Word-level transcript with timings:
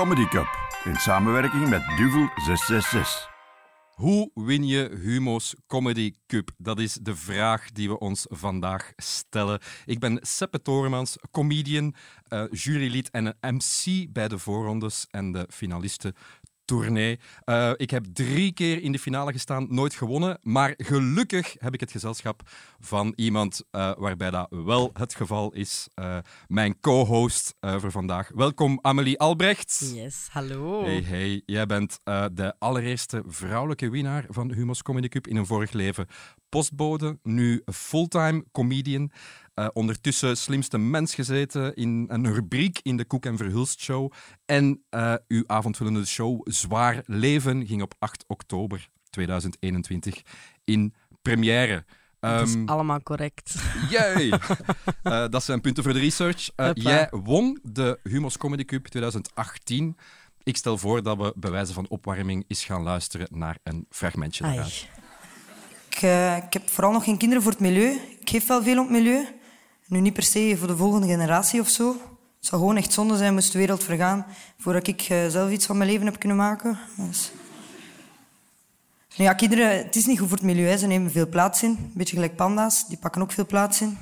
Comedy 0.00 0.28
Cup 0.28 0.48
in 0.84 0.96
samenwerking 0.96 1.68
met 1.68 1.82
Duvel 1.96 2.30
666. 2.36 3.28
Hoe 3.94 4.30
win 4.34 4.66
je 4.66 4.98
Humo's 5.02 5.54
Comedy 5.66 6.14
Cup? 6.26 6.50
Dat 6.58 6.78
is 6.78 6.94
de 6.94 7.16
vraag 7.16 7.70
die 7.70 7.88
we 7.88 7.98
ons 7.98 8.26
vandaag 8.28 8.92
stellen. 8.96 9.60
Ik 9.84 9.98
ben 9.98 10.18
Seppe 10.22 10.62
Toremans, 10.62 11.16
comedian, 11.30 11.94
uh, 12.28 12.44
jurylid 12.50 13.10
en 13.10 13.36
een 13.40 13.54
MC 13.54 14.06
bij 14.12 14.28
de 14.28 14.38
voorrondes 14.38 15.06
en 15.10 15.32
de 15.32 15.46
finalisten 15.50 16.14
tournee. 16.70 17.18
Uh, 17.46 17.72
ik 17.76 17.90
heb 17.90 18.04
drie 18.12 18.52
keer 18.52 18.82
in 18.82 18.92
de 18.92 18.98
finale 18.98 19.32
gestaan, 19.32 19.66
nooit 19.68 19.94
gewonnen. 19.94 20.38
Maar 20.42 20.74
gelukkig 20.76 21.56
heb 21.58 21.74
ik 21.74 21.80
het 21.80 21.90
gezelschap 21.90 22.42
van 22.80 23.12
iemand 23.16 23.62
uh, 23.72 23.92
waarbij 23.98 24.30
dat 24.30 24.46
wel 24.50 24.90
het 24.92 25.14
geval 25.14 25.52
is. 25.52 25.88
Uh, 25.94 26.18
mijn 26.46 26.80
co-host 26.80 27.54
voor 27.60 27.90
vandaag. 27.90 28.30
Welkom 28.34 28.78
Amelie 28.82 29.18
Albrecht. 29.18 29.92
Yes, 29.94 30.28
hallo. 30.30 30.82
Hey, 30.82 31.02
hey. 31.02 31.42
Jij 31.46 31.66
bent 31.66 32.00
de 32.32 32.54
allereerste 32.58 33.22
vrouwelijke 33.26 33.90
winnaar 33.90 34.24
van 34.28 34.52
Humo's 34.52 34.82
Comedy 34.82 35.08
Cup 35.08 35.26
in 35.26 35.36
een 35.36 35.46
vorig 35.46 35.72
leven. 35.72 36.06
Postbode, 36.48 37.18
nu 37.22 37.62
fulltime 37.72 38.44
comedian. 38.52 39.10
Uh, 39.54 39.68
ondertussen 39.72 40.36
slimste 40.36 40.78
mens 40.78 41.14
gezeten 41.14 41.74
in 41.74 42.04
een 42.08 42.32
rubriek 42.32 42.80
in 42.82 42.96
de 42.96 43.04
Koek 43.04 43.26
en 43.26 43.36
Verhulst 43.36 43.80
show. 43.80 44.12
En 44.46 44.84
uh, 44.90 45.14
uw 45.28 45.42
avondvullende 45.46 46.06
show 46.06 46.40
Zwaar 46.44 47.02
Leven 47.06 47.66
ging 47.66 47.82
op 47.82 47.94
8 47.98 48.24
oktober 48.26 48.88
2021 49.10 50.22
in 50.64 50.94
première. 51.22 51.84
Dat 52.20 52.48
is 52.48 52.54
um, 52.54 52.68
allemaal 52.68 53.02
correct. 53.02 53.54
Jee! 53.90 54.28
uh, 55.02 55.28
dat 55.28 55.44
zijn 55.44 55.60
punten 55.60 55.82
voor 55.82 55.92
de 55.92 55.98
research. 55.98 56.50
jij 56.74 57.08
won 57.10 57.58
de 57.62 57.98
Humos 58.02 58.36
Comedy 58.36 58.64
Cup 58.64 58.86
2018. 58.86 59.96
Ik 60.42 60.56
stel 60.56 60.78
voor 60.78 61.02
dat 61.02 61.16
we 61.16 61.32
bij 61.36 61.50
wijze 61.50 61.72
van 61.72 61.88
opwarming 61.88 62.44
eens 62.48 62.64
gaan 62.64 62.82
luisteren 62.82 63.26
naar 63.30 63.58
een 63.62 63.86
fragmentje 63.90 64.42
daaruit. 64.42 64.88
Ik, 65.88 65.96
ik 66.44 66.52
heb 66.52 66.68
vooral 66.68 66.92
nog 66.92 67.04
geen 67.04 67.18
kinderen 67.18 67.42
voor 67.42 67.52
het 67.52 67.60
milieu. 67.60 67.90
Ik 68.20 68.30
geef 68.30 68.46
wel 68.46 68.62
veel 68.62 68.78
op 68.78 68.88
het 68.88 68.96
milieu. 68.96 69.39
Nu 69.90 70.00
niet 70.00 70.12
per 70.12 70.22
se 70.22 70.56
voor 70.58 70.66
de 70.66 70.76
volgende 70.76 71.06
generatie 71.06 71.60
of 71.60 71.68
zo. 71.68 71.88
Het 72.38 72.48
zou 72.48 72.60
gewoon 72.60 72.76
echt 72.76 72.92
zonde 72.92 73.16
zijn 73.16 73.34
moest 73.34 73.52
de 73.52 73.58
wereld 73.58 73.84
vergaan 73.84 74.26
voordat 74.58 74.86
ik 74.86 75.08
uh, 75.08 75.26
zelf 75.28 75.50
iets 75.50 75.66
van 75.66 75.76
mijn 75.76 75.90
leven 75.90 76.06
heb 76.06 76.18
kunnen 76.18 76.36
maken. 76.36 76.78
Dus... 76.96 77.32
Nou 79.16 79.30
ja, 79.30 79.32
kinderen, 79.32 79.76
het 79.78 79.96
is 79.96 80.06
niet 80.06 80.18
goed 80.18 80.28
voor 80.28 80.36
het 80.36 80.46
milieu. 80.46 80.76
Ze 80.76 80.86
nemen 80.86 81.10
veel 81.10 81.28
plaats 81.28 81.62
in. 81.62 81.70
Een 81.70 81.90
beetje 81.94 82.14
gelijk 82.14 82.36
panda's, 82.36 82.88
die 82.88 82.98
pakken 82.98 83.22
ook 83.22 83.32
veel 83.32 83.46
plaats 83.46 83.80
in. 83.80 83.98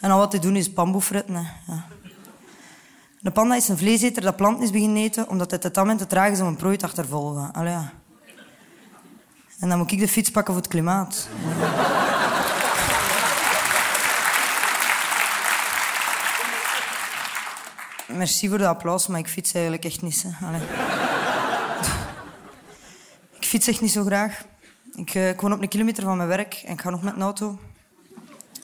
En 0.00 0.10
al 0.10 0.18
wat 0.18 0.30
die 0.30 0.40
doen 0.40 0.56
is 0.56 0.72
bamboe 0.72 1.02
fretten. 1.02 1.46
Ja. 1.66 1.86
De 3.20 3.30
panda 3.30 3.54
is 3.54 3.68
een 3.68 3.78
vleeseter 3.78 4.22
dat 4.22 4.36
planten 4.36 4.64
is 4.64 4.70
beginnen 4.70 5.02
eten 5.02 5.28
omdat 5.28 5.50
het 5.50 5.60
testament 5.60 5.98
te 5.98 6.06
traag 6.06 6.30
is 6.30 6.40
om 6.40 6.46
een 6.46 6.56
prooi 6.56 6.76
te 6.76 6.84
achtervolgen. 6.84 7.52
Allee. 7.52 7.74
En 9.58 9.68
dan 9.68 9.78
moet 9.78 9.92
ik 9.92 9.98
de 9.98 10.08
fiets 10.08 10.30
pakken 10.30 10.54
voor 10.54 10.62
het 10.62 10.72
klimaat. 10.72 11.28
Merci 18.16 18.48
voor 18.48 18.58
de 18.58 18.66
applaus, 18.66 19.06
maar 19.06 19.18
ik 19.18 19.28
fiets 19.28 19.52
eigenlijk 19.52 19.84
echt 19.84 20.02
niet. 20.02 20.26
Ik 23.38 23.44
fiets 23.44 23.66
echt 23.66 23.80
niet 23.80 23.92
zo 23.92 24.04
graag. 24.04 24.44
Ik, 24.94 25.14
uh, 25.14 25.28
ik, 25.28 25.40
woon 25.40 25.52
op 25.52 25.62
een 25.62 25.68
kilometer 25.68 26.02
van 26.02 26.16
mijn 26.16 26.28
werk 26.28 26.62
en 26.66 26.72
ik 26.72 26.80
ga 26.80 26.90
nog 26.90 27.02
met 27.02 27.14
een 27.14 27.22
auto. 27.22 27.58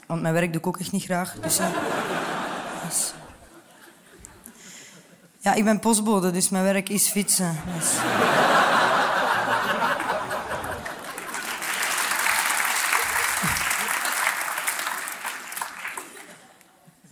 Want 0.06 0.22
mijn 0.22 0.34
werk 0.34 0.52
doe 0.52 0.60
ik 0.60 0.66
ook 0.66 0.78
echt 0.78 0.92
niet 0.92 1.04
graag. 1.04 1.34
Dus, 1.40 1.60
uh, 1.60 1.66
dus. 2.88 3.12
Ja, 5.38 5.54
ik 5.54 5.64
ben 5.64 5.78
postbode, 5.78 6.30
dus 6.30 6.48
mijn 6.48 6.64
werk 6.64 6.88
is 6.88 7.08
fietsen. 7.08 7.56
Dus. 7.76 7.90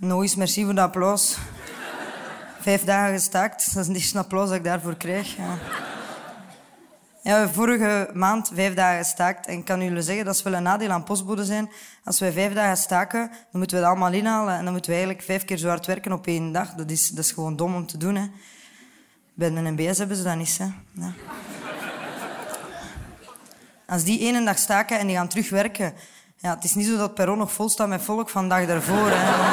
Eens 0.01 0.37
merci 0.37 0.65
voor 0.65 0.75
de 0.75 0.81
applaus 0.81 1.37
vijf 2.61 2.85
dagen 2.85 3.15
gestaakt. 3.15 3.75
Dat 3.75 3.89
is 3.89 3.95
eerste 3.95 4.19
applaus 4.19 4.49
dat 4.49 4.57
ik 4.57 4.65
daarvoor 4.65 4.97
krijg. 4.97 5.37
Ja. 7.23 7.49
Vorige 7.49 8.11
maand 8.13 8.51
vijf 8.55 8.75
dagen 8.75 8.99
gestaakt. 8.99 9.47
En 9.47 9.59
ik 9.59 9.65
kan 9.65 9.83
jullie 9.83 10.03
zeggen, 10.03 10.25
dat 10.25 10.35
is 10.35 10.43
wel 10.43 10.53
een 10.53 10.63
nadeel 10.63 10.91
aan 10.91 11.05
postbode 11.05 11.45
zijn. 11.45 11.71
Als 12.05 12.21
wij 12.21 12.33
vijf 12.33 12.53
dagen 12.53 12.77
staken, 12.77 13.29
dan 13.29 13.61
moeten 13.61 13.77
we 13.77 13.83
het 13.83 13.93
allemaal 13.93 14.13
inhalen. 14.13 14.55
En 14.55 14.65
dan 14.65 14.73
moeten 14.73 14.91
we 14.91 14.97
eigenlijk 14.97 15.27
vijf 15.27 15.45
keer 15.45 15.57
zo 15.57 15.69
hard 15.69 15.87
werken 15.87 16.13
op 16.13 16.27
één 16.27 16.53
dag. 16.53 16.75
Dat 16.75 16.91
is, 16.91 17.09
dat 17.09 17.25
is 17.25 17.33
gewoon 17.33 17.57
dom 17.57 17.75
om 17.75 17.87
te 17.87 17.97
doen. 17.97 18.15
Hè. 18.15 18.31
Bij 19.35 19.51
de 19.51 19.61
NBS 19.61 19.99
hebben 19.99 20.17
ze 20.17 20.23
dat 20.23 20.37
niet. 20.37 20.59
Hè. 20.59 20.67
Als 23.87 24.05
die 24.05 24.21
ene 24.21 24.45
dag 24.45 24.59
staken 24.59 24.99
en 24.99 25.07
die 25.07 25.17
gaan 25.17 25.29
terugwerken... 25.29 25.95
Ja, 26.37 26.55
het 26.55 26.65
is 26.65 26.75
niet 26.75 26.87
zo 26.87 26.97
dat 26.97 27.15
perron 27.15 27.39
nog 27.39 27.53
vol 27.53 27.69
staat 27.69 27.89
met 27.89 28.03
volk 28.03 28.29
van 28.29 28.49
dag 28.49 28.67
daarvoor. 28.67 29.11
Hè. 29.11 29.49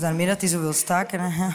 Daarmee 0.00 0.26
dat 0.26 0.40
hij 0.40 0.50
zo 0.50 0.60
wil 0.60 0.72
staken. 0.72 1.20
Hè? 1.20 1.48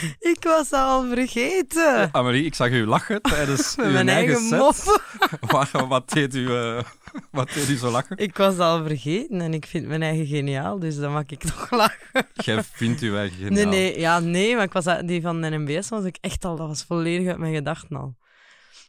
Ik 0.32 0.42
was 0.42 0.72
al 0.72 1.08
vergeten. 1.08 2.08
Amelie, 2.12 2.44
ik 2.44 2.54
zag 2.54 2.70
u 2.70 2.86
lachen 2.86 3.22
tijdens 3.22 3.76
uw 3.78 3.90
mijn 3.90 4.08
eigen, 4.08 4.48
set. 4.48 5.00
wat, 5.40 5.70
wat, 5.70 6.10
deed 6.10 6.34
u, 6.34 6.48
uh, 6.48 6.82
wat 7.30 7.52
deed 7.52 7.68
u 7.68 7.76
zo 7.76 7.90
lachen? 7.90 8.16
Ik 8.16 8.36
was 8.36 8.58
al 8.58 8.82
vergeten 8.82 9.40
en 9.40 9.54
ik 9.54 9.66
vind 9.66 9.86
mijn 9.86 10.02
eigen 10.02 10.26
geniaal, 10.26 10.78
dus 10.78 10.96
dan 10.96 11.12
mag 11.12 11.24
ik 11.26 11.40
toch 11.40 11.70
lachen. 11.70 12.26
Jij 12.32 12.62
vindt 12.62 13.00
uw 13.00 13.16
eigen 13.16 13.36
geniaal? 13.36 13.68
Nee, 13.68 13.80
nee, 13.92 14.00
ja, 14.00 14.18
nee, 14.18 14.54
maar 14.54 14.64
ik 14.64 14.72
was, 14.72 14.84
die 15.04 15.22
van 15.22 15.40
NMBS 15.40 15.88
was 15.88 16.04
ik 16.04 16.18
echt 16.20 16.44
al, 16.44 16.56
dat 16.56 16.66
was 16.66 16.84
volledig 16.84 17.28
uit 17.28 17.38
mijn 17.38 17.54
gedachten 17.54 17.96
al. 17.96 18.16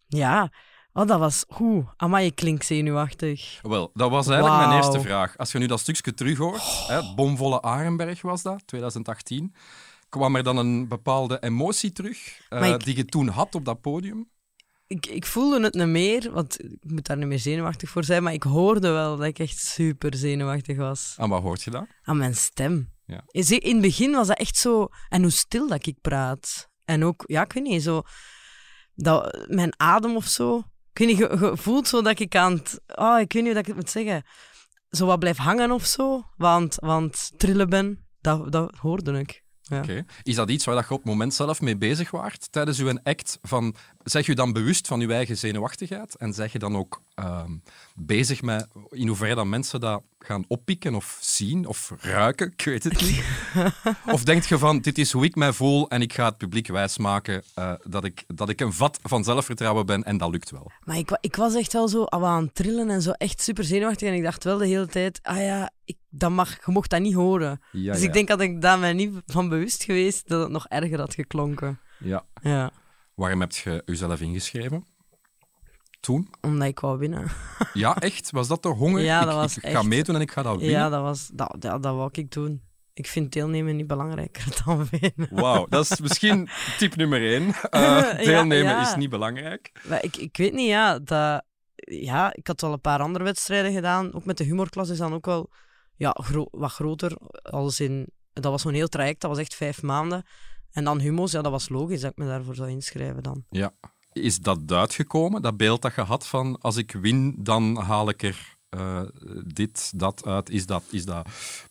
Ja, 0.07 0.51
Oh, 0.93 1.07
dat 1.07 1.19
was... 1.19 1.45
Oeh, 1.59 1.87
amai, 1.97 2.25
je 2.25 2.31
klinkt 2.31 2.65
zenuwachtig. 2.65 3.59
Wel, 3.61 3.91
dat 3.93 4.09
was 4.09 4.27
eigenlijk 4.27 4.67
mijn 4.67 4.77
eerste 4.77 5.01
vraag. 5.01 5.37
Als 5.37 5.51
je 5.51 5.57
nu 5.57 5.65
dat 5.65 5.79
stukje 5.79 6.13
terug 6.13 6.37
hoort, 6.37 6.59
oh. 6.59 6.87
hè, 6.87 7.13
Bomvolle 7.15 7.61
Arenberg 7.61 8.21
was 8.21 8.41
dat, 8.41 8.67
2018, 8.67 9.53
kwam 10.09 10.35
er 10.35 10.43
dan 10.43 10.57
een 10.57 10.87
bepaalde 10.87 11.39
emotie 11.39 11.91
terug 11.91 12.41
uh, 12.49 12.77
die 12.77 12.95
je 12.95 13.05
toen 13.05 13.27
had 13.27 13.55
op 13.55 13.65
dat 13.65 13.81
podium? 13.81 14.29
Ik, 14.87 15.05
ik 15.05 15.25
voelde 15.25 15.63
het 15.63 15.73
niet 15.73 15.87
meer, 15.87 16.31
want 16.31 16.63
ik 16.63 16.77
moet 16.81 17.05
daar 17.05 17.17
niet 17.17 17.27
meer 17.27 17.39
zenuwachtig 17.39 17.89
voor 17.89 18.03
zijn, 18.03 18.23
maar 18.23 18.33
ik 18.33 18.43
hoorde 18.43 18.89
wel 18.89 19.17
dat 19.17 19.25
ik 19.25 19.39
echt 19.39 19.57
super 19.57 20.15
zenuwachtig 20.15 20.77
was. 20.77 21.15
En 21.17 21.29
wat 21.29 21.41
hoort 21.41 21.63
je 21.63 21.71
dan? 21.71 21.87
Aan 22.03 22.17
mijn 22.17 22.35
stem. 22.35 22.91
Ja. 23.05 23.23
In 23.27 23.73
het 23.73 23.81
begin 23.81 24.11
was 24.11 24.27
dat 24.27 24.37
echt 24.37 24.57
zo... 24.57 24.87
En 25.09 25.21
hoe 25.21 25.31
stil 25.31 25.67
dat 25.67 25.85
ik 25.85 26.01
praat. 26.01 26.69
En 26.85 27.03
ook, 27.03 27.23
ja, 27.25 27.43
ik 27.43 27.53
weet 27.53 27.63
niet, 27.63 27.83
zo... 27.83 28.01
Dat, 28.95 29.45
mijn 29.47 29.73
adem 29.77 30.15
of 30.15 30.25
zo 30.25 30.63
ik 30.93 30.97
weet 30.97 31.07
niet, 31.07 31.17
je, 31.17 31.51
voelt 31.53 31.87
zo 31.87 32.01
dat 32.01 32.19
ik 32.19 32.35
aan 32.35 32.53
het... 32.53 32.81
Oh, 32.87 33.19
ik 33.19 33.33
weet 33.33 33.43
niet 33.43 33.51
hoe 33.51 33.61
ik 33.61 33.67
het 33.67 33.75
moet 33.75 33.89
zeggen. 33.89 34.23
Zo 34.89 35.05
wat 35.05 35.19
blijf 35.19 35.37
hangen 35.37 35.71
of 35.71 35.85
zo. 35.85 36.21
Want, 36.37 36.75
want 36.79 37.31
trillen 37.37 37.69
ben, 37.69 38.07
dat, 38.21 38.51
dat 38.51 38.75
hoorde 38.75 39.19
ik. 39.19 39.43
Ja. 39.71 40.03
Is 40.23 40.35
dat 40.35 40.49
iets 40.49 40.65
waar 40.65 40.75
je 40.75 40.81
op 40.81 40.97
het 40.97 41.05
moment 41.05 41.33
zelf 41.33 41.61
mee 41.61 41.77
bezig 41.77 42.11
waart 42.11 42.51
tijdens 42.51 42.79
uw 42.79 42.99
act? 43.03 43.39
Van, 43.41 43.75
zeg 44.03 44.25
je 44.25 44.35
dan 44.35 44.53
bewust 44.53 44.87
van 44.87 44.99
je 44.99 45.13
eigen 45.13 45.37
zenuwachtigheid 45.37 46.15
en 46.15 46.33
zeg 46.33 46.51
je 46.51 46.59
dan 46.59 46.77
ook 46.77 47.01
ehm, 47.15 47.51
bezig 47.95 48.41
met 48.41 48.67
in 48.89 49.07
hoeverre 49.07 49.35
dat 49.35 49.45
mensen 49.45 49.79
dat 49.79 50.01
gaan 50.19 50.45
oppikken 50.47 50.95
of 50.95 51.17
zien 51.21 51.67
of 51.67 51.93
ruiken? 51.99 52.51
Ik 52.51 52.65
weet 52.65 52.83
het 52.83 53.01
niet. 53.01 53.23
of 54.15 54.23
denk 54.23 54.43
je 54.43 54.57
van, 54.57 54.79
dit 54.79 54.97
is 54.97 55.11
hoe 55.11 55.25
ik 55.25 55.35
mij 55.35 55.53
voel 55.53 55.89
en 55.89 56.01
ik 56.01 56.13
ga 56.13 56.25
het 56.25 56.37
publiek 56.37 56.67
wijsmaken 56.67 57.43
uh, 57.59 57.73
dat, 57.83 58.03
ik, 58.03 58.23
dat 58.27 58.49
ik 58.49 58.61
een 58.61 58.73
vat 58.73 58.99
van 59.03 59.23
zelfvertrouwen 59.23 59.85
ben 59.85 60.03
en 60.03 60.17
dat 60.17 60.31
lukt 60.31 60.51
wel? 60.51 60.71
Maar 60.83 60.97
ik, 60.97 61.17
ik 61.21 61.35
was 61.35 61.55
echt 61.55 61.73
wel 61.73 61.87
zo 61.87 62.05
aan 62.05 62.43
het 62.43 62.55
trillen 62.55 62.89
en 62.89 63.01
zo 63.01 63.11
echt 63.11 63.41
super 63.41 63.63
zenuwachtig 63.63 64.07
en 64.07 64.13
ik 64.13 64.23
dacht 64.23 64.43
wel 64.43 64.57
de 64.57 64.67
hele 64.67 64.87
tijd, 64.87 65.19
ah 65.23 65.37
ja, 65.37 65.71
ik, 65.91 65.97
dat 66.09 66.31
mag, 66.31 66.65
je 66.65 66.71
mocht 66.71 66.89
dat 66.89 67.01
niet 67.01 67.13
horen. 67.13 67.61
dus 67.71 68.01
ik 68.01 68.13
denk 68.13 68.27
dat 68.27 68.41
ik 68.41 68.61
daar 68.61 68.79
mij 68.79 68.93
niet 68.93 69.21
van 69.25 69.49
bewust 69.49 69.83
geweest 69.83 70.27
dat 70.27 70.41
het 70.41 70.51
nog 70.51 70.67
erger 70.67 70.99
had 70.99 71.13
geklonken. 71.13 71.79
Ja. 71.99 72.25
ja. 72.41 72.71
Waarom 73.15 73.39
heb 73.39 73.51
je 73.51 73.81
jezelf 73.85 74.21
ingeschreven? 74.21 74.85
Toen? 75.99 76.27
Omdat 76.41 76.67
ik 76.67 76.79
wou 76.79 76.97
winnen. 76.97 77.27
Ja, 77.73 77.95
echt? 77.95 78.31
Was 78.31 78.47
dat 78.47 78.63
de 78.63 78.69
honger? 78.69 79.01
Ja, 79.01 79.25
dat 79.25 79.33
was 79.33 79.57
ik, 79.57 79.71
ga 79.71 79.81
meedoen 79.81 80.15
en 80.15 80.21
ik 80.21 80.31
ga 80.31 80.41
dat 80.41 80.57
winnen? 80.57 80.79
Ja, 80.79 80.89
dat, 80.89 81.01
was, 81.01 81.29
dat, 81.33 81.55
dat, 81.59 81.83
dat 81.83 81.95
wou 81.95 82.09
ik 82.11 82.31
doen. 82.31 82.61
Ik 82.93 83.07
vind 83.07 83.31
deelnemen 83.31 83.75
niet 83.75 83.87
belangrijker 83.87 84.45
dan 84.65 84.87
winnen. 84.91 85.27
Wauw, 85.29 85.65
dat 85.69 85.91
is 85.91 85.99
misschien 85.99 86.49
tip 86.77 86.95
nummer 86.95 87.21
één. 87.21 87.43
Uh, 87.71 88.15
deelnemen 88.17 88.81
is 88.81 88.95
niet 88.95 89.09
belangrijk. 89.09 89.71
Maar 89.87 90.03
ik, 90.03 90.17
ik 90.17 90.37
weet 90.37 90.53
niet, 90.53 90.67
ja, 90.67 90.99
dat, 90.99 91.43
ja. 91.75 92.33
Ik 92.33 92.47
had 92.47 92.61
wel 92.61 92.73
een 92.73 92.81
paar 92.81 92.99
andere 92.99 93.23
wedstrijden 93.23 93.73
gedaan. 93.73 94.13
Ook 94.13 94.25
met 94.25 94.37
de 94.37 94.43
humorklas 94.43 94.89
is 94.89 94.97
dan 94.97 95.13
ook 95.13 95.25
wel 95.25 95.49
ja, 96.01 96.15
wat 96.51 96.71
groter. 96.71 97.17
Als 97.41 97.79
in, 97.79 98.07
dat 98.33 98.51
was 98.51 98.61
zo'n 98.61 98.73
heel 98.73 98.87
traject, 98.87 99.21
dat 99.21 99.29
was 99.29 99.39
echt 99.39 99.55
vijf 99.55 99.81
maanden. 99.81 100.25
En 100.71 100.83
dan 100.83 100.99
humo's, 100.99 101.31
ja, 101.31 101.41
dat 101.41 101.51
was 101.51 101.69
logisch 101.69 102.01
dat 102.01 102.11
ik 102.11 102.17
me 102.17 102.25
daarvoor 102.25 102.55
zou 102.55 102.69
inschrijven 102.69 103.23
dan. 103.23 103.43
Ja. 103.49 103.71
Is 104.11 104.39
dat 104.39 104.59
uitgekomen, 104.71 105.41
dat 105.41 105.57
beeld 105.57 105.81
dat 105.81 105.95
je 105.95 106.01
had 106.01 106.27
van 106.27 106.57
als 106.59 106.77
ik 106.77 106.91
win, 106.91 107.35
dan 107.39 107.77
haal 107.77 108.09
ik 108.09 108.23
er 108.23 108.57
uh, 108.77 109.01
dit, 109.45 109.99
dat 109.99 110.25
uit? 110.25 110.49
Is 110.49 110.65
dat, 110.65 110.83
is 110.91 111.05
dat 111.05 111.27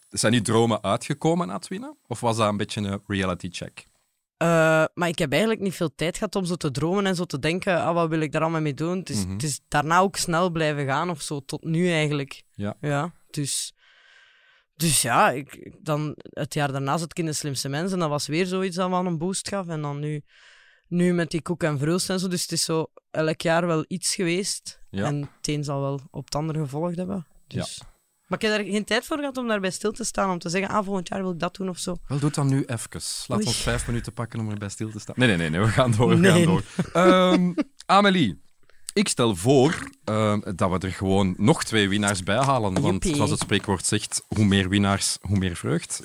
Zijn 0.08 0.32
die 0.32 0.42
dromen 0.42 0.82
uitgekomen 0.82 1.46
na 1.46 1.54
het 1.54 1.68
winnen? 1.68 1.96
Of 2.06 2.20
was 2.20 2.36
dat 2.36 2.48
een 2.48 2.56
beetje 2.56 2.80
een 2.80 3.02
reality 3.06 3.48
check? 3.50 3.86
Uh, 4.42 4.48
maar 4.94 5.08
ik 5.08 5.18
heb 5.18 5.30
eigenlijk 5.30 5.60
niet 5.60 5.74
veel 5.74 5.94
tijd 5.94 6.16
gehad 6.16 6.36
om 6.36 6.44
zo 6.44 6.54
te 6.54 6.70
dromen 6.70 7.06
en 7.06 7.14
zo 7.16 7.24
te 7.24 7.38
denken, 7.38 7.82
ah, 7.82 7.94
wat 7.94 8.08
wil 8.08 8.20
ik 8.20 8.32
daar 8.32 8.42
allemaal 8.42 8.60
mee 8.60 8.74
doen? 8.74 8.98
Het 8.98 9.10
is, 9.10 9.24
Mhm. 9.24 9.32
het 9.32 9.42
is 9.42 9.60
daarna 9.68 9.98
ook 9.98 10.16
snel 10.16 10.50
blijven 10.50 10.86
gaan 10.86 11.10
of 11.10 11.20
zo, 11.22 11.40
tot 11.40 11.64
nu 11.64 11.90
eigenlijk. 11.90 12.42
Ja. 12.54 12.76
Ja, 12.80 13.12
dus... 13.30 13.74
Dus 14.80 15.02
ja, 15.02 15.30
ik, 15.30 15.76
dan, 15.80 16.14
het 16.16 16.54
jaar 16.54 16.72
daarna 16.72 16.96
zat 16.98 17.10
ik 17.10 17.18
in 17.18 17.26
de 17.26 17.32
slimste 17.32 17.68
mensen. 17.68 17.98
Dat 17.98 18.08
was 18.08 18.26
weer 18.26 18.46
zoiets 18.46 18.76
dat 18.76 18.90
me 18.90 18.96
een 18.96 19.18
boost 19.18 19.48
gaf. 19.48 19.66
En 19.68 19.82
dan 19.82 19.98
nu, 19.98 20.22
nu 20.88 21.12
met 21.12 21.30
die 21.30 21.42
koek 21.42 21.62
en 21.62 21.78
vrulst 21.78 22.10
en 22.10 22.20
zo. 22.20 22.28
Dus 22.28 22.42
het 22.42 22.52
is 22.52 22.64
zo 22.64 22.86
elk 23.10 23.40
jaar 23.40 23.66
wel 23.66 23.84
iets 23.88 24.14
geweest. 24.14 24.80
Ja. 24.90 25.04
En 25.04 25.20
het 25.36 25.48
een 25.48 25.64
zal 25.64 25.80
wel 25.80 26.00
op 26.10 26.24
het 26.24 26.34
ander 26.34 26.56
gevolgd 26.56 26.96
hebben. 26.96 27.26
Dus. 27.46 27.80
Maar 28.26 28.38
ik 28.42 28.48
heb 28.48 28.56
daar 28.56 28.72
geen 28.72 28.84
tijd 28.84 29.04
voor 29.06 29.16
gehad 29.18 29.36
om 29.36 29.48
daarbij 29.48 29.70
stil 29.70 29.92
te 29.92 30.04
staan. 30.04 30.30
Om 30.30 30.38
te 30.38 30.48
zeggen, 30.48 30.70
ah, 30.70 30.84
volgend 30.84 31.08
jaar 31.08 31.22
wil 31.22 31.32
ik 31.32 31.38
dat 31.38 31.56
doen 31.56 31.68
of 31.68 31.78
zo. 31.78 31.96
Wel, 32.06 32.18
doe 32.18 32.26
het 32.26 32.34
dan 32.36 32.48
nu 32.48 32.64
even. 32.64 33.00
Laat 33.26 33.38
Oei. 33.38 33.46
ons 33.46 33.56
vijf 33.62 33.86
minuten 33.86 34.12
pakken 34.12 34.40
om 34.40 34.50
erbij 34.50 34.68
stil 34.68 34.90
te 34.90 34.98
staan. 34.98 35.14
Nee, 35.18 35.28
nee, 35.28 35.36
nee, 35.36 35.50
nee 35.50 35.60
we 35.60 35.68
gaan 35.68 35.90
door. 35.96 36.08
We 36.08 36.16
Nee. 36.16 36.32
gaan 36.32 36.44
door. 36.44 36.62
Ehm, 37.02 37.52
Amelie, 37.86 38.40
ik 38.92 39.08
stel 39.08 39.36
voor 39.36 39.88
ehm, 40.04 40.40
dat 40.54 40.70
we 40.70 40.78
er 40.86 40.92
gewoon 40.92 41.34
nog 41.36 41.64
twee 41.64 41.88
winnaars 41.88 42.22
bij 42.22 42.36
halen. 42.36 42.72
Want 42.72 42.84
Joepie. 42.84 43.14
zoals 43.14 43.30
het 43.30 43.40
spreekwoord 43.40 43.86
zegt, 43.86 44.22
hoe 44.28 44.44
meer 44.44 44.68
winnaars, 44.68 45.18
hoe 45.20 45.38
meer 45.38 45.56
vreugd. 45.56 46.02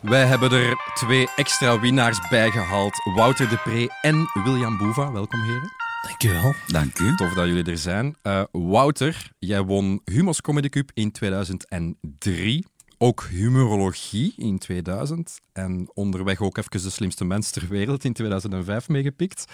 Wij 0.00 0.24
hebben 0.26 0.50
er 0.50 0.76
twee 0.94 1.28
extra 1.36 1.80
winnaars 1.80 2.28
bij 2.28 2.50
gehaald. 2.50 3.00
Wouter 3.14 3.48
de 3.48 3.56
Pre 3.56 3.88
en 4.00 4.30
William 4.44 4.78
Boeva. 4.78 5.12
Welkom, 5.12 5.42
heren. 5.42 5.72
Dankjewel. 6.06 6.54
Dank 6.66 6.98
u. 6.98 7.14
Tof 7.14 7.32
dat 7.32 7.46
jullie 7.46 7.64
er 7.64 7.78
zijn. 7.78 8.16
Eh, 8.22 8.42
Wouter, 8.52 9.30
jij 9.38 9.62
won 9.62 10.00
Humos 10.04 10.40
Comedy 10.40 10.68
Cup 10.68 10.90
in 10.94 11.12
2003. 11.12 12.64
Ook 12.98 13.24
humorologie 13.24 14.32
in 14.36 14.58
2000. 14.58 15.40
En 15.52 15.90
onderweg 15.94 16.40
ook 16.40 16.56
even 16.56 16.82
de 16.82 16.90
slimste 16.90 17.24
mens 17.24 17.50
ter 17.50 17.68
wereld 17.68 18.04
in 18.04 18.12
2005 18.12 18.88
meegepikt. 18.88 19.44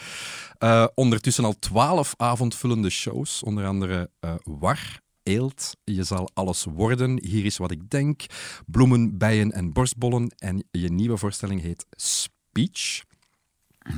Eh, 0.58 0.86
ondertussen 0.94 1.44
al 1.44 1.58
twaalf 1.58 2.14
avondvullende 2.16 2.90
shows. 2.90 3.42
Onder 3.42 3.66
andere 3.66 4.10
eh, 4.20 4.34
War, 4.42 5.00
Eelt, 5.22 5.76
Je 5.84 6.02
zal 6.02 6.30
alles 6.34 6.64
worden, 6.64 7.24
Hier 7.24 7.44
is 7.44 7.56
wat 7.56 7.70
ik 7.70 7.90
denk, 7.90 8.22
Bloemen, 8.66 9.18
bijen 9.18 9.52
en 9.52 9.72
borstbollen. 9.72 10.34
En 10.38 10.64
je 10.70 10.92
nieuwe 10.92 11.16
voorstelling 11.16 11.60
heet 11.60 11.86
Speech. 11.90 13.02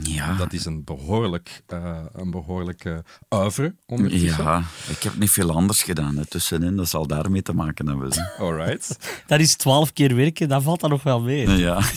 Ja. 0.02 0.36
Dat 0.36 0.52
is 0.52 0.64
een 0.64 0.84
behoorlijk, 0.84 1.62
eh 1.66 2.04
een 2.12 2.30
behoorlijke 2.30 3.04
oeuvre 3.30 3.74
ondertussen. 3.86 4.44
Ja, 4.44 4.62
ik 4.88 5.02
heb 5.02 5.16
niet 5.18 5.30
veel 5.30 5.50
anders 5.50 5.82
gedaan 5.82 6.16
hè, 6.16 6.26
tussenin. 6.26 6.76
Dat 6.76 6.88
zal 6.88 7.06
daarmee 7.06 7.42
te 7.42 7.52
maken 7.54 7.86
hebben. 7.88 8.12
hè. 8.12 8.22
Alright. 8.44 8.98
Dat 9.26 9.40
is 9.40 9.56
twaalf 9.56 9.92
keer 9.92 10.16
werken, 10.16 10.48
dat 10.48 10.62
valt 10.62 10.80
dan 10.80 10.90
nog 10.90 11.02
wel 11.02 11.20
mee. 11.20 11.50
Ja. 11.50 11.80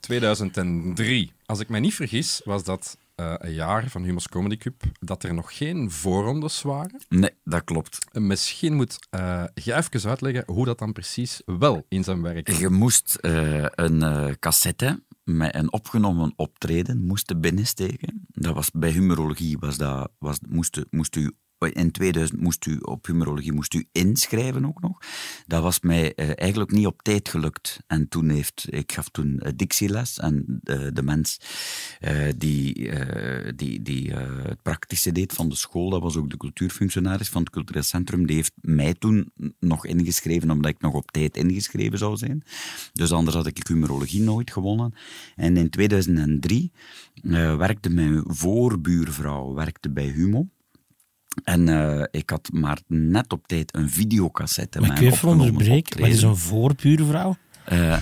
2003. 0.00 1.32
Als 1.46 1.60
ik 1.60 1.68
mij 1.68 1.80
niet 1.80 1.94
vergis, 1.94 2.40
was 2.44 2.64
dat 2.64 2.96
eh, 3.14 3.34
een 3.38 3.52
jaar 3.52 3.88
van 3.88 4.02
Humos 4.02 4.28
Comedy 4.28 4.56
Cup 4.56 4.82
dat 5.00 5.22
er 5.22 5.34
nog 5.34 5.56
geen 5.56 5.90
voorrondes 5.90 6.62
waren. 6.62 7.00
Nee, 7.08 7.30
dat 7.44 7.64
klopt. 7.64 7.98
En 8.12 8.26
Misschien 8.26 8.74
moet 8.74 8.98
eh 9.10 9.44
je 9.54 9.74
even 9.74 10.08
uitleggen 10.10 10.42
hoe 10.46 10.64
dat 10.64 10.78
dan 10.78 10.92
precies 10.92 11.42
wel 11.46 11.86
in 11.88 12.04
zijn 12.04 12.22
werk 12.22 12.50
Je 12.50 12.68
moest 12.68 13.14
eh, 13.14 13.64
een 13.74 14.02
eh, 14.02 14.26
cassette 14.40 15.02
met 15.24 15.54
een 15.54 15.72
opgenomen 15.72 16.32
optreden 16.36 17.02
moesten 17.02 17.40
binnensteken. 17.40 18.26
Dat 18.28 18.54
was, 18.54 18.70
bij 18.70 18.90
humorologie 18.90 19.58
was 19.58 19.76
dat, 19.76 20.10
was, 20.18 20.38
moest, 20.48 20.84
moest 20.90 21.16
u... 21.16 21.32
In 21.72 21.90
2000 21.90 22.40
moest 22.40 22.66
u 22.66 22.78
op 22.78 23.06
humorologie 23.06 23.52
moest 23.52 23.74
u 23.74 23.86
inschrijven 23.92 24.66
ook 24.66 24.80
nog. 24.80 24.98
Dat 25.46 25.62
was 25.62 25.80
mij 25.80 26.14
eh, 26.14 26.30
eigenlijk 26.34 26.70
niet 26.70 26.86
op 26.86 27.02
tijd 27.02 27.28
gelukt. 27.28 27.78
En 27.86 28.08
toen 28.08 28.28
heeft, 28.28 28.66
ik 28.70 28.92
gaf 28.92 29.08
toen 29.08 29.38
eh, 29.38 29.52
dictieles 29.56 30.18
en 30.18 30.60
de, 30.92 31.02
mens 31.02 31.40
eh, 32.00 32.28
die, 32.36 32.90
die, 33.56 33.82
die 33.82 34.12
het 34.12 34.62
praktische 34.62 35.12
deed 35.12 35.32
van 35.32 35.48
de 35.48 35.56
school, 35.56 35.90
dat 35.90 36.02
was 36.02 36.16
ook 36.16 36.30
de 36.30 36.36
cultuurfunctionaris 36.36 37.28
van 37.28 37.42
het 37.42 37.50
cultureel 37.50 37.82
centrum, 37.82 38.26
die 38.26 38.36
heeft 38.36 38.52
mij 38.60 38.94
toen 38.94 39.32
nog 39.60 39.86
ingeschreven 39.86 40.50
omdat 40.50 40.70
ik 40.70 40.80
nog 40.80 40.94
op 40.94 41.10
tijd 41.10 41.36
ingeschreven 41.36 41.98
zou 41.98 42.16
zijn. 42.16 42.44
Dus 42.92 43.12
anders 43.12 43.36
had 43.36 43.46
ik 43.46 43.66
humorologie 43.66 44.20
nooit 44.20 44.50
gewonnen. 44.50 44.94
En 45.36 45.56
in 45.56 45.70
2003 45.70 46.72
eh, 47.22 47.56
werkte 47.56 47.90
mijn 47.90 48.22
voorbuurvrouw 48.26 49.54
werkte 49.54 49.90
bij 49.90 50.06
Humo. 50.06 50.48
En 51.44 51.68
eh, 51.68 52.04
ik 52.10 52.30
had 52.30 52.48
maar 52.52 52.78
net 52.86 53.32
op 53.32 53.46
tijd 53.46 53.74
een 53.76 53.90
videocassette 53.90 54.80
Maar 54.80 54.90
ik 54.90 54.94
een 54.96 55.02
wil 55.02 55.12
even 55.12 55.28
opgenomen 55.28 55.52
onderbreken. 55.52 56.00
Wat 56.00 56.08
is 56.08 56.22
een 56.22 56.36
voorbuurvrouw? 56.36 57.36
Eh, 57.64 57.98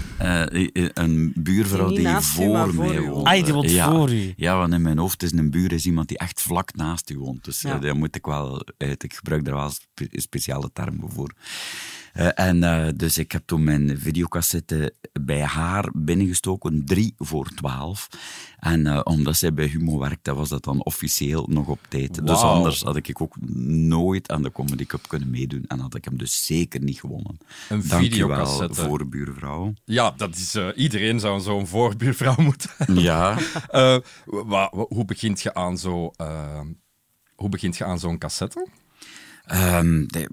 een 0.95 1.33
buurvrouw 1.37 1.89
Die 1.89 1.99
die, 1.99 2.07
u, 2.09 2.23
voor 2.23 2.75
mij 2.75 3.01
woont. 3.01 3.27
Ah, 3.27 3.45
die 3.45 3.53
woont 3.55 3.71
ja. 3.71 3.91
voor 3.91 4.13
u. 4.13 4.33
Ja, 4.37 4.57
want 4.57 4.73
in 4.73 4.83
mijn 4.83 4.99
hoofd 4.99 5.23
is 5.23 5.33
een 5.33 5.51
buur 5.51 5.73
is 5.73 5.87
iemand 5.87 6.09
die 6.09 6.19
echt 6.19 6.41
vlak 6.41 6.75
naast 6.75 7.11
u 7.11 7.19
woont. 7.19 7.45
Dus 7.45 7.61
Ja. 7.61 7.79
daar 7.79 7.97
moet 7.97 8.17
ik 8.17 8.27
wel 8.27 8.67
uit. 8.79 9.03
Ik 9.03 9.15
gebruik 9.15 9.45
daar 9.45 9.55
wel 9.55 9.71
spe- 9.71 10.21
speciale 10.21 10.71
termen 10.73 11.11
voor. 11.11 11.35
Eh, 12.13 12.29
en 12.35 12.63
eh, 12.63 12.89
dus 12.97 13.19
ik 13.19 13.33
heb 13.33 13.43
toen 13.45 13.65
mijn 13.65 13.99
videocassette 13.99 14.95
bij 15.21 15.43
haar 15.43 15.91
binnengestoken, 15.95 16.85
drie 16.85 17.15
voor 17.17 17.49
twaalf. 17.49 18.09
En 18.59 18.87
eh, 18.87 19.01
omdat 19.05 19.37
zij 19.37 19.55
bij 19.55 19.67
Humo 19.67 19.99
werkte, 19.99 20.35
was 20.35 20.49
dat 20.49 20.65
dan 20.65 20.85
officieel 20.85 21.47
nog 21.51 21.67
op 21.67 21.79
tijd. 21.89 22.27
Dus 22.27 22.41
anders 22.41 22.83
had 22.83 22.97
ik 22.97 23.21
ook 23.21 23.37
nooit 23.67 24.31
aan 24.31 24.43
de 24.43 24.53
Comedy 24.53 24.87
Cup 24.87 25.09
kunnen 25.09 25.31
meedoen. 25.31 25.65
En 25.67 25.79
had 25.79 25.95
ik 25.95 26.05
hem 26.05 26.19
dus 26.19 26.47
zeker 26.47 26.83
niet 26.83 27.01
gewonnen. 27.01 27.39
Een 27.69 27.89
Dank 27.89 28.03
videocassette. 28.03 28.81
wel 28.81 28.89
voor 28.89 29.09
buurvrouw. 29.09 29.73
Ja, 29.85 30.11
dat 30.11 30.37
is, 30.37 30.57
iedereen 30.75 31.21
zou 31.21 31.41
zo'n 31.41 31.67
voorbuurvrouw 31.67 32.37
moeten 32.49 32.71
Ja. 33.01 33.39
Hoe 34.71 35.05
begint 35.05 35.41
je 35.41 35.55
aan 35.55 35.79
zo, 35.79 36.11
hoe 37.35 37.49
begint 37.49 37.77
je 37.77 37.85
aan 37.85 37.99
zo'n 37.99 38.19
cassette? 38.19 38.69
Ehm, 39.45 40.07
de- 40.07 40.29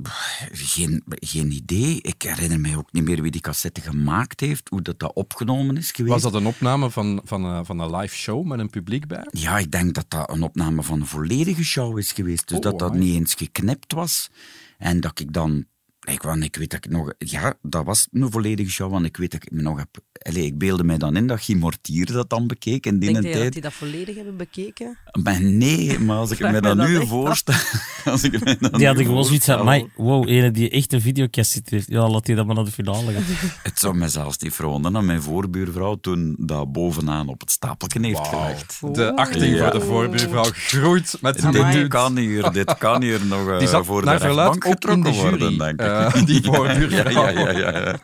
geen, 0.52 1.04
geen 1.06 1.52
idee. 1.52 2.02
Ik 2.02 2.22
herinner 2.22 2.60
mij 2.60 2.76
ook 2.76 2.92
niet 2.92 3.04
meer 3.04 3.22
wie 3.22 3.32
die 3.32 3.42
cassette 3.42 3.82
gemaakt 3.82 4.40
heeft, 4.40 4.70
hoe 4.70 4.82
dat, 4.82 5.00
dat 5.00 5.14
opgenomen 5.14 5.78
is 5.78 5.92
geweest. 5.92 6.14
Was 6.14 6.32
dat 6.32 6.42
een 6.42 6.48
opname 6.48 6.90
van, 6.92 7.22
van, 7.24 7.44
een- 7.44 7.66
van 7.66 7.80
een 7.80 7.96
live 7.96 8.16
show 8.16 8.46
met 8.46 8.60
een 8.60 8.70
publiek 8.70 9.08
bij? 9.08 9.28
Ja, 9.32 9.58
ik 9.58 9.72
denk 9.72 9.94
dat 9.94 10.06
dat 10.08 10.30
een 10.30 10.42
opname 10.44 10.84
van 10.84 11.00
een 11.00 11.08
volledige 11.08 11.64
show 11.64 11.98
is 11.98 12.12
geweest. 12.12 12.48
Dus 12.48 12.58
Oh, 12.58 12.64
dat 12.64 12.80
dat 12.80 12.90
amai. 12.92 13.04
niet 13.06 13.16
eens 13.16 13.34
geknipt 13.34 13.94
was. 13.94 14.30
En 14.78 15.00
dat 15.00 15.20
ik 15.20 15.34
dan... 15.34 15.66
Ik, 16.00 16.22
want 16.22 16.44
ik 16.44 16.56
weet 16.56 16.70
dat 16.72 16.86
ik 16.86 16.92
nog... 16.92 17.14
Ja, 17.18 17.54
dat 17.62 17.86
was 17.86 18.08
een 18.12 18.32
volledige 18.32 18.70
show, 18.72 18.92
want 18.92 19.06
ik 19.06 19.18
weet 19.18 19.32
dat 19.32 19.42
ik 19.44 19.52
me 19.52 19.62
nog 19.62 19.78
heb... 19.78 19.98
Allee, 20.20 20.46
ik 20.46 20.58
beelde 20.58 20.84
mij 20.84 20.98
dan 20.98 21.16
in 21.16 21.28
dat 21.28 21.42
Guy 21.44 21.56
Mortier 21.58 22.06
dat 22.12 22.30
dan 22.30 22.48
bekeek 22.48 22.86
in 22.86 23.00
die 23.00 23.14
Denk 23.14 23.26
je 23.36 23.44
dat 23.44 23.54
die 23.54 23.62
dat 23.62 23.74
volledig 23.74 24.16
hebben 24.16 24.38
bekeken? 24.38 24.98
Maar 25.24 25.42
nee, 25.42 26.00
maar 26.00 26.18
als 26.18 26.32
ik 26.32 26.40
me 26.52 26.62
dat 26.62 26.78
nu 26.78 27.06
voorstel... 27.08 27.54
Als 28.06 28.24
ik 28.24 28.44
me 28.44 28.58
dat 28.60 28.74
Die 28.74 28.86
hadden 28.88 29.06
gewoon 29.06 29.26
zoiets 29.26 29.46
van, 29.46 29.54
voorstel- 29.56 29.74
"Amai, 29.76 29.92
wow, 29.96 30.28
ene 30.30 30.52
die 30.52 30.70
echt 30.70 30.94
een 30.94 31.02
videocassette 31.02 31.76
heeft. 31.76 31.88
Ja, 31.90 32.10
laat 32.10 32.26
die 32.26 32.36
dat 32.36 32.46
maar 32.46 32.56
naar 32.56 32.64
de 32.66 32.72
finale 32.72 33.12
gaan. 33.12 33.24
Het 33.64 33.80
zou 33.80 33.96
mij 33.96 34.08
zelfs 34.08 34.38
niet 34.38 34.54
verwonderen 34.54 34.94
dat 34.94 35.04
mijn 35.04 35.22
voorbuurvrouw 35.22 35.96
toen 35.96 36.36
dat 36.40 36.72
bovenaan 36.72 37.28
op 37.28 37.40
het 37.40 37.52
stapeltje 37.52 38.00
heeft 38.06 38.28
gelegd. 38.28 38.80
De 38.96 39.16
achting 39.16 39.56
Ja. 39.56 39.64
voor 39.72 39.80
de 39.80 39.86
voorbuurvrouw 39.86 40.50
groeit 40.54 41.18
met 41.22 41.42
dit 41.42 41.72
dude. 41.72 41.88
kan 41.88 42.18
hier, 42.18 42.52
dit 42.52 42.78
kan 42.78 43.02
hier 43.02 43.26
nog 43.26 43.50
eh, 43.50 43.60
Die 43.60 43.68
zat 43.68 43.86
voor 43.86 44.06
de 44.06 44.12
rechtbank 44.16 44.48
ook 44.48 44.64
in 44.66 44.70
de 44.70 44.70
getrokken 44.70 45.14
jury, 45.14 45.30
worden, 45.30 45.58
denk 45.58 45.72
ik. 45.82 45.88
eh, 45.88 46.26
die 46.26 46.44
voorbuurvrouw. 46.44 47.12
ja, 47.12 47.30
ja, 47.30 47.50
ja, 47.52 47.78
ja. 47.80 48.00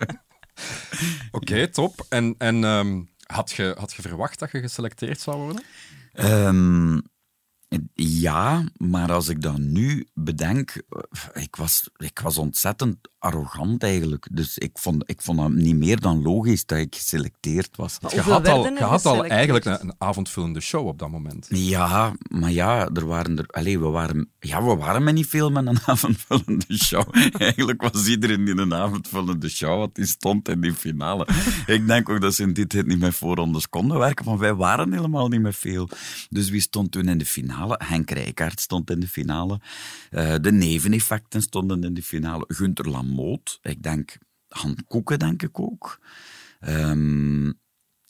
Oké, 1.32 1.68
top. 1.68 2.06
En, 2.10 2.36
en 2.38 2.64
ehm, 2.64 3.04
had, 3.26 3.52
je, 3.52 3.76
had 3.78 3.94
je 3.94 4.02
verwacht 4.02 4.40
dat 4.40 4.52
je 4.52 4.60
geselecteerd 4.60 5.20
zou 5.20 5.38
worden? 5.38 5.64
Ehm, 6.14 7.00
ja, 7.94 8.64
maar 8.78 9.12
als 9.12 9.28
ik 9.28 9.42
dat 9.42 9.58
nu 9.58 10.08
bedenk, 10.14 10.84
eh, 10.90 11.44
ik 11.44 11.56
was, 11.56 11.90
ik 11.98 12.20
was 12.20 12.38
ontzettend 12.38 12.98
arrogant 13.26 13.84
eigenlijk. 13.84 14.28
Dus 14.32 14.58
ik 14.58 14.72
vond, 14.74 15.04
ik 15.06 15.22
vond 15.22 15.40
het 15.40 15.54
niet 15.54 15.76
meer 15.76 16.00
dan 16.00 16.22
logisch 16.22 16.66
dat 16.66 16.78
ik 16.78 16.96
geselecteerd 16.96 17.76
was. 17.76 17.98
Je 18.10 18.22
had 18.22 18.48
al, 18.48 18.74
je 18.74 18.84
had 18.84 19.06
al 19.06 19.26
eigenlijk 19.26 19.66
een, 19.66 19.82
een 19.82 19.94
avondvullende 19.98 20.60
show 20.60 20.88
op 20.88 21.00
dat 21.00 21.10
moment. 21.10 21.48
Ja, 21.50 22.14
maar 22.30 22.52
ja, 22.52 22.90
er 22.94 23.06
waren 23.06 23.38
er, 23.38 23.46
allee, 23.48 23.80
we, 23.80 23.88
waren, 23.88 24.30
ja, 24.40 24.64
we 24.64 24.76
waren 24.76 25.04
met 25.04 25.14
niet 25.14 25.28
veel 25.28 25.52
met 25.52 25.66
een 25.66 25.80
avondvullende 25.94 26.78
show. 26.78 27.08
Eigenlijk 27.38 27.82
was 27.82 28.08
iedereen 28.08 28.46
die 28.46 28.58
een 28.58 28.74
avondvullende 28.74 29.50
show 29.50 29.80
had, 29.80 29.96
die 29.96 30.06
stond 30.06 30.50
in 30.50 30.62
die 30.62 30.74
finale. 30.74 31.28
Ik 31.66 31.88
denk 31.88 32.10
ook 32.10 32.22
dat 32.22 32.34
ze 32.34 32.44
in 32.44 32.54
die 32.54 32.68
tijd 32.68 32.86
niet 32.86 33.00
met 33.00 33.16
voorrondes 33.16 33.70
konden 33.70 33.98
werken, 33.98 34.26
maar 34.26 34.38
wij 34.38 34.54
waren 34.54 34.94
helemaal 34.94 35.28
niet 35.28 35.42
met 35.42 35.56
veel. 35.56 35.90
Dus 36.30 36.50
wie 36.50 36.62
stond 36.62 36.92
toen 36.92 37.08
in 37.08 37.18
de 37.18 37.26
finale? 37.26 37.80
Henk 37.84 38.10
Rijkaard 38.10 38.62
stond 38.62 38.90
in 38.90 39.00
de 39.00 39.08
finale. 39.08 39.60
Eh, 40.12 40.36
de 40.42 40.52
neveneffecten 40.52 41.42
stonden 41.42 41.84
in 41.84 41.94
de 41.94 42.04
finale. 42.04 42.46
Gunther 42.48 42.90
Ik 43.62 43.84
denk 43.84 44.18
Han 44.48 44.78
Koeken, 44.88 45.20
denk 45.20 45.44
ik 45.44 45.60
ook. 45.60 46.00
Ehm, 46.60 47.52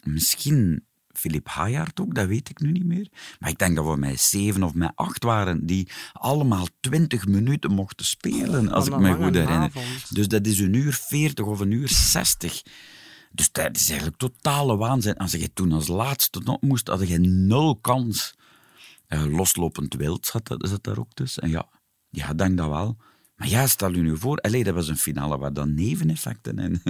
misschien 0.03 0.85
Philip 1.13 1.47
Hayaert 1.47 1.99
ook, 1.99 2.15
dat 2.15 2.27
weet 2.27 2.49
ik 2.49 2.59
nu 2.59 2.71
niet 2.71 2.85
meer. 2.85 3.07
Maar 3.39 3.49
ik 3.49 3.57
denk 3.57 3.75
dat 3.75 3.85
we 3.85 3.95
met 3.97 4.19
zeven 4.19 4.63
of 4.63 4.73
met 4.73 4.91
acht 4.95 5.23
waren, 5.23 5.65
die 5.65 5.89
allemaal 6.13 6.67
twintig 6.79 7.27
minuten 7.27 7.71
mochten 7.71 8.05
spelen, 8.05 8.71
als 8.71 8.85
ik 8.85 8.91
me 8.97 9.07
goed 9.25 9.33
herinner. 9.33 9.57
avond. 9.69 10.15
Dus 10.15 10.27
dat 10.27 10.45
is 10.47 10.59
een 10.59 10.73
uur 10.73 10.93
veertig 10.93 11.45
of 11.45 11.59
een 11.59 11.71
uur 11.71 11.89
zestig. 11.89 12.61
Dus 13.31 13.51
dat 13.51 13.75
is 13.75 13.87
eigenlijk 13.89 14.17
totale 14.19 14.75
waanzin. 14.77 15.17
Als 15.17 15.31
je 15.31 15.53
toen 15.53 15.71
als 15.71 15.87
laatste 15.87 16.39
nog 16.43 16.61
moest, 16.61 16.87
had 16.87 17.07
je 17.07 17.17
nul 17.19 17.75
kans. 17.75 18.33
Eh, 19.07 19.25
loslopend 19.25 19.93
wild 19.93 20.25
zat, 20.25 20.47
dat- 20.47 20.67
zat 20.69 20.83
daar 20.83 20.97
ook 20.99 21.13
tussen. 21.13 21.43
En 21.43 21.49
ja, 21.49 21.69
ja, 22.09 22.29
ik 22.31 22.37
denk 22.37 22.57
dat 22.57 22.69
wel. 22.69 22.97
Maar 23.35 23.47
ja, 23.49 23.67
stel 23.67 23.91
je 23.91 24.01
nu 24.01 24.17
voor, 24.17 24.35
dat 24.41 24.67
was 24.73 24.87
een 24.87 24.97
finale 24.97 25.37
waar 25.37 25.53
dan 25.53 25.73
neveneffecten 25.73 26.59
in, 26.59 26.81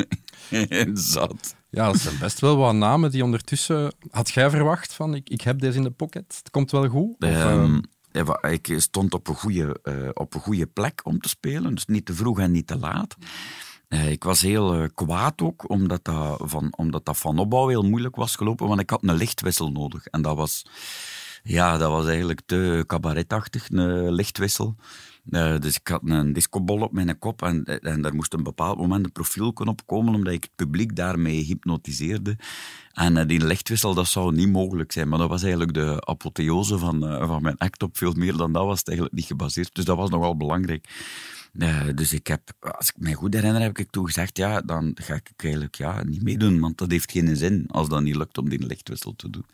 in 0.70 0.98
zat. 0.98 1.56
Ja, 1.70 1.86
dat 1.92 2.00
zijn 2.00 2.18
best 2.20 2.40
wel 2.40 2.58
wat 2.58 2.74
namen 2.74 3.12
die 3.12 3.24
ondertussen... 3.24 3.94
Had 4.10 4.30
jij 4.30 4.50
verwacht 4.50 4.94
van, 4.94 5.16
ik, 5.16 5.30
ik 5.30 5.42
heb 5.42 5.60
deze 5.60 5.78
in 5.78 5.84
de 5.84 5.92
pocket, 5.92 6.36
het 6.38 6.50
komt 6.50 6.72
wel 6.72 6.88
goed? 6.90 7.16
Of, 7.20 7.30
eh, 7.30 7.64
Ehm, 8.12 8.25
wa- 8.25 8.44
ik 8.44 8.74
stond 8.78 9.14
op 9.14 9.28
een, 9.28 9.36
goede, 9.36 9.80
eh, 9.84 10.10
op 10.14 10.34
een 10.34 10.42
goede 10.42 10.66
plek 10.68 11.02
om 11.04 11.20
te 11.20 11.30
spelen, 11.30 11.74
dus 11.75 11.86
niet 11.86 12.06
te 12.06 12.14
vroeg 12.14 12.40
en 12.40 12.52
niet 12.52 12.68
te 12.68 12.78
laat. 12.78 13.16
Eh, 13.88 14.12
ik 14.12 14.24
was 14.24 14.42
heel 14.42 14.74
eh, 14.74 14.88
kwaad 14.96 15.42
ook, 15.42 15.70
omdat 15.70 16.04
dat, 16.04 16.42
van, 16.44 16.74
omdat 16.78 17.06
dat 17.06 17.18
van 17.18 17.40
opbouw 17.40 17.68
heel 17.68 17.84
moeilijk 17.84 18.16
was 18.16 18.36
gelopen, 18.36 18.68
want 18.68 18.80
ik 18.80 18.90
had 18.90 19.04
een 19.04 19.16
lichtwissel 19.16 19.72
nodig. 19.72 20.06
En 20.06 20.22
dat 20.22 20.36
was, 20.36 20.66
ja, 21.44 21.78
dat 21.78 21.92
was 21.92 22.06
eigenlijk 22.08 22.42
te 22.46 22.84
cabaretachtig, 22.88 23.68
een 23.72 24.12
lichtwissel. 24.12 24.75
Eh, 25.29 25.60
dus 25.60 25.75
ik 25.75 25.88
had 25.88 26.01
een 26.05 26.34
discobol 26.34 26.82
op 26.82 26.91
mijn 26.91 27.20
kop 27.20 27.41
en, 27.41 27.63
en 27.63 28.01
daar 28.01 28.15
moest 28.15 28.34
een 28.34 28.44
bepaald 28.44 28.77
moment 28.77 29.05
een 29.05 29.12
profiel 29.12 29.53
op 29.55 29.82
komen, 29.86 30.13
omdat 30.13 30.34
ik 30.34 30.44
het 30.44 30.55
publiek 30.55 30.96
daarmee 30.96 31.44
hypnotiseerde. 31.44 32.38
En 32.94 33.17
eh, 33.17 33.27
die 33.27 33.46
lichtwissel, 33.46 33.94
dat 33.94 34.08
zou 34.08 34.36
niet 34.36 34.50
mogelijk 34.50 34.91
zijn, 34.91 35.10
maar 35.10 35.20
dat 35.20 35.29
was 35.29 35.41
eigenlijk 35.41 35.74
de 35.74 36.05
apotheose 36.05 36.77
van, 36.77 37.08
eh, 37.08 37.27
van 37.27 37.41
mijn 37.41 37.58
act 37.58 37.84
op 37.84 37.98
veel 37.98 38.13
meer 38.13 38.38
dan 38.38 38.53
dat 38.53 38.65
was 38.65 38.79
het 38.79 38.88
eigenlijk 38.88 39.17
niet 39.17 39.27
gebaseerd. 39.27 39.75
Dus 39.75 39.86
dat 39.86 39.98
was 39.98 40.10
nogal 40.10 40.38
belangrijk. 40.38 40.89
Dus 41.96 42.13
ik 42.13 42.27
heb, 42.27 42.41
als 42.60 42.89
ik 42.89 42.96
mij 42.98 43.13
goed 43.13 43.34
herinner, 43.34 43.62
heb 43.62 43.77
ik 43.77 43.91
toen 43.91 44.05
gezegd, 44.05 44.38
ja, 44.38 44.62
dan 44.62 44.91
ga 45.01 45.13
ik 45.13 45.32
eigenlijk 45.36 45.75
ja, 45.75 46.03
niet 46.03 46.24
meedoen, 46.24 46.60
want 46.60 46.77
dat 46.77 46.91
heeft 46.91 47.12
geen 47.12 47.36
zin 47.36 47.65
als 47.67 47.89
dat 47.89 48.01
niet 48.01 48.15
lukt 48.15 48.38
om 48.38 48.50
die 48.50 48.65
lichtwissel 48.65 49.13
te 49.15 49.29
doen. 49.29 49.46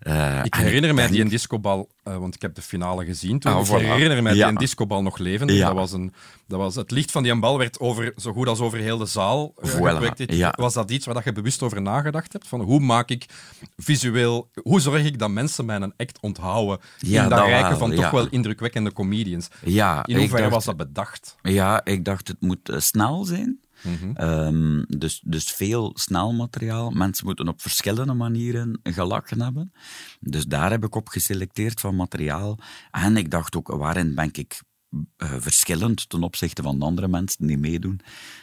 Eh, 0.00 0.40
Ik 0.42 0.54
herinner 0.54 0.94
mij 0.94 1.06
die 1.08 1.20
een 1.20 1.28
discobal, 1.28 1.88
eh, 2.02 2.16
want 2.16 2.34
ik 2.34 2.42
heb 2.42 2.54
de 2.54 2.62
finale 2.62 3.04
gezien 3.04 3.38
toen. 3.38 3.52
Ah, 3.52 3.60
ik 3.60 3.66
voilà. 3.66 3.70
herinner 3.84 4.22
mij 4.22 4.32
die 4.32 4.42
een 4.44 4.54
discobal 4.54 5.02
nog 5.02 5.18
levendig. 5.18 5.56
Ja. 5.56 5.66
Dat 5.66 5.74
was 5.74 5.92
een, 5.92 6.12
dat 6.48 6.58
was, 6.58 6.74
het 6.74 6.90
licht 6.90 7.10
van 7.10 7.22
die 7.22 7.38
bal 7.38 7.58
werd 7.58 7.80
over, 7.80 8.12
zo 8.16 8.32
goed 8.32 8.48
als 8.48 8.60
over 8.60 8.78
heel 8.78 8.98
de 8.98 9.06
zaal 9.06 9.52
eh, 9.56 9.70
Voilà, 9.70 9.72
geprojecteerd. 9.72 10.34
ja. 10.34 10.52
Was 10.56 10.74
dat 10.74 10.90
iets 10.90 11.06
waar 11.06 11.14
dat 11.14 11.24
je 11.24 11.32
bewust 11.32 11.62
over 11.62 11.82
nagedacht 11.82 12.32
hebt? 12.32 12.46
Van 12.48 12.60
hoe 12.60 12.80
maak 12.80 13.08
ik 13.08 13.26
visueel, 13.76 14.50
hoe 14.62 14.80
zorg 14.80 15.04
ik 15.04 15.18
dat 15.18 15.30
mensen 15.30 15.64
mijn 15.64 15.92
act 15.96 16.18
onthouden 16.20 16.78
in 17.00 17.12
dat 17.12 17.30
dat 17.30 17.46
rijken 17.46 17.78
van 17.78 17.94
toch 17.94 18.10
wel 18.10 18.28
indrukwekkende 18.28 18.92
comedians? 18.92 19.48
Ja, 19.64 20.06
In 20.06 20.16
hoeverre 20.16 20.42
dacht- 20.42 20.54
was 20.54 20.64
dat 20.64 20.76
bedacht? 20.76 21.36
Ja, 21.42 21.84
ik 21.84 22.04
dacht 22.04 22.28
het 22.28 22.40
moet 22.40 22.72
snel 22.76 23.24
zijn. 23.24 23.58
Mhm. 23.84 24.16
Ehm, 24.16 24.82
dus, 24.98 25.20
dus 25.24 25.44
veel 25.52 25.90
snel 25.94 26.32
materiaal. 26.32 26.90
Mensen 26.90 27.26
moeten 27.26 27.48
op 27.48 27.60
verschillende 27.62 28.12
manieren 28.14 28.80
gelachen 28.82 29.40
hebben. 29.40 29.72
Dus 30.20 30.44
daar 30.44 30.70
heb 30.70 30.84
ik 30.84 30.94
op 30.94 31.08
geselecteerd 31.08 31.80
van 31.80 31.96
materiaal. 31.96 32.58
En 32.90 33.16
ik 33.16 33.30
dacht 33.30 33.56
ook, 33.56 33.68
waarin 33.68 34.14
ben 34.14 34.28
ik 34.32 34.60
eh, 35.16 35.32
verschillend 35.38 36.08
ten 36.08 36.22
opzichte 36.22 36.62
van 36.62 36.78
de 36.78 36.84
andere 36.84 37.08
mensen 37.08 37.46
die 37.46 37.58
meedoen? 37.58 38.00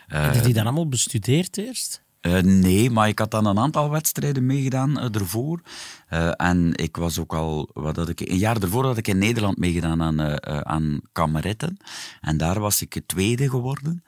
Eh, 0.08 0.22
Heb 0.24 0.34
je 0.34 0.42
die 0.42 0.54
dan 0.54 0.64
allemaal 0.66 0.88
bestudeerd 0.88 1.58
eerst? 1.58 2.04
eh, 2.22 2.40
nee, 2.42 2.90
maar 2.90 3.08
ik 3.08 3.20
had 3.20 3.32
dan 3.32 3.46
een 3.46 3.60
aantal 3.60 3.90
wedstrijden 3.90 4.46
meegedaan 4.46 5.00
ervoor. 5.14 5.62
En 6.36 6.72
ik 6.76 6.98
was 6.98 7.20
ook 7.20 7.34
al, 7.34 7.70
wat 7.74 7.96
had 7.96 8.10
ik, 8.10 8.20
een 8.20 8.38
jaar 8.38 8.62
ervoor 8.62 8.86
had 8.86 8.98
ik 8.98 9.08
in 9.08 9.18
Nederland 9.18 9.58
meegedaan 9.58 10.02
aan, 10.02 10.46
aan 10.66 11.02
kameretten. 11.12 11.78
En 12.22 12.38
daar 12.38 12.60
was 12.60 12.82
ik 12.82 13.02
tweede 13.06 13.50
geworden. 13.50 14.04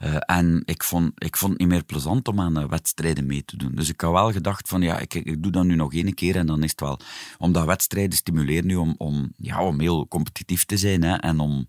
Eh, 0.00 0.16
en 0.26 0.62
ik 0.64 0.82
vond, 0.82 1.12
ik 1.14 1.36
vond 1.36 1.52
het 1.52 1.60
niet 1.60 1.68
meer 1.68 1.84
plezant 1.84 2.28
om 2.28 2.40
aan 2.40 2.58
eh, 2.58 2.68
wedstrijden 2.68 3.26
mee 3.26 3.44
te 3.44 3.56
doen. 3.56 3.74
Dus 3.74 3.88
ik 3.88 4.00
had 4.00 4.12
wel 4.12 4.32
gedacht 4.32 4.68
van, 4.68 4.82
ja, 4.82 4.98
ik, 4.98 5.14
ik 5.14 5.42
doe 5.42 5.52
dat 5.52 5.64
nu 5.64 5.74
nog 5.74 5.94
één 5.94 6.14
keer 6.14 6.36
en 6.36 6.46
dan 6.46 6.62
is 6.62 6.70
het 6.70 6.80
wel... 6.80 6.98
Omdat 7.38 7.64
wedstrijden 7.64 8.18
stimuleren 8.18 8.66
nu 8.66 8.76
om, 8.76 8.94
om, 8.98 9.32
ja, 9.36 9.62
om 9.62 9.80
heel 9.80 10.08
competitief 10.08 10.64
te 10.64 10.76
zijn 10.76 11.02
hè, 11.02 11.16
en 11.16 11.40
om... 11.40 11.66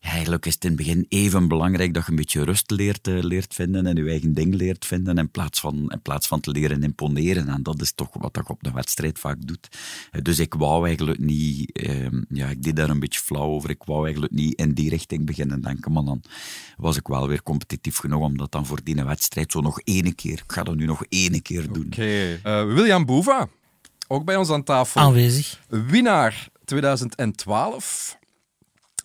Eigenlijk 0.00 0.46
is 0.46 0.54
het 0.54 0.64
in 0.64 0.68
het 0.70 0.78
begin 0.78 1.06
even 1.08 1.48
belangrijk 1.48 1.94
dat 1.94 2.04
je 2.04 2.10
een 2.10 2.16
beetje 2.16 2.44
rust 2.44 2.70
leert, 2.70 3.08
eh, 3.08 3.22
leert 3.22 3.54
vinden 3.54 3.86
en 3.86 3.96
je 3.96 4.10
eigen 4.10 4.34
ding 4.34 4.54
leert 4.54 4.86
vinden 4.86 5.18
in 5.18 5.30
plaats, 5.30 5.60
van, 5.60 5.74
in 5.88 6.00
plaats 6.02 6.26
van 6.26 6.40
te 6.40 6.50
leren 6.50 6.82
imponeren. 6.82 7.48
En 7.48 7.62
dat 7.62 7.80
is 7.80 7.92
toch 7.92 8.08
wat 8.12 8.30
je 8.34 8.48
op 8.48 8.62
de 8.62 8.70
wedstrijd 8.72 9.18
vaak 9.18 9.36
doet. 9.46 9.68
Eh, 10.10 10.22
Dus 10.22 10.38
ik 10.38 10.54
wou 10.54 10.86
eigenlijk 10.86 11.18
niet... 11.18 11.72
ehm, 11.72 12.22
ja, 12.28 12.46
ik 12.48 12.62
deed 12.62 12.76
daar 12.76 12.90
een 12.90 13.00
beetje 13.00 13.20
flauw 13.20 13.48
over. 13.48 13.70
Ik 13.70 13.82
wou 13.84 14.02
eigenlijk 14.04 14.32
niet 14.32 14.54
in 14.58 14.72
die 14.72 14.90
richting 14.90 15.26
beginnen 15.26 15.60
denken, 15.60 15.92
maar 15.92 16.04
dan 16.04 16.22
was 16.76 16.96
ik 16.96 17.06
wel 17.06 17.28
weer 17.28 17.42
competitief 17.42 17.96
genoeg 17.96 18.22
om 18.22 18.36
dat 18.36 18.52
dan 18.52 18.66
voor 18.66 18.80
die 18.84 18.94
wedstrijd 19.04 19.52
zo 19.52 19.60
nog 19.60 19.80
één 19.80 20.14
keer... 20.14 20.32
Ik 20.32 20.52
ga 20.52 20.62
dat 20.62 20.74
nu 20.76 20.84
nog 20.86 21.04
één 21.08 21.42
keer 21.42 21.72
doen. 21.72 21.86
Oké. 21.86 22.40
Eh, 22.42 22.64
William 22.64 23.04
Boeva, 23.06 23.48
ook 24.08 24.24
bij 24.24 24.36
ons 24.36 24.50
aan 24.50 24.64
tafel. 24.64 25.00
Aanwezig. 25.00 25.60
Winnaar 25.68 26.48
2012. 26.64 28.18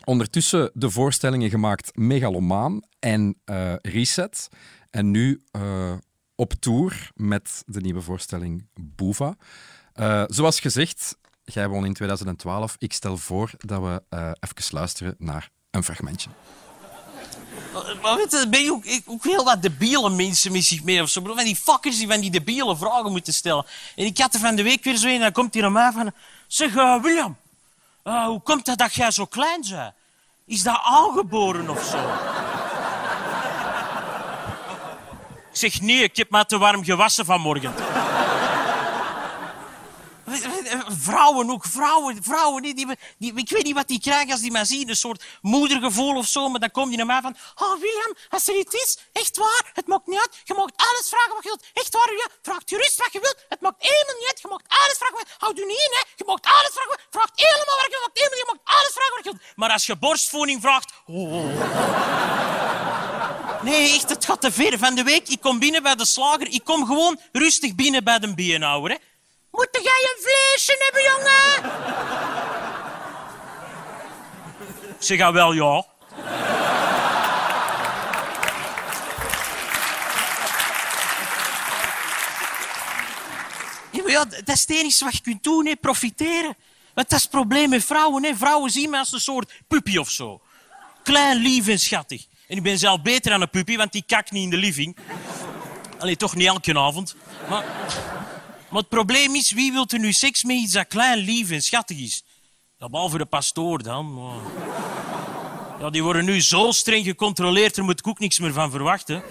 Ondertussen 0.06 0.72
de 0.74 0.90
voorstellingen 0.90 1.50
gemaakt 1.50 1.96
Megalomaan 1.96 2.82
en 3.00 3.38
eh, 3.46 3.74
Reset. 3.82 4.50
En 4.90 5.12
nu 5.12 5.42
eh, 5.52 5.94
op 6.36 6.54
tour 6.54 7.12
met 7.16 7.64
de 7.66 7.82
nieuwe 7.82 8.02
voorstelling 8.02 8.68
Boeva. 8.74 9.36
Eh, 9.94 10.24
zoals 10.28 10.60
gezegd, 10.60 11.18
jij 11.44 11.68
won 11.68 11.86
in 11.86 11.94
2012. 11.94 12.76
Ik 12.78 12.94
stel 12.94 13.18
voor 13.18 13.52
dat 13.58 13.82
we 13.82 14.04
even 14.40 14.76
luisteren 14.76 15.16
naar 15.18 15.50
een 15.72 15.84
fragmentje. 15.84 16.30
Maar 18.02 18.16
weet 18.16 18.32
je, 18.32 18.48
ben 18.50 18.64
je 18.64 18.72
ook, 19.06 19.24
heel 19.24 19.44
wat 19.44 19.62
debiele 19.62 20.10
mensen 20.10 20.52
met 20.52 20.64
zich 20.64 20.84
mee 20.84 21.02
of 21.02 21.10
zo. 21.10 21.22
Van 21.22 21.44
die 21.44 21.56
fuckers 21.56 21.98
die 21.98 22.08
van 22.08 22.20
die 22.20 22.32
debiele 22.32 22.78
vragen 22.78 23.12
moeten 23.12 23.34
stellen. 23.34 23.66
En 23.96 24.06
ik 24.06 24.18
had 24.18 24.34
er 24.34 24.40
van 24.40 24.56
de 24.56 24.64
week 24.64 24.84
weer 24.84 24.96
zo 24.96 25.08
een 25.08 25.14
en 25.14 25.20
dan 25.20 25.32
komt 25.32 25.54
hij 25.54 25.62
naar 25.62 25.72
mij 25.72 25.92
van... 25.92 26.12
Zeg, 26.48 26.74
William, 26.74 27.38
eh, 28.06 28.26
hoe 28.26 28.42
komt 28.42 28.68
het 28.68 28.78
dat 28.78 28.94
jij 28.94 29.12
zo 29.12 29.26
klein 29.26 29.66
bent? 29.70 29.94
Is 30.46 30.64
dat 30.64 30.80
aangeboren 30.84 31.70
of 31.70 31.84
zo? 31.84 31.98
ik 35.52 35.58
zeg, 35.62 35.82
nee, 35.82 36.04
ik 36.04 36.16
heb 36.16 36.30
me 36.30 36.46
te 36.46 36.58
warm 36.58 36.84
gewassen 36.84 37.26
vanmorgen. 37.26 37.74
Vrouwen 40.88 41.50
ook, 41.50 41.66
vrouwen, 41.66 42.24
vrouwen 42.24 42.62
die, 42.62 42.74
die, 42.76 42.88
die- 43.18 43.34
ik 43.36 43.50
weet 43.50 43.64
niet 43.64 43.76
wat 43.76 43.88
die 43.88 44.00
krijgen 44.00 44.32
als 44.32 44.42
die 44.42 44.52
mij 44.52 44.66
zien, 44.66 44.90
een 44.90 44.96
soort 44.96 45.24
moedergevoel 45.42 46.16
of 46.18 46.28
zo, 46.28 46.50
maar 46.50 46.60
dan 46.60 46.72
kom 46.72 46.92
je 46.92 46.98
naar 46.98 47.06
mij 47.06 47.22
van, 47.22 47.36
oh 47.56 47.74
William, 47.82 48.14
als 48.30 48.48
er 48.48 48.58
iets 48.58 48.76
is, 48.76 48.98
echt 49.12 49.38
waar, 49.38 49.72
het 49.74 49.88
maakt 49.88 50.08
niet 50.08 50.20
uit, 50.20 50.42
je 50.44 50.54
mag 50.54 50.70
alles 50.76 51.08
vragen 51.10 51.34
wat 51.34 51.44
je 51.44 51.50
wilt, 51.50 51.66
echt 51.74 51.94
waar, 51.94 52.12
ja, 52.12 52.28
vraag 52.42 52.62
gerust 52.66 52.98
wat 52.98 53.14
je 53.14 53.20
wilt, 53.20 53.46
het 53.50 53.62
maakt 53.62 53.84
helemaal 53.88 54.16
niet 54.20 54.28
uit, 54.28 54.40
je 54.42 54.48
mag 54.48 54.62
alles 54.68 54.98
vragen, 54.98 55.16
wat- 55.18 55.36
houd 55.38 55.58
u 55.60 55.66
niet 55.66 55.84
in, 55.88 55.94
hè, 55.98 56.04
je 56.16 56.24
mag 56.26 56.40
alles 56.42 56.74
vragen, 56.74 57.00
vraag 57.10 57.30
helemaal 57.36 57.78
wat 57.82 57.92
je 57.92 58.00
wilt, 58.04 58.38
je 58.42 58.46
mag 58.52 58.76
alles 58.78 58.94
vragen 58.98 59.16
wat 59.16 59.24
je 59.26 59.32
wilt, 59.32 59.56
maar 59.56 59.72
als 59.72 59.86
je 59.86 59.96
borstvoeding 59.96 60.62
vraagt, 60.62 60.92
oh. 61.06 61.44
Nee, 63.64 63.94
echt, 63.94 64.10
het 64.10 64.26
gaat 64.26 64.42
te 64.42 64.52
ver. 64.52 64.78
Van 64.80 64.96
de 64.96 65.04
week, 65.04 65.28
ik 65.30 65.42
kom 65.42 65.60
binnen 65.60 65.84
bij 65.84 65.96
de 65.96 66.06
slager. 66.06 66.48
Ik 66.48 66.64
kom 66.64 66.86
gewoon 66.86 67.20
rustig 67.32 67.76
binnen 67.76 68.04
bij 68.04 68.20
de 68.20 68.34
beenhouwer. 68.34 68.92
Hè. 68.92 68.98
Moet 69.56 69.70
jij 69.72 70.10
een 70.12 70.22
vleesje 70.22 70.76
hebben, 70.80 71.04
jongen? 71.12 71.74
Zeg, 75.00 75.20
ah, 75.20 75.34
wel 75.34 75.54
ja. 75.54 75.86
Ja, 83.92 84.02
maar 84.04 84.12
ja, 84.12 84.26
dat 84.26 84.56
is 84.56 84.62
het 84.62 84.70
enige 84.70 85.04
wat 85.04 85.14
je 85.14 85.22
kunt 85.22 85.44
doen, 85.44 85.66
hè. 85.66 85.76
profiteren. 85.76 86.56
Want 86.94 87.10
dat 87.10 87.18
is 87.18 87.22
het 87.22 87.32
probleem 87.32 87.70
met 87.70 87.86
vrouwen. 87.86 88.24
Hè. 88.24 88.36
Vrouwen 88.36 88.72
zien 88.72 88.90
me 88.90 88.98
als 88.98 89.12
een 89.12 89.20
soort 89.20 89.52
puppy 89.68 89.98
of 89.98 90.10
zo. 90.10 90.42
Klein, 91.04 91.38
lief 91.38 91.68
en 91.68 91.80
schattig. 91.80 92.26
En 92.48 92.58
ik 92.58 92.64
ben 92.64 92.78
zelf 92.78 93.02
beter 93.02 93.32
dan 93.32 93.42
een 93.42 93.50
puppy, 93.50 93.78
want 93.78 93.92
die 93.92 94.04
kakt 94.08 94.32
niet 94.32 94.44
in 94.44 94.50
de 94.50 94.58
living. 94.58 94.98
Allee, 96.00 96.16
toch 96.16 96.36
niet 96.36 96.48
elke 96.48 96.80
avond. 96.80 97.16
Maar, 97.50 97.66
maar 98.76 98.84
het 98.84 98.94
probleem 98.94 99.36
is, 99.36 99.52
wie 99.52 99.72
wil 99.72 99.86
er 99.88 100.00
nu 100.00 100.12
seks 100.12 100.44
met 100.44 100.56
iets 100.56 100.74
dat 100.74 100.88
klein, 100.88 101.18
lief 101.18 101.52
en 101.52 101.62
schattig 101.62 101.98
is? 101.98 102.24
Ja, 102.78 102.90
behalve 102.90 103.18
de 103.18 103.26
pastoor 103.26 103.84
dan. 103.84 104.32
Ja, 105.80 105.90
die 105.90 106.04
worden 106.04 106.26
nu 106.26 106.42
zo 106.42 106.72
streng 106.72 107.06
gecontroleerd, 107.06 107.76
daar 107.76 107.86
moet 107.86 108.00
ik 108.00 108.08
ook 108.08 108.20
niks 108.20 108.40
meer 108.40 108.54
van 108.54 108.72
verwachten. 108.72 109.24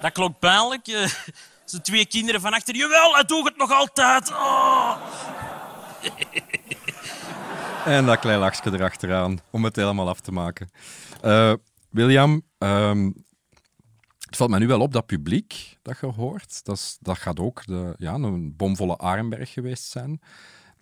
Dat 0.00 0.12
klopt 0.12 0.38
pijnlijk. 0.38 0.86
eh. 0.86 1.10
Zijn 1.64 1.82
twee 1.82 2.06
kinderen 2.06 2.40
van 2.40 2.52
achter. 2.52 2.76
Jawel, 2.76 3.14
hij 3.14 3.24
doet 3.24 3.44
het 3.44 3.56
nog 3.56 3.72
altijd. 3.72 4.30
Oh. 4.30 4.96
En 7.84 8.06
dat 8.06 8.18
klein 8.18 8.38
lachje 8.38 8.72
erachteraan, 8.72 9.40
om 9.50 9.64
het 9.64 9.76
helemaal 9.76 10.08
af 10.08 10.20
te 10.20 10.32
maken. 10.32 10.70
Eh, 11.22 11.52
William, 11.90 12.42
ehm, 12.58 13.10
Het 14.26 14.36
valt 14.36 14.50
mij 14.50 14.58
nu 14.58 14.66
wel 14.66 14.80
op 14.80 14.92
dat 14.92 15.06
publiek 15.06 15.78
dat 15.82 15.98
je 16.00 16.06
hoort. 16.06 16.64
Dat, 16.64 16.76
is, 16.76 16.96
dat 17.00 17.18
gaat 17.18 17.40
ook 17.40 17.66
de, 17.66 17.94
ja, 17.98 18.14
een 18.14 18.56
bomvolle 18.56 18.98
Arenberg 18.98 19.52
geweest 19.52 19.84
zijn. 19.84 20.20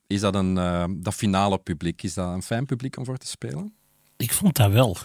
Is 0.06 0.20
dat 0.20 0.34
een 0.34 0.56
uh, 0.56 0.84
dat 0.90 1.14
finale 1.14 1.58
publiek? 1.58 2.02
Is 2.02 2.14
dat 2.14 2.32
een 2.34 2.42
fijn 2.42 2.66
publiek 2.66 2.96
om 2.96 3.04
voor 3.04 3.16
te 3.16 3.26
spelen? 3.26 3.74
Ik 4.16 4.32
vond 4.32 4.56
dat 4.56 4.70
wel. 4.70 4.96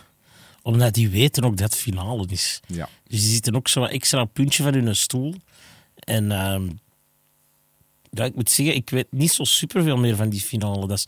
Omdat 0.61 0.93
die 0.93 1.09
weten 1.09 1.43
ook 1.43 1.57
dat 1.57 1.69
het 1.69 1.79
finale 1.79 2.25
is. 2.27 2.59
Ja. 2.67 2.89
Dus 3.03 3.21
die 3.21 3.31
zitten 3.31 3.55
ook 3.55 3.67
zo 3.67 3.83
extra 3.83 4.25
puntje 4.25 4.63
van 4.63 4.73
hun 4.73 4.95
stoel. 4.95 5.35
En 5.95 6.23
uh, 6.23 6.69
ja, 8.09 8.23
ik 8.23 8.35
moet 8.35 8.49
zeggen, 8.49 8.75
ik 8.75 8.89
weet 8.89 9.11
niet 9.11 9.31
zo 9.31 9.43
superveel 9.43 9.97
meer 9.97 10.15
van 10.15 10.29
die 10.29 10.41
finale. 10.41 10.87
Dat 10.87 10.97
is, 10.97 11.05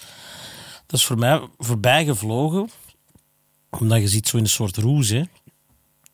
dat 0.86 1.00
is 1.00 1.06
voor 1.06 1.18
mij 1.18 1.48
voorbij 1.58 2.06
gevlogen. 2.06 2.70
Omdat 3.70 4.02
je 4.02 4.08
ziet 4.08 4.28
zo 4.28 4.38
in 4.38 4.44
een 4.44 4.50
soort 4.50 4.78
roes. 4.78 5.10
Hè. 5.10 5.24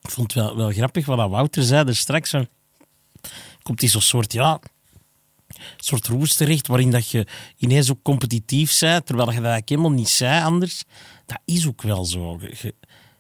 Ik 0.08 0.14
vond 0.14 0.34
het 0.34 0.56
wel, 0.56 0.72
grappig 0.72 1.06
wat 1.06 1.30
Wouter 1.30 1.64
zei 1.64 1.88
er 1.88 1.96
straks. 1.96 2.34
Komt 3.62 3.80
die 3.80 3.90
zo'n 3.90 4.02
soort, 4.02 4.34
ja, 4.34 4.60
soort 5.78 6.08
roes 6.08 6.36
terecht 6.36 6.68
waarin 6.68 6.92
dat 6.92 7.10
je 7.10 7.28
ineens 7.58 7.92
ook 7.92 8.02
competitief 8.02 8.80
bent, 8.80 9.06
terwijl 9.06 9.30
je 9.30 9.36
dat 9.36 9.46
eigenlijk 9.46 9.70
helemaal 9.70 9.92
niet 9.92 10.10
zei 10.10 10.44
anders. 10.44 10.84
Dat 11.26 11.40
is 11.46 11.68
ook 11.68 11.82
wel 11.82 12.06
zo. 12.06 12.40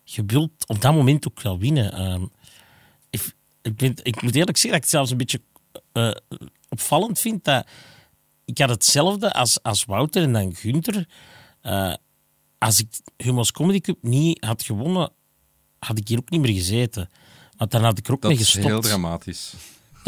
Je, 0.03 0.23
wilt 0.25 0.67
op 0.67 0.81
dat 0.81 0.93
moment 0.93 1.27
ook 1.27 1.41
wel 1.41 1.59
winnen. 1.59 2.01
Uh, 2.01 2.27
ik, 3.09 4.01
ik, 4.03 4.21
moet 4.21 4.35
eerlijk 4.35 4.57
zeggen 4.57 4.69
dat 4.69 4.77
ik 4.77 4.81
het 4.81 4.89
zelfs 4.89 5.11
een 5.11 5.17
beetje 5.17 5.41
uh, 5.93 6.11
opvallend 6.69 7.19
vind 7.19 7.43
dat 7.43 7.67
ik 8.45 8.57
had 8.57 8.69
hetzelfde 8.69 9.33
als, 9.33 9.63
als 9.63 9.85
Wouter 9.85 10.23
en 10.23 10.33
dan 10.33 10.55
Gunther. 10.55 11.07
Uh, 11.63 11.93
als 12.57 12.79
ik 12.79 12.87
Humo's 13.17 13.51
Comedy 13.51 13.79
Cup 13.79 13.97
niet 14.01 14.43
had 14.43 14.63
gewonnen, 14.63 15.11
had 15.79 15.97
ik 15.97 16.07
hier 16.07 16.17
ook 16.17 16.29
niet 16.29 16.41
meer 16.41 16.53
gezeten. 16.53 17.09
Want 17.57 17.71
dan 17.71 17.83
had 17.83 17.97
ik 17.97 18.07
er 18.07 18.13
ook 18.13 18.21
dat 18.21 18.31
mee 18.31 18.39
gestopt. 18.39 18.67
Dat 18.67 18.83
is 18.83 18.89
heel 18.89 18.99
dramatisch. 18.99 19.53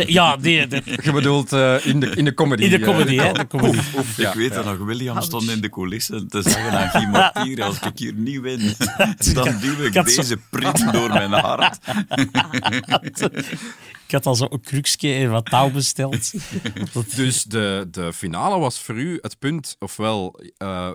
Ja, 0.08 0.36
nee, 0.36 0.68
nee. 0.68 0.84
Je 1.04 1.12
bedoelt 1.12 1.54
uh, 1.54 1.86
in, 1.86 2.00
de, 2.00 2.10
in 2.10 2.26
de 2.26 2.34
comedy. 2.34 2.64
In 2.64 2.70
de 2.70 2.80
comedy, 2.80 3.16
hè. 3.16 3.32
De 3.32 3.48
comedy. 3.48 3.78
Oef, 3.78 3.96
oef, 3.96 4.18
ja, 4.18 4.30
ik 4.30 4.36
weet 4.36 4.54
ja. 4.54 4.62
nog, 4.62 4.78
William 4.78 5.22
stond 5.22 5.50
in 5.50 5.62
de 5.62 5.70
coulissen 5.70 6.28
te 6.28 6.42
zeggen 6.42 6.72
aan 6.72 6.90
Guy 6.90 7.06
Martier, 7.10 7.64
als 7.64 7.80
ik 7.80 7.98
hier 7.98 8.14
niet 8.14 8.40
win, 8.42 8.76
dan 9.34 9.60
duw 9.60 9.84
ik, 9.84 9.94
ik 9.96 10.06
deze 10.06 10.24
zo... 10.24 10.36
print 10.50 10.94
door 10.94 11.10
mijn 11.10 11.32
hart. 11.32 11.78
ik 14.08 14.12
had 14.12 14.26
al 14.26 14.36
zo'n 14.36 14.60
kruksje 14.64 15.14
en 15.14 15.30
wat 15.30 15.46
touw 15.46 15.72
besteld. 15.72 16.34
dus 17.16 17.44
de, 17.44 17.88
de 17.92 18.14
finale 18.14 18.60
was 18.60 18.80
voor 18.80 18.96
u 18.96 19.18
het 19.22 19.40
punt, 19.40 19.76
ofwel 19.80 20.40
uh, 20.58 20.90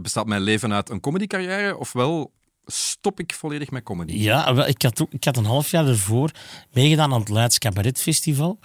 bestaat 0.00 0.26
mijn 0.26 0.42
leven 0.42 0.72
uit 0.72 0.90
een 0.90 1.00
comedycarrière, 1.00 1.76
ofwel 1.76 2.32
stop 2.66 3.20
ik 3.20 3.34
volledig 3.34 3.70
met 3.70 3.82
comedy. 3.82 4.12
Ja, 4.12 4.54
wel, 4.54 4.66
ik, 4.66 4.82
had 4.82 5.06
ik 5.10 5.24
had 5.24 5.36
een 5.36 5.44
half 5.44 5.70
jaar 5.70 5.86
ervoor 5.86 6.30
meegedaan 6.72 7.12
aan 7.12 7.20
het 7.20 7.28
Leids 7.28 7.58
Cabaret 7.58 8.00
Festival. 8.00 8.58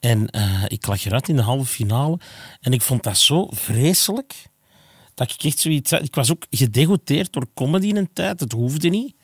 En 0.00 0.36
uh, 0.36 0.64
ik 0.68 0.86
lag 0.86 1.04
eruit 1.04 1.28
in 1.28 1.36
de 1.36 1.42
halve 1.42 1.64
finale. 1.64 2.18
En 2.60 2.72
ik 2.72 2.82
vond 2.82 3.02
dat 3.02 3.18
zo 3.18 3.48
vreselijk. 3.50 4.34
Dat 5.14 5.30
ik 5.30 5.44
echt 5.44 5.58
zoiets... 5.58 5.92
Ik 5.92 6.14
was 6.14 6.30
ook 6.30 6.46
gedegoteerd 6.50 7.32
door 7.32 7.46
comedy 7.54 7.86
in 7.86 7.96
een 7.96 8.12
tijd. 8.12 8.40
Het 8.40 8.52
hoefde 8.52 8.88
niet. 8.88 9.14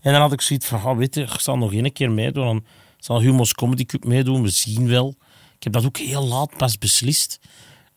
En 0.00 0.12
dan 0.12 0.20
had 0.20 0.32
ik 0.32 0.40
zoiets 0.40 0.66
van, 0.66 0.84
oh, 0.84 0.96
weet 0.96 1.14
je, 1.14 1.22
ik 1.22 1.40
zal 1.40 1.58
nog 1.58 1.72
één 1.72 1.92
keer 1.92 2.10
meedoen. 2.10 2.44
Dan 2.44 2.64
zal 2.98 3.20
Humo's 3.20 3.54
Comedy 3.54 3.84
Cup 3.84 4.04
meedoen. 4.04 4.42
We 4.42 4.50
zien 4.50 4.88
wel. 4.88 5.14
Ik 5.56 5.62
heb 5.62 5.72
dat 5.72 5.84
ook 5.84 5.98
heel 5.98 6.26
laat 6.26 6.56
pas 6.56 6.78
beslist. 6.78 7.38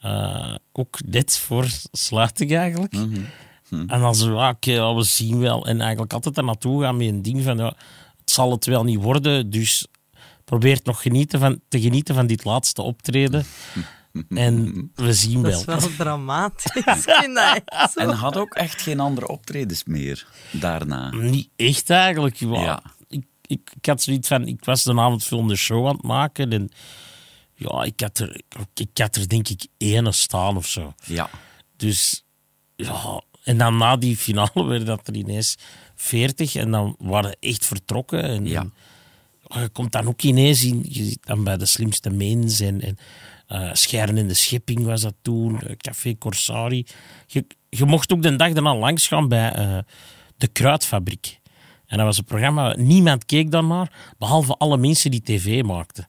Uh, 0.02 0.56
ook 0.72 1.00
net 1.06 1.38
voor 1.38 1.68
sluiting 1.92 2.56
eigenlijk. 2.56 2.94
Mm 2.94 3.14
-hmm. 3.14 3.26
Hm. 3.76 3.90
En 3.90 4.00
dan 4.00 4.16
zo, 4.16 4.36
ja, 4.36 4.50
oké, 4.50 4.72
okay, 4.72 4.96
we 4.96 5.04
zien 5.04 5.40
wel. 5.40 5.66
En 5.66 5.82
eigenlijk 5.82 6.14
altijd 6.14 6.38
er 6.38 6.44
naartoe 6.44 6.82
gaan 6.82 6.98
met 6.98 7.08
een 7.08 7.22
ding 7.22 7.44
van, 7.44 7.58
ja, 7.58 7.74
het 8.20 8.32
zal 8.32 8.52
het 8.52 8.66
wel 8.66 8.84
niet 8.84 9.02
worden, 9.02 9.50
dus 9.50 9.88
probeer 10.44 10.80
nog 10.84 11.02
genieten 11.02 11.40
van, 11.40 11.60
te 11.68 11.82
genieten 11.82 12.16
van 12.16 12.28
dit 12.28 12.44
laatste 12.44 12.82
optreden. 12.82 13.46
En 14.30 14.92
we 14.94 15.14
zien 15.14 15.42
wel. 15.42 15.66
Dat 15.66 15.78
is 15.78 15.88
wel 15.88 15.96
dramatisch. 16.06 17.06
en 17.96 18.10
had 18.10 18.38
ook 18.38 18.54
echt 18.54 18.82
geen 18.82 19.00
andere 19.00 19.28
optredens 19.28 19.84
meer 19.84 20.28
daarna? 20.52 21.10
Niet 21.10 21.50
echt 21.56 21.90
eigenlijk. 21.90 22.36
Ja. 22.36 22.82
Ik, 23.08 23.26
ik, 23.48 23.72
ik 23.76 23.86
had 23.86 24.02
zoiets 24.02 24.28
van, 24.28 24.48
ik 24.48 24.66
was 24.66 24.84
de 24.84 25.00
avond 25.00 25.24
veel 25.24 25.46
de 25.46 25.56
show 25.56 25.88
aan 25.88 25.96
het 25.96 26.04
maken 26.04 26.52
en 26.52 26.70
ja, 27.56 27.84
ik 27.84 28.00
had 28.00 28.20
er, 28.20 28.42
ik 28.74 28.98
had 28.98 29.16
er 29.16 29.28
denk 29.28 29.48
ik 29.48 29.68
één 29.78 30.14
staan 30.14 30.58
of 30.58 30.68
zo. 30.68 30.94
Ja. 31.06 31.30
Dus 31.76 32.26
ja, 32.76 33.22
en 33.46 33.58
dan 33.58 33.78
na 33.78 33.96
die 33.96 34.18
finale 34.18 34.66
werden 34.72 34.88
dat 34.88 35.08
er 35.08 35.16
ineens 35.16 35.58
40 35.96 36.56
en 36.56 36.72
dan 36.72 36.96
waren 37.00 37.36
echt 37.40 37.66
vertrokken. 37.66 38.24
En, 38.24 38.46
ja. 38.46 38.68
en 39.48 39.62
je 39.62 39.70
komt 39.70 39.92
dan 39.92 40.08
ook 40.08 40.22
ineens 40.22 40.64
in, 40.64 40.86
je 40.90 41.04
zit 41.04 41.26
dan 41.26 41.44
bij 41.44 41.58
de 41.58 41.66
slimste 41.66 42.10
mens 42.10 42.60
en, 42.60 42.82
en 42.82 42.98
uh, 43.50 43.70
Scheren 43.74 44.18
in 44.18 44.28
de 44.28 44.34
Schepping 44.34 44.84
was 44.84 45.02
dat 45.02 45.14
toen, 45.22 45.54
uh, 45.54 45.76
Café 45.78 46.18
Corsari. 46.18 46.86
Je, 47.28 47.46
je 47.70 47.86
mocht 47.86 48.14
ook 48.14 48.22
de 48.22 48.36
dag 48.36 48.54
daarna 48.54 48.76
langs 48.76 49.08
gaan 49.08 49.28
bij 49.28 49.60
uh, 49.60 49.78
de 50.38 50.48
Kruidfabriek. 50.48 51.40
En 51.86 51.98
dat 51.98 52.06
was 52.06 52.18
een 52.18 52.24
programma, 52.24 52.76
niemand 52.76 53.26
keek 53.26 53.52
dan 53.52 53.68
naar, 53.68 53.92
behalve 54.18 54.58
alle 54.58 54.78
mensen 54.78 55.12
die 55.12 55.22
tv 55.22 55.64
maakten. 55.64 56.08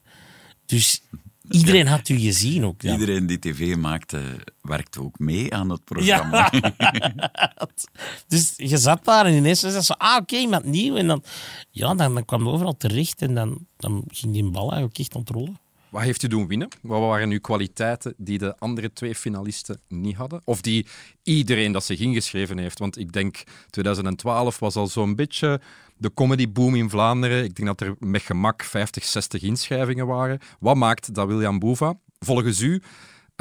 Dus 0.65 1.01
Iedereen 1.49 1.87
had 1.87 2.09
u 2.09 2.19
gezien 2.19 2.65
ook. 2.65 2.81
Ja. 2.81 2.91
Iedereen 2.91 3.27
die 3.27 3.39
tv 3.39 3.75
maakte, 3.75 4.21
werkte 4.61 5.01
ook 5.01 5.19
mee 5.19 5.53
aan 5.53 5.69
het 5.69 5.83
programma. 5.83 6.49
Ja. 6.51 6.61
dus 8.27 8.53
je 8.55 8.77
zat 8.77 9.05
daar 9.05 9.25
en 9.25 9.33
ineens 9.33 9.59
zei 9.59 9.81
ze, 9.81 9.97
ah 9.97 10.11
oké, 10.11 10.21
okay, 10.21 10.39
iemand 10.39 10.65
nieuw. 10.65 10.95
En 10.95 11.07
dan, 11.07 11.23
ja, 11.69 11.93
dan, 11.93 12.13
dan 12.13 12.25
kwam 12.25 12.45
het 12.45 12.53
overal 12.53 12.77
terecht 12.77 13.21
en 13.21 13.33
dan, 13.33 13.67
dan 13.77 14.03
ging 14.07 14.33
die 14.33 14.49
bal 14.49 14.71
eigenlijk 14.71 14.97
echt 14.97 15.15
aan 15.15 15.21
het 15.21 15.29
rollen. 15.29 15.57
Wat 15.89 16.01
heeft 16.01 16.23
u 16.23 16.27
doen 16.27 16.47
winnen? 16.47 16.67
Wat 16.81 16.99
waren 16.99 17.29
uw 17.29 17.39
kwaliteiten 17.39 18.13
die 18.17 18.37
de 18.37 18.57
andere 18.57 18.93
twee 18.93 19.15
finalisten 19.15 19.79
niet 19.87 20.15
hadden? 20.15 20.41
Of 20.43 20.61
die 20.61 20.85
iedereen 21.23 21.71
dat 21.71 21.83
zich 21.83 21.99
ingeschreven 21.99 22.57
heeft? 22.57 22.79
Want 22.79 22.97
ik 22.97 23.11
denk 23.11 23.43
2012 23.69 24.59
was 24.59 24.75
al 24.75 24.87
zo'n 24.87 25.15
beetje 25.15 25.61
de 25.97 26.13
comedyboom 26.13 26.75
in 26.75 26.89
Vlaanderen. 26.89 27.43
Ik 27.43 27.55
denk 27.55 27.67
dat 27.67 27.81
er 27.81 27.95
met 27.99 28.21
gemak 28.21 28.63
50, 28.63 29.03
60 29.03 29.41
inschrijvingen 29.41 30.07
waren. 30.07 30.39
Wat 30.59 30.75
maakt 30.75 31.13
dat 31.13 31.27
William 31.27 31.59
Boeva, 31.59 31.93
volgens 32.19 32.59
u, 32.61 32.81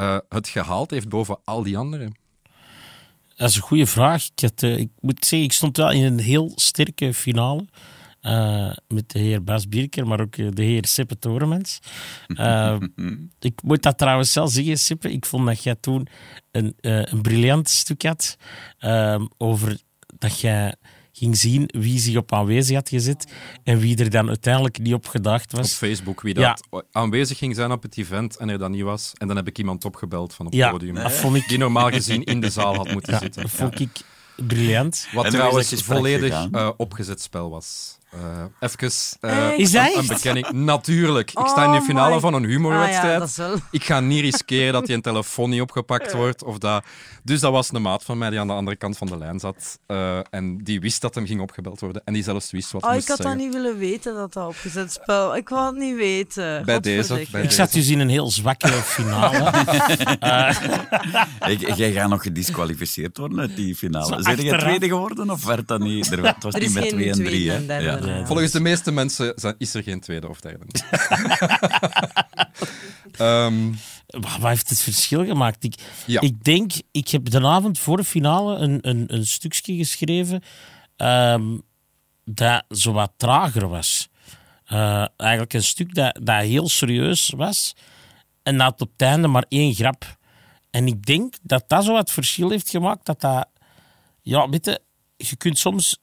uh, 0.01 0.19
het 0.29 0.49
gehaald 0.49 0.91
heeft 0.91 1.09
boven 1.09 1.39
al 1.45 1.63
die 1.63 1.79
anderen? 1.79 2.15
Dat 3.37 3.49
is 3.49 3.57
een 3.57 3.63
goede 3.63 3.87
vraag. 3.87 4.29
Ik, 4.35 4.63
uh, 4.63 4.79
ik 4.79 4.89
moet 5.01 5.27
zeggen, 5.27 5.49
ik 5.49 5.53
stond 5.53 5.77
wel 5.77 5.91
in 5.91 6.05
een 6.05 6.21
heel 6.21 6.53
sterke 6.55 7.15
finale. 7.15 7.67
Uh, 8.27 8.73
met 8.89 9.11
de 9.11 9.19
heer 9.19 9.45
Bas 9.45 9.69
Bierker, 9.69 10.07
maar 10.07 10.21
ook 10.21 10.37
de 10.37 10.63
heer 10.63 10.87
Sippe 10.87 11.19
Toremans. 11.19 11.79
Uh, 12.29 12.77
ik 13.41 13.63
moet 13.63 13.83
dat 13.83 13.99
trouwens 13.99 14.33
zelf 14.33 14.51
zeggen, 14.51 14.79
Sippe. 14.79 15.13
Ik 15.13 15.27
vond 15.27 15.47
dat 15.47 15.63
jij 15.63 15.75
toen 15.75 16.07
een, 16.51 16.77
uh, 16.81 17.05
een 17.05 17.23
briljant 17.23 17.69
stuk 17.69 18.03
had 18.03 18.37
over 19.39 19.81
dat 20.19 20.41
jij 20.41 20.75
ging 21.13 21.37
zien 21.37 21.71
wie 21.73 21.99
zich 21.99 22.17
op 22.17 22.33
aanwezig 22.33 22.75
had 22.75 22.89
gezet 22.89 23.33
en 23.65 23.79
wie 23.79 23.97
er 23.97 24.11
dan 24.11 24.29
uiteindelijk 24.29 24.79
niet 24.79 24.95
op 24.95 25.07
gedacht 25.07 25.53
was. 25.53 25.73
Op 25.73 25.79
Facebook, 25.79 26.21
wie 26.21 26.35
dat 26.35 26.65
ja. 26.71 26.83
aanwezig 26.93 27.39
ging 27.39 27.55
zijn 27.55 27.73
op 27.73 27.83
het 27.83 27.99
event 27.99 28.37
en 28.37 28.49
er 28.49 28.59
dan 28.59 28.71
niet 28.71 28.83
was. 28.83 29.13
En 29.15 29.27
dan 29.27 29.37
heb 29.37 29.49
ik 29.49 29.59
iemand 29.59 29.85
opgebeld 29.85 30.35
van 30.35 30.47
op 30.47 30.53
het 30.53 30.61
ja, 30.61 30.71
podium. 30.71 30.95
Dat 30.95 31.13
vond 31.13 31.37
ik... 31.37 31.49
Die 31.49 31.59
normaal 31.59 31.91
gezien 31.91 32.25
in 32.25 32.41
de 32.41 32.51
zaal 32.51 32.75
had 32.75 32.93
moeten 32.93 33.13
ja, 33.13 33.19
zitten. 33.19 33.43
Dat 33.43 33.51
vond 33.51 33.81
ik 33.81 33.91
briljant. 34.37 35.09
Wat 35.13 35.25
En 35.25 35.31
trouwens 35.31 35.73
volledig 35.83 36.49
uh, 36.53 36.71
opgezet 36.77 37.21
spel 37.21 37.51
was. 37.51 37.99
Uh, 38.17 38.43
even 38.61 38.91
uh, 39.21 39.59
Is 39.59 39.71
dat 39.73 39.87
een, 39.95 39.99
een 39.99 40.07
bekenning. 40.07 40.51
Natuurlijk. 40.51 41.31
Ik 41.31 41.47
sta 41.47 41.65
in 41.65 41.71
de 41.71 41.77
Oh 41.79 41.85
finale 41.85 42.15
my- 42.15 42.21
van 42.21 42.35
een 42.35 42.45
humorwedstrijd. 42.45 43.21
Ah 43.23 43.29
ja, 43.37 43.43
wel- 43.49 43.57
Ik 43.71 43.85
ga 43.85 44.01
niet 44.01 44.21
riskeren 44.21 44.73
dat 44.73 44.87
die 44.87 44.95
een 44.95 45.03
telefoon 45.03 45.51
niet 45.51 45.61
opgepakt 45.61 46.13
wordt. 46.13 46.45
Of 46.45 46.59
dat... 46.59 46.85
Dus 47.23 47.41
dat 47.41 47.53
was 47.53 47.73
een 47.73 47.83
maat 47.83 48.03
van 48.05 48.19
mij 48.19 48.31
die 48.31 48.41
aan 48.41 48.47
de 48.47 48.53
andere 48.53 48.77
kant 48.77 48.97
van 48.99 49.07
de 49.07 49.19
lijn 49.19 49.39
zat. 49.39 49.79
Uh, 49.89 50.19
en 50.31 50.59
die 50.65 50.81
wist 50.81 51.01
dat 51.01 51.15
hem 51.15 51.27
ging 51.27 51.41
opgebeld 51.41 51.81
worden. 51.81 52.03
En 52.05 52.13
die 52.13 52.23
zelfs 52.23 52.51
wist 52.51 52.73
wat 52.73 52.83
Oh, 52.83 52.91
moest 52.93 53.03
ik 53.03 53.09
had 53.09 53.23
dat 53.23 53.37
niet 53.37 53.53
willen 53.53 53.79
weten 53.79 54.15
dat 54.15 54.33
dat 54.33 54.47
opgezet 54.49 54.93
spel. 54.93 55.37
Ik 55.37 55.49
wou 55.49 55.67
het 55.67 55.77
niet 55.77 55.97
weten. 55.97 56.65
Bij 56.65 56.81
deze, 56.81 57.21
Ik 57.33 57.51
zat 57.51 57.73
dus 57.73 57.89
in 57.89 57.99
een 58.01 58.09
heel 58.09 58.31
zwakke 58.31 58.69
finale. 58.95 59.51
Ik, 61.47 61.75
jij 61.75 61.93
gaat 61.93 62.09
nog 62.09 62.23
gedisqualificeerd 62.23 63.17
worden 63.19 63.41
uit 63.41 63.57
die 63.57 63.75
finale. 63.75 64.23
Zijn 64.23 64.43
je 64.45 64.57
tweede 64.59 64.87
geworden 64.89 65.31
of 65.31 65.45
werd 65.45 65.69
dat 65.69 65.81
niet? 65.81 66.13
Er, 66.13 66.25
het 66.27 66.43
was 66.43 66.55
Er 66.55 66.61
niet 66.61 66.75
met 66.75 66.83
geen 66.83 66.93
2 66.93 67.09
en 67.11 67.15
3. 67.15 67.27
tweede 67.29 67.73
hè? 67.73 67.97
en 67.97 68.05
Ja. 68.07 68.27
Volgens 68.27 68.53
de 68.53 68.61
meeste 68.61 68.93
mensen 68.93 69.33
zijn- 69.37 69.55
is 69.59 69.75
er 69.75 69.83
geen 69.83 70.01
tweede 70.01 70.29
of 70.29 70.41
derde. 70.41 70.65
Ehm, 73.19 73.73
Wat 74.07 74.37
wat 74.39 74.49
heeft 74.51 74.69
het 74.69 74.81
verschil 74.81 75.25
gemaakt? 75.25 75.65
Ik, 75.65 75.75
Ja. 76.07 76.21
ik 76.21 76.45
denk, 76.45 76.73
ik 76.91 77.09
heb 77.09 77.31
de 77.31 77.47
avond 77.47 77.79
voor 77.79 77.97
de 77.97 78.05
finale 78.05 78.57
een, 78.57 78.79
een, 78.89 79.15
een 79.15 79.27
stukje 79.27 79.77
geschreven 79.77 80.43
ehm, 80.97 81.57
dat 82.25 82.65
zo 82.69 82.93
wat 82.93 83.13
trager 83.17 83.69
was. 83.69 84.09
Eh, 84.65 85.07
eigenlijk 85.17 85.53
een 85.53 85.63
stuk 85.63 85.95
dat, 85.95 86.19
dat 86.23 86.43
heel 86.43 86.69
serieus 86.69 87.33
was 87.37 87.75
en 88.43 88.59
dat 88.59 88.81
op 88.81 88.91
het 88.93 89.03
einde 89.09 89.29
maar 89.29 89.45
één 89.49 89.75
grap. 89.75 90.17
En 90.71 90.87
ik 90.87 91.07
denk 91.07 91.35
dat 91.43 91.65
dat 91.67 91.85
zo 91.85 91.93
wat 91.93 92.11
verschil 92.11 92.51
heeft 92.51 92.71
gemaakt. 92.71 93.07
Dat 93.07 93.21
dat, 93.21 93.49
ja, 94.23 94.49
weet 94.49 94.65
je, 94.65 94.81
je 95.17 95.37
kunt 95.37 95.59
soms 95.59 95.99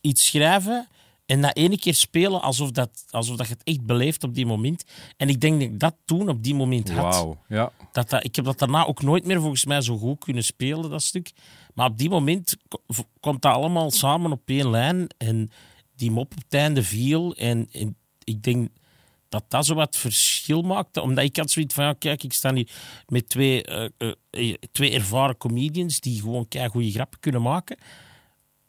iets 0.00 0.26
schrijven 0.26 0.88
En 1.26 1.40
na 1.40 1.54
ene 1.54 1.78
keer 1.78 1.94
spelen 1.94 2.42
alsof, 2.42 2.70
dat, 2.70 3.04
alsof 3.10 3.36
dat 3.36 3.46
je 3.46 3.52
het 3.52 3.62
echt 3.62 3.86
beleeft 3.86 4.24
op 4.24 4.34
die 4.34 4.46
moment. 4.46 4.84
En 5.16 5.28
ik 5.28 5.40
denk 5.40 5.60
dat 5.60 5.68
ik 5.68 5.78
dat 5.78 5.94
toen 6.04 6.28
op 6.28 6.42
die 6.42 6.54
moment 6.54 6.90
had. 6.90 7.14
Wauw, 7.14 7.36
ja. 7.48 7.72
Dat, 7.92 8.10
dat, 8.10 8.24
ik 8.24 8.36
heb 8.36 8.44
dat 8.44 8.58
daarna 8.58 8.86
ook 8.86 9.02
nooit 9.02 9.24
meer 9.24 9.40
volgens 9.40 9.64
mij 9.64 9.80
zo 9.80 9.98
goed 9.98 10.24
kunnen 10.24 10.44
spelen, 10.44 10.90
dat 10.90 11.02
stuk. 11.02 11.32
Maar 11.74 11.86
op 11.86 11.98
die 11.98 12.08
moment 12.08 12.56
komt 13.20 13.42
dat 13.42 13.54
allemaal 13.54 13.90
samen 13.90 14.32
op 14.32 14.42
één 14.44 14.70
lijn. 14.70 15.06
En 15.18 15.50
die 15.96 16.10
mop 16.10 16.32
op 16.32 16.38
het 16.38 16.54
einde 16.54 16.82
viel. 16.82 17.34
En, 17.34 17.68
en 17.72 17.96
ik 18.24 18.42
denk 18.42 18.68
dat 19.28 19.44
dat 19.48 19.66
zo 19.66 19.74
wat 19.74 19.96
verschil 19.96 20.62
maakte. 20.62 21.00
Omdat 21.00 21.24
ik 21.24 21.36
had 21.36 21.50
zoiets 21.50 21.74
van, 21.74 21.84
ja, 21.84 21.92
kijk, 21.92 22.22
ik 22.22 22.32
sta 22.32 22.54
hier 22.54 22.70
met 23.06 23.28
twee, 23.28 23.62
eh, 23.64 23.88
eh, 23.98 24.12
eh, 24.30 24.54
twee 24.72 24.92
ervaren 24.92 25.36
comedians 25.36 26.00
die 26.00 26.20
gewoon 26.20 26.48
kei 26.48 26.68
goede 26.68 26.90
grappen 26.90 27.20
kunnen 27.20 27.42
maken. 27.42 27.78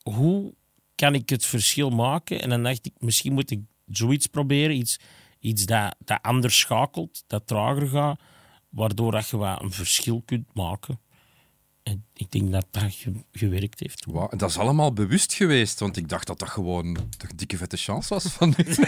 Hoe 0.03 0.53
kan 0.97 1.13
ik 1.13 1.29
het 1.29 1.45
verschil 1.45 1.89
maken? 1.89 2.41
En 2.41 2.49
dan 2.49 2.63
dacht 2.63 2.85
ik, 2.85 2.91
misschien 2.97 3.33
moet 3.33 3.51
ik 3.51 3.59
zoiets 3.87 4.27
proberen. 4.27 4.75
Iets, 4.75 4.99
iets 5.39 5.65
dat, 5.65 5.95
dat 6.05 6.19
anders 6.21 6.59
schakelt, 6.59 7.23
dat 7.27 7.47
trager 7.47 7.87
gaat, 7.87 8.19
waardoor 8.69 9.11
dat 9.11 9.29
je 9.29 9.37
wat 9.37 9.61
een 9.61 9.71
verschil 9.71 10.21
kunt 10.25 10.47
maken. 10.53 10.99
En 11.83 12.05
ik 12.13 12.31
denk 12.31 12.51
dat 12.51 12.65
dat 12.71 12.83
ge- 12.89 13.23
gewerkt 13.31 13.79
heeft. 13.79 14.05
Wauw, 14.05 14.27
en 14.29 14.37
dat 14.37 14.49
is 14.49 14.57
allemaal 14.57 14.93
bewust 14.93 15.33
geweest, 15.33 15.79
want 15.79 15.97
ik 15.97 16.09
dacht 16.09 16.27
dat 16.27 16.39
dat 16.39 16.49
gewoon 16.49 16.93
de 16.93 17.35
dikke 17.35 17.57
vette 17.57 17.77
chance 17.77 18.13
was 18.13 18.23
van 18.25 18.53
u. 18.57 18.65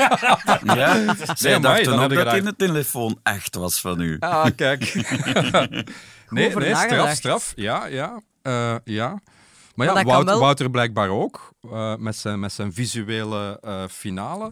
Ja, 0.75 1.15
zij 1.35 1.59
dachten 1.59 1.93
ook 1.99 2.13
dat 2.13 2.25
daar- 2.25 2.37
in 2.37 2.43
de 2.43 2.55
telefoon 2.55 3.19
echt 3.23 3.55
was 3.55 3.81
van 3.81 4.01
u. 4.01 4.17
Ah, 4.19 4.45
kijk. 4.55 4.93
nee, 6.29 6.55
nee, 6.55 6.75
straf, 6.75 7.13
straf. 7.13 7.53
Ja, 7.55 7.85
ja. 7.85 8.21
eh, 8.41 8.75
ja. 8.83 9.19
Maar 9.79 9.87
ja, 9.87 10.03
Wouter, 10.03 10.25
wel- 10.25 10.39
Wouter 10.39 10.69
blijkbaar 10.69 11.09
ook, 11.09 11.53
eh, 11.61 11.95
met, 11.95 12.15
zijn, 12.15 12.39
met 12.39 12.51
zijn 12.51 12.73
visuele 12.73 13.59
eh, 13.61 13.87
finale. 13.87 14.51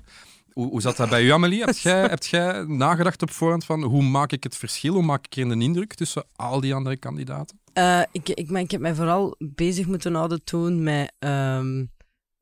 Hoe, 0.52 0.70
hoe 0.70 0.82
zat 0.82 0.98
dat 0.98 1.10
bij 1.10 1.24
u, 1.24 1.30
Amelie? 1.30 1.63
Heb 1.63 1.78
jij, 1.78 2.02
hebt 2.13 2.26
jij 2.26 2.63
nagedacht 2.63 3.22
op 3.22 3.32
voorhand 3.32 3.66
van 3.66 3.84
hoe 3.84 4.04
maak 4.04 4.32
ik 4.32 4.44
het 4.44 4.56
verschil, 4.58 4.94
hoe 4.94 5.04
maak 5.04 5.26
ik 5.26 5.36
er 5.36 5.52
een 5.52 5.62
indruk 5.62 5.94
tussen 5.94 6.26
al 6.36 6.60
die 6.60 6.74
andere 6.74 6.98
kandidaten? 6.98 7.60
Eh, 7.74 8.02
ik, 8.12 8.30
ik, 8.30 8.50
maar 8.50 8.62
ik 8.62 8.72
heb 8.72 8.82
mij 8.82 8.96
vooral 8.96 9.36
bezig 9.38 9.86
moeten 9.86 10.13
houden 10.13 10.44
toen 10.44 10.84
met 10.84 11.13
ehm, 11.20 11.86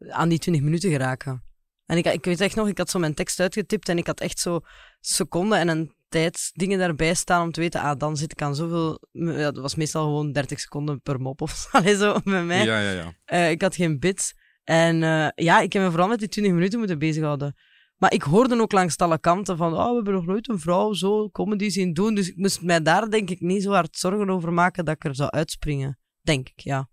aan 0.10 0.30
die 0.30 0.40
20 0.40 0.64
minuten 0.64 0.90
geraken. 0.90 1.44
En 1.86 1.98
ik, 1.98 2.06
ik 2.06 2.26
weet 2.26 2.42
echt 2.42 2.56
nog, 2.56 2.68
ik 2.68 2.78
had 2.78 2.90
zo 2.90 3.00
mijn 3.00 3.14
tekst 3.14 3.40
uitgetipt 3.40 3.90
en 3.90 3.98
ik 3.98 4.08
had 4.08 4.20
echt 4.20 4.40
zo 4.40 4.60
seconden 5.02 5.60
en 5.60 5.68
een 5.68 5.94
tijdsdingen 6.16 6.80
daarbij 6.80 7.14
staan 7.14 7.42
om 7.42 7.52
te 7.52 7.60
weten, 7.60 7.82
ah, 7.82 8.00
dan 8.00 8.18
zit 8.18 8.32
ik 8.32 8.42
aan 8.42 8.56
zoveel... 8.56 9.08
Ja, 9.12 9.52
dat 9.52 9.58
was 9.58 9.76
meestal 9.76 10.04
gewoon 10.04 10.32
30 10.32 10.60
seconden 10.60 11.02
per 11.02 11.22
mop 11.22 11.42
of 11.42 11.52
zo, 11.52 11.68
Allee, 11.78 11.96
zo 11.96 12.20
bij 12.24 12.44
mij. 12.44 12.66
Ja, 12.66 12.80
ja, 12.80 12.92
ja. 12.92 13.14
Eh, 13.26 13.50
ik 13.50 13.62
had 13.62 13.76
geen 13.76 14.00
bits. 14.00 14.34
En 14.64 15.04
eh, 15.04 15.28
ja, 15.46 15.60
ik 15.60 15.74
heb 15.74 15.84
me 15.84 15.90
vooral 15.90 16.08
met 16.08 16.20
die 16.20 16.28
20 16.28 16.54
minuten 16.54 16.80
moeten 16.80 17.00
bezighouden. 17.00 17.56
Maar 17.98 18.14
ik 18.14 18.22
hoorde 18.22 18.62
ook 18.62 18.72
langs 18.72 18.98
alle 18.98 19.20
kanten 19.20 19.58
van, 19.58 19.74
oh, 19.74 19.90
we 19.90 19.96
hebben 19.96 20.14
nog 20.14 20.26
nooit 20.26 20.50
een 20.50 20.60
vrouw 20.60 20.94
zo 20.94 21.30
comedy 21.30 21.70
zien 21.70 21.94
doen. 21.94 22.16
Dus 22.16 22.30
ik 22.30 22.38
moest 22.38 22.62
mij 22.62 22.82
daar 22.82 23.10
denk 23.10 23.30
ik 23.30 23.40
niet 23.40 23.64
zo 23.64 23.72
hard 23.72 23.98
zorgen 23.98 24.30
over 24.30 24.54
maken 24.54 24.86
dat 24.86 24.96
ik 24.96 25.04
er 25.06 25.16
zou 25.16 25.30
uitspringen. 25.30 26.00
Denk 26.22 26.50
ik, 26.50 26.60
ja. 26.60 26.90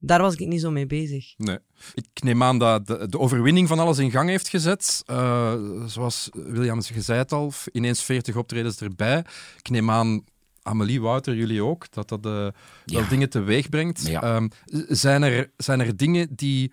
Daar 0.00 0.20
was 0.20 0.34
ik 0.34 0.46
niet 0.46 0.60
zo 0.60 0.70
mee 0.70 0.86
bezig. 0.86 1.34
Nee. 1.36 1.58
Ik 1.94 2.06
neem 2.22 2.42
aan 2.42 2.58
dat 2.58 2.86
de, 2.86 3.08
de 3.08 3.18
overwinning 3.18 3.68
van 3.68 3.78
alles 3.78 3.98
in 3.98 4.10
gang 4.10 4.28
heeft 4.28 4.48
gezet. 4.48 5.02
Eh, 5.06 5.54
zoals 5.86 6.28
William 6.32 6.80
zei 6.82 7.18
het 7.18 7.32
al, 7.32 7.52
ineens 7.72 8.02
40 8.02 8.36
optredens 8.36 8.80
erbij. 8.80 9.24
Ik 9.58 9.70
neem 9.70 9.90
aan, 9.90 10.24
Amelie, 10.62 11.00
Wouter, 11.00 11.34
jullie 11.34 11.62
ook, 11.62 11.90
dat 11.92 12.08
dat 12.08 12.26
eh, 12.26 12.32
wel 12.32 12.52
Ja. 12.84 13.08
dingen 13.08 13.30
teweeg 13.30 13.68
brengt. 13.68 14.06
Ja. 14.06 14.22
Ehm, 14.22 14.48
zijn, 14.88 15.22
er, 15.22 15.50
zijn 15.56 15.80
er 15.80 15.96
dingen 15.96 16.28
die, 16.34 16.72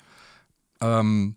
ehm, 0.77 1.29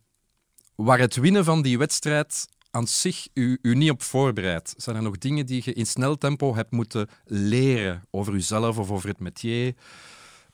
waar 0.75 0.99
het 0.99 1.17
winnen 1.17 1.45
van 1.45 1.63
die 1.63 1.79
wedstrijd 1.79 2.47
aan 2.71 2.87
zich 2.87 3.29
u, 3.35 3.59
u 3.63 3.75
niet 3.75 3.91
op 3.91 4.03
voorbereidt? 4.03 4.75
Zijn 4.77 4.97
er 4.97 5.03
nog 5.03 5.19
dingen 5.19 5.47
die 5.47 5.63
je 5.65 5.73
in 5.73 5.87
snel 5.87 6.17
tempo 6.17 6.55
hebt 6.55 6.71
moeten 6.71 7.09
leren 7.25 8.05
over 8.11 8.35
uzelf 8.35 8.79
of 8.79 8.91
over 8.91 9.09
het 9.09 9.21
métier? 9.21 9.75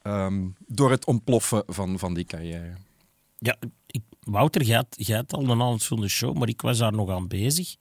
Ehm, 0.04 0.48
door 0.66 0.90
het 0.90 1.04
ontploffen 1.06 1.62
van, 1.66 1.98
van 1.98 2.14
die 2.14 2.24
carrière. 2.24 2.74
Ja, 3.38 3.56
ik, 3.86 4.02
Wouter, 4.20 4.62
jij 4.62 4.76
had, 4.76 4.86
jij 4.90 5.16
had 5.16 5.32
al 5.32 5.48
een 5.48 5.62
aanvullende 5.62 6.08
show, 6.08 6.36
maar 6.36 6.48
ik 6.48 6.60
was 6.60 6.78
daar 6.78 6.92
nog 6.92 7.10
aan 7.10 7.28
bezig. 7.28 7.74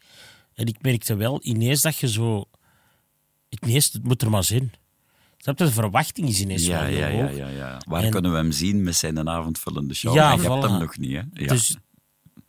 En 0.54 0.66
ik 0.66 0.82
merkte 0.82 1.16
wel 1.16 1.40
ineens 1.44 1.82
dat 1.82 1.98
je 1.98 2.10
zo... 2.10 2.46
Ineens, 3.50 3.92
het 3.94 4.04
moet 4.04 4.22
er 4.22 4.30
maar 4.30 4.44
zijn. 4.44 4.72
Snap 5.38 5.58
je? 5.60 5.66
De 5.66 5.72
verwachting 5.72 6.28
is 6.28 6.42
ineens 6.42 6.66
Ja, 6.66 6.80
wel 6.80 6.88
heel 6.88 6.98
ja, 6.98 7.08
ja, 7.08 7.22
hoog. 7.28 7.36
ja, 7.36 7.48
ja. 7.48 7.82
Waar 7.88 8.04
En- 8.04 8.12
kunnen 8.12 8.32
we 8.32 8.38
hem 8.38 8.52
zien 8.52 8.84
met 8.84 8.96
zijn 8.96 9.30
avondvullende 9.30 9.94
show? 9.94 10.16
Ja, 10.16 10.34
je 10.34 10.42
hebt 10.42 10.64
hem 10.64 10.80
nog 10.80 10.98
niet, 10.98 11.12
hè? 11.12 11.22
Ja. 11.34 11.48
Dus 11.48 11.78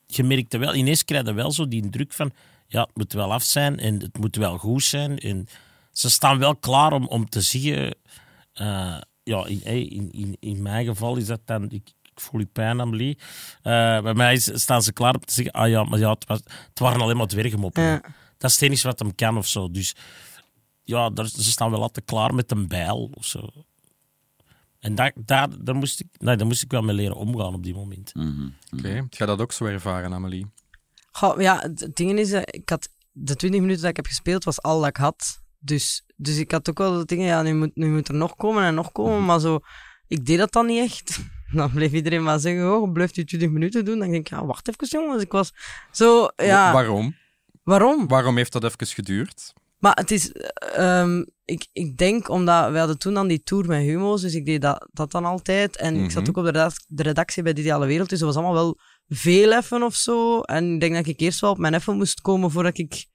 je 0.07 0.23
merkte 0.25 0.59
wel, 0.59 0.75
ineens 0.75 1.05
krijg 1.05 1.27
je 1.27 1.33
wel 1.33 1.53
zo 1.53 1.69
die 1.69 1.89
druk 1.89 2.13
van, 2.13 2.33
ja, 2.67 2.81
het 2.81 2.97
moet 2.97 3.13
wel 3.13 3.33
af 3.33 3.43
zijn 3.43 3.79
en 3.79 4.01
het 4.01 4.19
moet 4.19 4.37
wel 4.37 4.59
goed 4.59 4.83
zijn. 4.83 5.19
En 5.19 5.49
ze 5.93 6.11
staan 6.11 6.39
wel 6.39 6.57
klaar 6.57 6.93
om, 6.93 7.07
om 7.07 7.29
te 7.29 7.95
eh, 8.53 8.99
ja, 9.25 9.47
in, 9.47 9.63
in, 9.65 10.11
in, 10.13 10.37
in 10.41 10.63
mijn 10.63 10.87
geval 10.87 11.17
is 11.17 11.27
dat 11.27 11.41
dan, 11.45 11.65
ik, 11.65 11.93
ik 12.03 12.21
voel 12.21 12.41
je 12.41 12.47
pijn, 12.47 12.81
Amelie. 12.81 13.19
Eh, 13.63 14.01
bij 14.03 14.15
mij 14.15 14.33
is- 14.33 14.51
staan 14.61 14.83
ze 14.83 14.93
klaar 14.93 15.15
om 15.15 15.25
te 15.25 15.33
zeggen, 15.35 15.53
ah 15.53 15.69
ja, 15.69 15.85
maar 15.85 15.99
ja, 15.99 16.11
het, 16.11 16.27
was, 16.27 16.41
het 16.69 16.79
waren 16.79 17.01
alleen 17.01 17.17
maar 17.17 17.27
dwergenmoppen. 17.27 17.83
Ja. 17.83 18.01
Dat 18.39 18.51
is 18.51 18.57
het 18.61 18.69
enige 18.69 18.87
wat 18.87 18.99
hem 18.99 19.15
kan 19.15 19.37
of 19.37 19.47
zo. 19.47 19.71
Dus 19.71 19.95
ja, 20.85 21.11
daar, 21.11 21.27
ze 21.27 21.43
staan 21.51 21.71
wel 21.71 21.83
altijd 21.83 22.07
klaar 22.07 22.35
met 22.35 22.51
een 22.51 22.69
bijl 22.69 23.11
of 23.15 23.25
zo. 23.27 23.49
En 24.81 24.95
daar, 24.95 25.13
daar, 25.25 25.49
daar, 25.65 25.75
moest 25.75 26.01
ik, 26.01 26.07
nee, 26.19 26.37
daar 26.37 26.47
moest 26.47 26.63
ik 26.63 26.71
wel 26.71 26.83
mee 26.83 26.95
leren 26.97 27.17
omgaan 27.17 27.55
op 27.55 27.63
die 27.63 27.75
moment. 27.75 28.15
Mhm. 28.15 28.49
Oké, 28.77 28.89
heb 28.89 29.15
jij 29.15 29.27
dat 29.27 29.41
ook 29.41 29.53
zo 29.53 29.65
ervaren, 29.65 30.13
Amelie? 30.13 30.47
Goh, 31.13 31.41
ja, 31.41 31.59
het 31.61 31.81
het 31.81 31.97
ding 31.97 32.19
is, 32.19 32.33
eh, 32.33 32.41
ik 32.45 32.69
had 32.69 32.89
de 33.13 33.37
20 33.37 33.61
minuten 33.61 33.81
dat 33.83 33.91
ik 33.91 33.97
heb 33.97 34.07
gespeeld, 34.07 34.45
was 34.45 34.63
al 34.63 34.79
dat 34.79 34.89
ik 34.89 34.97
had. 34.97 35.43
Dus, 35.65 36.05
dus 36.17 36.39
ik 36.39 36.51
had 36.51 36.69
ook 36.71 36.79
wel 36.79 36.99
de 36.99 37.05
dingen, 37.05 37.27
ja, 37.27 37.43
nu 37.43 37.55
moet, 37.55 37.71
nu 37.75 37.91
moet 37.91 38.09
er 38.09 38.15
nog 38.15 38.37
komen 38.37 38.63
en 38.65 38.75
nog 38.75 38.93
komen, 38.93 39.25
maar 39.25 39.41
zo, 39.41 39.61
ik 40.09 40.27
deed 40.27 40.39
dat 40.39 40.53
dan 40.53 40.67
niet 40.67 40.79
echt. 40.91 41.19
Dan 41.53 41.71
bleef 41.73 41.93
iedereen 41.93 42.23
maar 42.23 42.39
zeggen, 42.39 42.75
oh, 42.75 42.93
blijft 42.93 43.17
u 43.17 43.25
20 43.25 43.51
minuten 43.51 43.85
doen? 43.85 43.99
Dan 43.99 44.11
denk 44.11 44.27
ik, 44.27 44.31
ja, 44.31 44.47
wacht 44.47 44.69
even 44.69 44.87
jongens, 45.01 45.23
ik 45.23 45.33
was 45.33 45.53
zo, 45.93 46.29
ja, 46.37 46.67
Wa- 46.67 46.73
Waarom? 46.73 47.17
waarom? 47.63 48.09
Waarom 48.09 48.37
heeft 48.37 48.53
dat 48.53 48.65
even 48.65 48.87
geduurd? 48.87 49.53
Maar 49.79 49.95
het 49.97 50.11
is, 50.11 50.33
eh, 50.33 51.01
ehm, 51.01 51.25
ik, 51.45 51.67
ik 51.73 51.97
denk 51.97 52.29
omdat 52.29 52.71
we 52.73 52.79
hadden 52.79 52.99
toen 52.99 53.15
dan 53.15 53.27
die 53.29 53.43
tour 53.43 53.67
met 53.67 53.83
Humo's, 53.83 54.21
dus 54.21 54.35
ik 54.35 54.45
deed 54.47 54.63
dat, 54.63 54.89
dat 54.93 55.11
dan 55.11 55.25
altijd. 55.25 55.77
En 55.77 55.95
ik 56.05 56.11
zat 56.11 56.21
Mhm. 56.23 56.31
ook 56.39 56.47
op 56.47 56.73
de 56.87 57.03
redactie 57.03 57.43
bij 57.43 57.53
de 57.53 57.61
Ideale 57.61 57.87
Wereld, 57.87 58.09
dus 58.09 58.19
dat 58.19 58.29
was 58.29 58.37
allemaal 58.37 58.63
wel 58.63 58.79
veel 59.09 59.53
effen 59.53 59.83
of 59.83 59.95
zo. 59.95 60.41
En 60.41 60.75
ik 60.75 60.81
denk 60.81 60.95
dat 60.95 61.07
ik 61.07 61.21
eerst 61.21 61.41
wel 61.41 61.51
op 61.51 61.59
mijn 61.59 61.75
effen 61.75 61.97
moest 61.97 62.21
komen 62.21 62.51
voordat 62.51 62.79
ik 62.79 63.07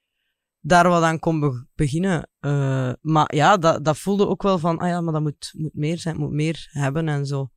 daar 0.60 0.89
wat 0.89 1.04
aan 1.04 1.19
kon 1.19 1.39
be- 1.39 1.65
beginnen. 1.76 2.30
Eh, 2.39 2.91
maar 3.02 3.36
ja, 3.36 3.58
dat, 3.58 3.86
dat 3.86 3.98
voelde 3.98 4.28
ook 4.28 4.41
wel 4.43 4.60
van, 4.60 4.78
ah 4.78 4.88
ja, 4.88 5.02
maar 5.02 5.13
dat 5.13 5.22
moet, 5.22 5.52
moet 5.58 5.74
meer 5.74 5.98
zijn, 6.00 6.17
moet 6.17 6.32
meer 6.32 6.67
hebben 6.72 7.08
en 7.08 7.26
zo. 7.26 7.50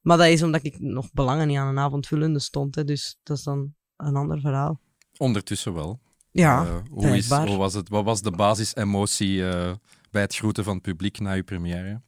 Maar 0.00 0.16
dat 0.16 0.26
is 0.26 0.42
omdat 0.42 0.64
ik 0.64 0.80
nog 0.80 1.12
belangen 1.12 1.46
niet 1.46 1.58
aan 1.58 1.68
een 1.68 1.78
avondvullende 1.78 2.38
stond, 2.38 2.74
hè, 2.74 2.84
dus 2.84 3.18
dat 3.22 3.36
is 3.36 3.42
dan 3.42 3.74
een 3.96 4.16
ander 4.16 4.40
verhaal. 4.40 4.80
Ondertussen 5.16 5.74
wel. 5.74 6.00
Ja, 6.30 6.64
Eh, 6.64 6.76
hoe, 6.90 7.16
is, 7.16 7.28
hoe 7.30 7.56
was 7.56 7.74
het, 7.74 7.88
wat 7.88 8.04
was 8.04 8.22
de 8.22 8.30
basisemotie 8.30 9.48
eh 9.48 9.72
bij 10.10 10.20
het 10.22 10.34
groeten 10.34 10.64
van 10.64 10.74
het 10.74 10.82
publiek 10.82 11.20
na 11.20 11.34
uw 11.34 11.42
première? 11.44 12.02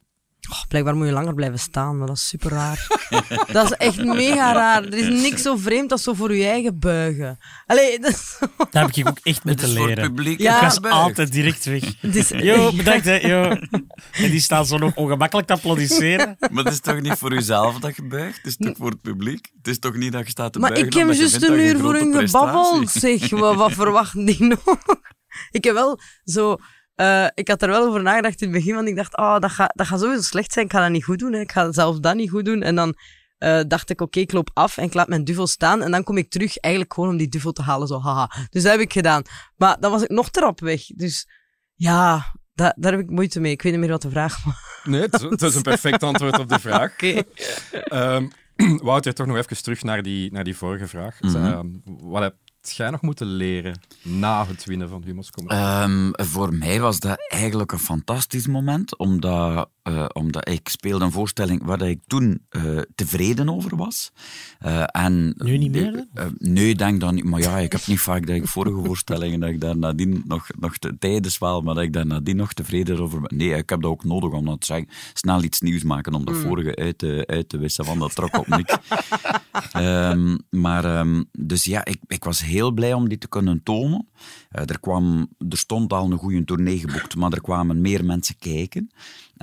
Oh, 0.49 0.63
blijkbaar 0.67 0.95
moet 0.95 1.07
je 1.07 1.13
langer 1.13 1.33
blijven 1.33 1.59
staan, 1.59 1.97
maar 1.97 2.07
dat 2.07 2.15
is 2.15 2.27
super 2.27 2.51
raar. 2.51 2.87
dat 3.51 3.71
is 3.71 3.77
echt 3.77 4.03
mega 4.03 4.53
raar. 4.53 4.83
Er 4.83 4.93
is 4.93 5.21
niks 5.21 5.41
zo 5.41 5.55
vreemd 5.55 5.91
als 5.91 6.03
zo 6.03 6.13
voor 6.13 6.35
je 6.35 6.45
eigen 6.45 6.79
buigen. 6.79 7.37
Allee, 7.65 7.99
dat 7.99 8.39
Daar 8.71 8.85
heb 8.85 8.95
ik 8.95 9.07
ook 9.07 9.19
echt 9.23 9.35
Het 9.35 9.45
moeten 9.45 9.67
is 9.67 9.75
voor 9.75 9.87
het 9.87 9.95
leren. 9.97 10.13
publiek. 10.13 10.39
Ja, 10.39 10.55
ik 10.55 10.61
was 10.61 10.81
altijd 10.91 11.31
direct 11.31 11.65
weg. 11.65 11.83
Yo, 12.43 12.71
bedankt 12.75 13.05
hè, 13.05 13.15
yo. 13.15 13.43
En 14.11 14.31
die 14.31 14.39
staan 14.39 14.65
zo 14.65 14.77
nog 14.77 14.95
ongemakkelijk 14.95 15.47
te 15.47 15.53
applaudisseren. 15.53 16.37
Maar 16.51 16.63
het 16.63 16.73
is 16.73 16.79
toch 16.79 17.01
niet 17.01 17.17
voor 17.17 17.33
uzelf 17.33 17.79
dat 17.79 17.95
je 17.95 18.03
buigt? 18.03 18.37
Het 18.37 18.45
is 18.45 18.57
toch 18.57 18.77
voor 18.77 18.89
het 18.89 19.01
publiek? 19.01 19.51
Het 19.57 19.67
is 19.67 19.79
toch 19.79 19.95
niet 19.95 20.11
dat 20.11 20.23
je 20.25 20.29
staat 20.29 20.53
te 20.53 20.59
Maar 20.59 20.69
buigen 20.69 20.87
ik 20.91 21.07
heb 21.07 21.15
juist 21.15 21.43
een 21.43 21.59
uur 21.59 21.79
voor 21.79 21.93
hun 21.93 22.13
gebabbeld, 22.27 22.89
zeg. 22.89 23.29
Wat, 23.29 23.55
wat 23.55 23.71
verwachten 23.71 24.25
die 24.25 24.43
nog? 24.43 24.63
ik 25.51 25.63
heb 25.63 25.73
wel 25.73 25.99
zo... 26.23 26.57
eh, 26.95 27.27
ik 27.33 27.47
had 27.47 27.61
er 27.61 27.69
wel 27.69 27.87
over 27.87 28.01
nagedacht 28.01 28.41
in 28.41 28.47
het 28.47 28.57
begin, 28.57 28.75
want 28.75 28.87
ik 28.87 28.95
dacht, 28.95 29.17
oh, 29.17 29.39
dat 29.39 29.51
gaat 29.51 29.71
dat 29.75 29.87
gaat 29.87 29.99
sowieso 29.99 30.21
slecht 30.21 30.53
zijn. 30.53 30.65
Ik 30.65 30.71
ga 30.71 30.81
dat 30.81 30.89
niet 30.89 31.03
goed 31.03 31.19
doen. 31.19 31.33
Hè. 31.33 31.39
Ik 31.39 31.51
ga 31.51 31.71
zelf 31.71 31.99
dat 31.99 32.15
niet 32.15 32.29
goed 32.29 32.45
doen. 32.45 32.61
En 32.61 32.75
dan 32.75 32.95
eh, 33.37 33.59
dacht 33.67 33.89
ik, 33.89 34.01
oké, 34.01 34.19
ik 34.19 34.31
loop 34.31 34.49
af 34.53 34.77
en 34.77 34.83
ik 34.83 34.93
laat 34.93 35.07
mijn 35.07 35.23
duvel 35.23 35.47
staan. 35.47 35.81
En 35.81 35.91
dan 35.91 36.03
kom 36.03 36.17
ik 36.17 36.29
terug, 36.29 36.57
eigenlijk 36.57 36.93
gewoon 36.93 37.09
om 37.09 37.17
die 37.17 37.27
duvel 37.29 37.51
te 37.51 37.61
halen. 37.61 37.87
Zo, 37.87 38.01
haha. 38.01 38.31
Dus 38.49 38.63
dat 38.63 38.71
heb 38.71 38.81
ik 38.81 38.93
gedaan. 38.93 39.21
Maar 39.57 39.77
dan 39.79 39.91
was 39.91 40.03
ik 40.03 40.09
nog 40.09 40.29
te 40.29 40.39
rap 40.39 40.59
weg. 40.59 40.85
Dus 40.85 41.27
ja, 41.75 42.25
da- 42.53 42.73
daar 42.77 42.91
heb 42.91 43.01
ik 43.01 43.09
moeite 43.09 43.39
mee. 43.39 43.51
Ik 43.51 43.61
weet 43.61 43.71
niet 43.71 43.81
meer 43.81 43.89
wat 43.89 44.01
de 44.01 44.09
vraag 44.09 44.43
was. 44.43 44.53
Nee, 44.83 45.01
het 45.01 45.13
is, 45.13 45.21
het 45.21 45.41
is 45.41 45.55
een 45.55 45.61
perfect 45.61 46.03
antwoord 46.03 46.39
op 46.39 46.49
de 46.49 46.59
vraag. 46.59 46.91
Oké. 46.93 47.23
Ehm, 47.71 48.27
Wouter, 48.83 49.13
toch 49.13 49.27
nog 49.27 49.37
even 49.37 49.63
terug 49.63 49.83
naar 49.83 50.01
die, 50.03 50.31
naar 50.31 50.43
die 50.43 50.57
vorige 50.57 50.87
vraag. 50.87 51.21
Mhm. 51.21 51.35
Ehm, 51.35 51.67
wat, 51.83 52.21
heb, 52.21 52.35
jij 52.71 52.89
nog 52.89 53.01
moeten 53.01 53.27
leren 53.27 53.79
na 54.01 54.47
het 54.47 54.65
winnen 54.65 54.89
van 54.89 55.03
Humo's 55.03 55.29
Comedy? 55.29 55.53
Ehm, 55.53 56.09
voor 56.11 56.53
mij 56.53 56.79
was 56.79 56.99
dat 56.99 57.17
eigenlijk 57.27 57.71
een 57.71 57.79
fantastisch 57.79 58.47
moment, 58.47 58.97
omdat, 58.97 59.69
uh, 59.83 60.05
omdat 60.13 60.49
ik 60.49 60.69
speelde 60.69 61.05
een 61.05 61.11
voorstelling 61.11 61.63
waar 61.63 61.81
ik 61.81 61.99
toen 62.07 62.45
uh, 62.51 62.81
tevreden 62.95 63.49
over 63.49 63.75
was. 63.77 64.11
Uh, 64.65 64.83
en, 64.85 65.33
nu 65.37 65.57
niet 65.57 65.71
meer? 65.71 66.07
nee, 66.37 66.69
ik 66.69 66.77
denk 66.77 66.99
dan 66.99 67.15
niet. 67.15 67.23
Maar 67.23 67.39
ja, 67.39 67.57
ik 67.57 67.71
heb 67.71 67.87
niet 67.87 67.99
vaak 67.99 68.27
dat 68.27 68.35
ik 68.35 68.47
vorige 68.47 68.83
voorstellingen 68.83 69.39
dat 69.39 69.49
ik 69.49 69.61
daar 69.61 69.77
nadien 69.77 70.23
nog, 70.25 70.47
nog 70.59 70.77
te, 70.77 70.97
tijdens 70.99 71.37
wel, 71.37 71.61
maar 71.61 71.75
dat 71.75 71.83
ik 71.83 71.93
daar 71.93 72.05
nadien 72.05 72.35
nog 72.35 72.53
tevreden 72.53 72.99
over 72.99 73.21
ben. 73.21 73.37
Nee, 73.37 73.49
ik 73.49 73.69
heb 73.69 73.81
dat 73.81 73.91
ook 73.91 74.03
nodig 74.03 74.31
om 74.31 74.45
dat 74.45 74.59
te 74.59 74.65
zeggen. 74.65 74.87
Snel 75.13 75.43
iets 75.43 75.61
nieuws 75.61 75.83
maken 75.83 76.13
om 76.13 76.25
de 76.25 76.31
mm. 76.31 76.41
vorige 76.41 76.75
uit 76.75 76.97
te, 76.97 77.23
uit 77.27 77.49
te 77.49 77.57
wissen, 77.57 77.85
want 77.85 77.99
dat 77.99 78.15
trok 78.15 78.37
op 78.37 78.47
niks. 78.47 78.77
um, 79.77 80.37
maar, 80.49 80.99
um, 80.99 81.25
dus 81.31 81.63
ja, 81.63 81.85
ik, 81.85 81.97
ik 82.07 82.23
was 82.23 82.41
heel 82.43 82.52
blij 82.73 82.93
om 82.93 83.09
die 83.09 83.17
te 83.17 83.27
kunnen 83.27 83.63
tonen. 83.63 84.07
Uh, 84.51 84.61
er, 84.69 84.79
kwam, 84.79 85.27
er 85.49 85.57
stond 85.57 85.93
al 85.93 86.11
een 86.11 86.17
goede 86.17 86.43
tournee 86.43 86.79
geboekt, 86.79 87.15
maar 87.15 87.31
er 87.31 87.41
kwamen 87.41 87.81
meer 87.81 88.05
mensen 88.05 88.35
kijken. 88.39 88.91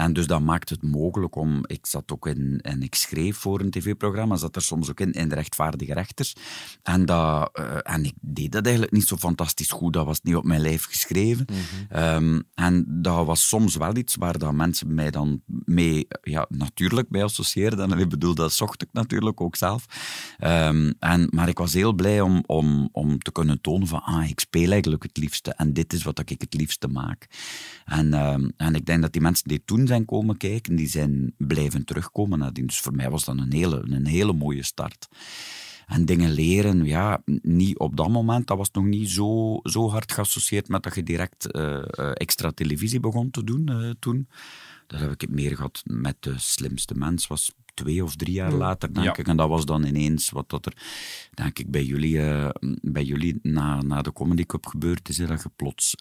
En 0.00 0.12
dus 0.12 0.26
dat 0.26 0.40
maakt 0.40 0.68
het 0.68 0.82
mogelijk 0.82 1.36
om... 1.36 1.60
Ik 1.66 1.86
zat 1.86 2.12
ook 2.12 2.26
in... 2.26 2.58
En 2.62 2.82
ik 2.82 2.94
schreef 2.94 3.36
voor 3.36 3.60
een 3.60 3.70
tv-programma, 3.70 4.36
zat 4.36 4.56
er 4.56 4.62
soms 4.62 4.90
ook 4.90 5.00
in, 5.00 5.12
in 5.12 5.28
de 5.28 5.34
rechtvaardige 5.34 5.92
rechters. 5.92 6.34
En, 6.82 7.04
dat, 7.06 7.58
uh, 7.60 7.76
en 7.82 8.04
ik 8.04 8.14
deed 8.20 8.52
dat 8.52 8.62
eigenlijk 8.62 8.94
niet 8.94 9.06
zo 9.06 9.16
fantastisch 9.16 9.70
goed. 9.70 9.92
Dat 9.92 10.06
was 10.06 10.20
niet 10.22 10.36
op 10.36 10.44
mijn 10.44 10.60
lijf 10.60 10.84
geschreven. 10.84 11.46
Mm 11.52 11.58
-hmm. 11.88 12.02
um, 12.02 12.42
en 12.54 12.84
dat 12.88 13.26
was 13.26 13.48
soms 13.48 13.76
wel 13.76 13.96
iets 13.96 14.14
waar 14.14 14.38
dat 14.38 14.52
mensen 14.52 14.94
mij 14.94 15.10
dan 15.10 15.42
mee 15.46 16.06
ja, 16.22 16.46
natuurlijk 16.48 17.08
bij 17.08 17.24
associeerden. 17.24 17.92
En 17.92 17.98
ik 17.98 18.08
bedoel, 18.08 18.34
dat 18.34 18.52
zocht 18.52 18.82
ik 18.82 18.88
natuurlijk 18.92 19.40
ook 19.40 19.56
zelf. 19.56 19.86
Um, 20.44 20.94
en, 20.98 21.28
maar 21.30 21.48
ik 21.48 21.58
was 21.58 21.72
heel 21.72 21.92
blij 21.92 22.20
om, 22.20 22.42
om, 22.46 22.88
om 22.92 23.18
te 23.18 23.32
kunnen 23.32 23.60
tonen 23.60 23.86
van 23.86 24.02
ah, 24.02 24.28
ik 24.28 24.40
speel 24.40 24.70
eigenlijk 24.70 25.02
het 25.02 25.16
liefste 25.16 25.54
en 25.54 25.72
dit 25.72 25.92
is 25.92 26.02
wat 26.02 26.18
ik 26.18 26.28
het 26.28 26.54
liefste 26.54 26.88
maak. 26.88 27.26
En, 27.84 28.14
um, 28.14 28.52
en 28.56 28.74
ik 28.74 28.86
denk 28.86 29.02
dat 29.02 29.12
die 29.12 29.22
mensen 29.22 29.48
die 29.48 29.62
toen 29.64 29.88
zijn 29.90 30.04
komen 30.04 30.36
kijken, 30.36 30.76
die 30.76 30.88
zijn 30.88 31.34
blijven 31.36 31.84
terugkomen 31.84 32.38
nadien. 32.38 32.66
Dus 32.66 32.80
voor 32.80 32.94
mij 32.94 33.10
was 33.10 33.24
dat 33.24 33.38
een 33.38 33.52
hele, 33.52 33.82
een 33.88 34.06
hele 34.06 34.32
mooie 34.32 34.62
start. 34.62 35.08
En 35.86 36.04
dingen 36.04 36.30
leren, 36.30 36.84
ja, 36.84 37.22
niet 37.42 37.78
op 37.78 37.96
dat 37.96 38.08
moment, 38.08 38.46
dat 38.46 38.56
was 38.56 38.70
nog 38.70 38.84
niet 38.84 39.10
zo, 39.10 39.60
zo 39.62 39.88
hard 39.88 40.12
geassocieerd 40.12 40.68
met 40.68 40.82
dat 40.82 40.94
je 40.94 41.02
direct 41.02 41.56
uh, 41.56 41.82
extra 42.14 42.50
televisie 42.50 43.00
begon 43.00 43.30
te 43.30 43.44
doen 43.44 43.70
uh, 43.70 43.90
toen. 43.98 44.28
Dat 44.90 45.00
heb 45.00 45.10
ik 45.10 45.20
het 45.20 45.30
meer 45.30 45.56
gehad 45.56 45.82
met 45.84 46.16
de 46.20 46.38
slimste 46.38 46.94
mens, 46.94 47.26
was 47.26 47.52
twee 47.74 48.04
of 48.04 48.16
drie 48.16 48.34
jaar 48.34 48.52
later, 48.52 48.94
denk 48.94 49.16
ik. 49.16 49.28
En 49.28 49.36
dat 49.36 49.48
was 49.48 49.64
dan 49.64 49.84
ineens 49.84 50.30
wat 50.30 50.48
dat 50.48 50.66
er, 50.66 50.72
denk 51.34 51.58
ik, 51.58 51.70
bij 51.70 51.84
jullie, 51.84 52.16
uh, 52.16 52.48
bij 52.82 53.04
jullie 53.04 53.38
na, 53.42 53.82
na 53.82 54.02
de 54.02 54.12
Comedy 54.12 54.44
Cup 54.46 54.66
gebeurd 54.66 55.08
is. 55.08 55.16
dat 55.16 55.42
je 55.42 55.50
plots 55.56 55.94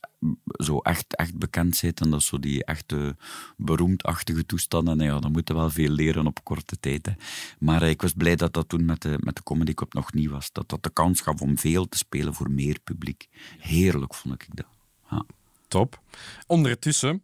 zo 0.44 0.78
echt, 0.78 1.16
echt 1.16 1.38
bekend 1.38 1.76
zit 1.76 2.02
en 2.02 2.10
dat 2.10 2.24
zo 2.24 2.40
die 2.40 2.66
echte 2.66 3.16
beroemdachtige 3.58 4.46
toestanden. 4.46 5.00
En 5.00 5.06
ja, 5.06 5.20
dan 5.20 5.32
moeten 5.32 5.56
wel 5.56 5.70
veel 5.70 5.90
leren 5.90 6.28
op 6.28 6.44
korte 6.44 6.80
tijd. 6.80 7.06
Hè. 7.06 7.14
Maar 7.60 7.84
uh, 7.84 7.90
ik 7.90 8.02
was 8.02 8.14
blij 8.14 8.36
dat 8.36 8.54
dat 8.54 8.70
toen 8.70 8.86
met 8.86 9.02
de, 9.02 9.16
met 9.20 9.36
de 9.36 9.44
Comedy 9.44 9.74
Cup 9.74 9.94
nog 9.94 10.14
niet 10.14 10.30
was. 10.30 10.52
Dat 10.52 10.70
dat 10.70 10.84
de 10.84 10.94
kans 10.94 11.22
gaf 11.22 11.42
om 11.42 11.58
veel 11.58 11.88
te 11.90 11.98
spelen 11.98 12.34
voor 12.34 12.52
meer 12.52 12.80
publiek. 12.84 13.28
Heerlijk 13.60 14.16
vond 14.16 14.34
ik 14.34 14.48
dat. 14.54 14.68
Ja. 15.10 15.26
Top. 15.68 16.02
Ondertussen 16.48 17.24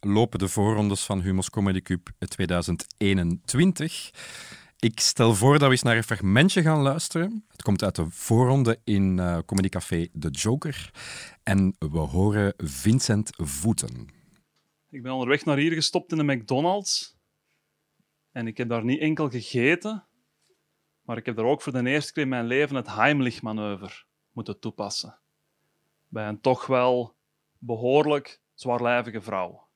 lopen 0.00 0.38
de 0.38 0.48
voorrondes 0.48 1.04
van 1.04 1.20
Humo's 1.20 1.50
Comedy 1.50 1.80
Cup 1.80 2.10
2021. 2.18 4.10
Ik 4.78 5.00
stel 5.00 5.34
voor 5.34 5.52
dat 5.52 5.62
we 5.62 5.70
eens 5.70 5.82
naar 5.82 5.96
een 5.96 6.02
fragmentje 6.02 6.62
gaan 6.62 6.80
luisteren. 6.80 7.44
Het 7.48 7.62
komt 7.62 7.82
uit 7.82 7.96
de 7.96 8.06
voorronde 8.10 8.80
in 8.84 9.16
uh, 9.18 9.38
Comedy 9.46 9.68
Café 9.68 10.08
De 10.12 10.30
Joker. 10.30 10.90
En 11.42 11.76
we 11.78 11.98
horen 11.98 12.54
Vincent 12.56 13.30
Voeten. 13.36 14.08
Ik 14.90 15.02
ben 15.02 15.12
onderweg 15.12 15.44
naar 15.44 15.56
hier 15.56 15.72
gestopt 15.72 16.12
in 16.12 16.18
de 16.18 16.34
McDonald's. 16.34 17.18
En 18.32 18.46
ik 18.46 18.56
heb 18.56 18.68
daar 18.68 18.84
niet 18.84 19.00
enkel 19.00 19.28
gegeten, 19.28 20.06
maar 21.02 21.16
ik 21.16 21.26
heb 21.26 21.36
daar 21.36 21.44
ook 21.44 21.62
voor 21.62 21.72
de 21.72 21.90
eerste 21.90 22.12
keer 22.12 22.22
in 22.22 22.28
mijn 22.28 22.46
leven 22.46 22.76
het 22.76 22.94
Heimlich-manoeuvre 22.94 24.04
moeten 24.32 24.60
toepassen. 24.60 25.18
Bij 26.08 26.28
een 26.28 26.40
toch 26.40 26.66
wel 26.66 27.16
behoorlijk 27.58 28.40
zwaarlijvige 28.54 29.20
vrouw. 29.20 29.68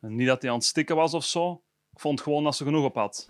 Niet 0.00 0.26
dat 0.26 0.42
hij 0.42 0.50
aan 0.50 0.56
het 0.56 0.66
stikken 0.66 0.96
was 0.96 1.14
of 1.14 1.24
zo. 1.24 1.62
Ik 1.92 2.00
vond 2.00 2.20
gewoon 2.20 2.44
dat 2.44 2.56
ze 2.56 2.64
genoeg 2.64 2.84
op 2.84 2.94
had. 2.94 3.28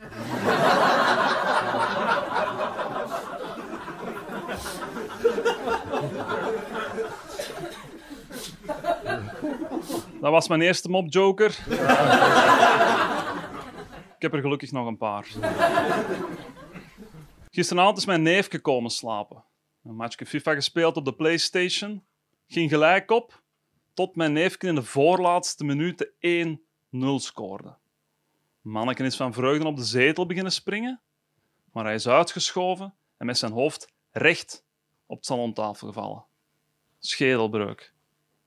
Dat 10.20 10.30
was 10.30 10.48
mijn 10.48 10.60
eerste 10.60 10.88
mop 10.88 11.12
Joker. 11.12 11.58
Ik 14.16 14.22
heb 14.26 14.34
er 14.34 14.40
gelukkig 14.40 14.72
nog 14.72 14.86
een 14.86 14.96
paar. 14.96 15.26
Gisteravond 17.50 17.98
is 17.98 18.06
mijn 18.06 18.22
neef 18.22 18.50
gekomen 18.50 18.90
slapen. 18.90 19.44
Een 19.84 19.96
matchje 19.96 20.26
FIFA 20.26 20.54
gespeeld 20.54 20.96
op 20.96 21.04
de 21.04 21.14
PlayStation. 21.14 22.04
Ging 22.46 22.70
gelijk 22.70 23.10
op 23.10 23.42
tot 23.94 24.16
mijn 24.16 24.32
neefje 24.32 24.68
in 24.68 24.74
de 24.74 24.82
voorlaatste 24.82 25.64
minuten 25.64 26.10
1-0 26.90 26.98
scoorde. 27.16 27.76
Manneken 28.60 29.04
is 29.04 29.16
van 29.16 29.32
vreugde 29.32 29.66
op 29.66 29.76
de 29.76 29.84
zetel 29.84 30.26
beginnen 30.26 30.52
springen, 30.52 31.00
maar 31.72 31.84
hij 31.84 31.94
is 31.94 32.08
uitgeschoven 32.08 32.94
en 33.16 33.26
met 33.26 33.38
zijn 33.38 33.52
hoofd 33.52 33.92
recht 34.10 34.64
op 35.06 35.16
het 35.16 35.26
salontafel 35.26 35.86
gevallen. 35.86 36.24
Schedelbreuk. 36.98 37.92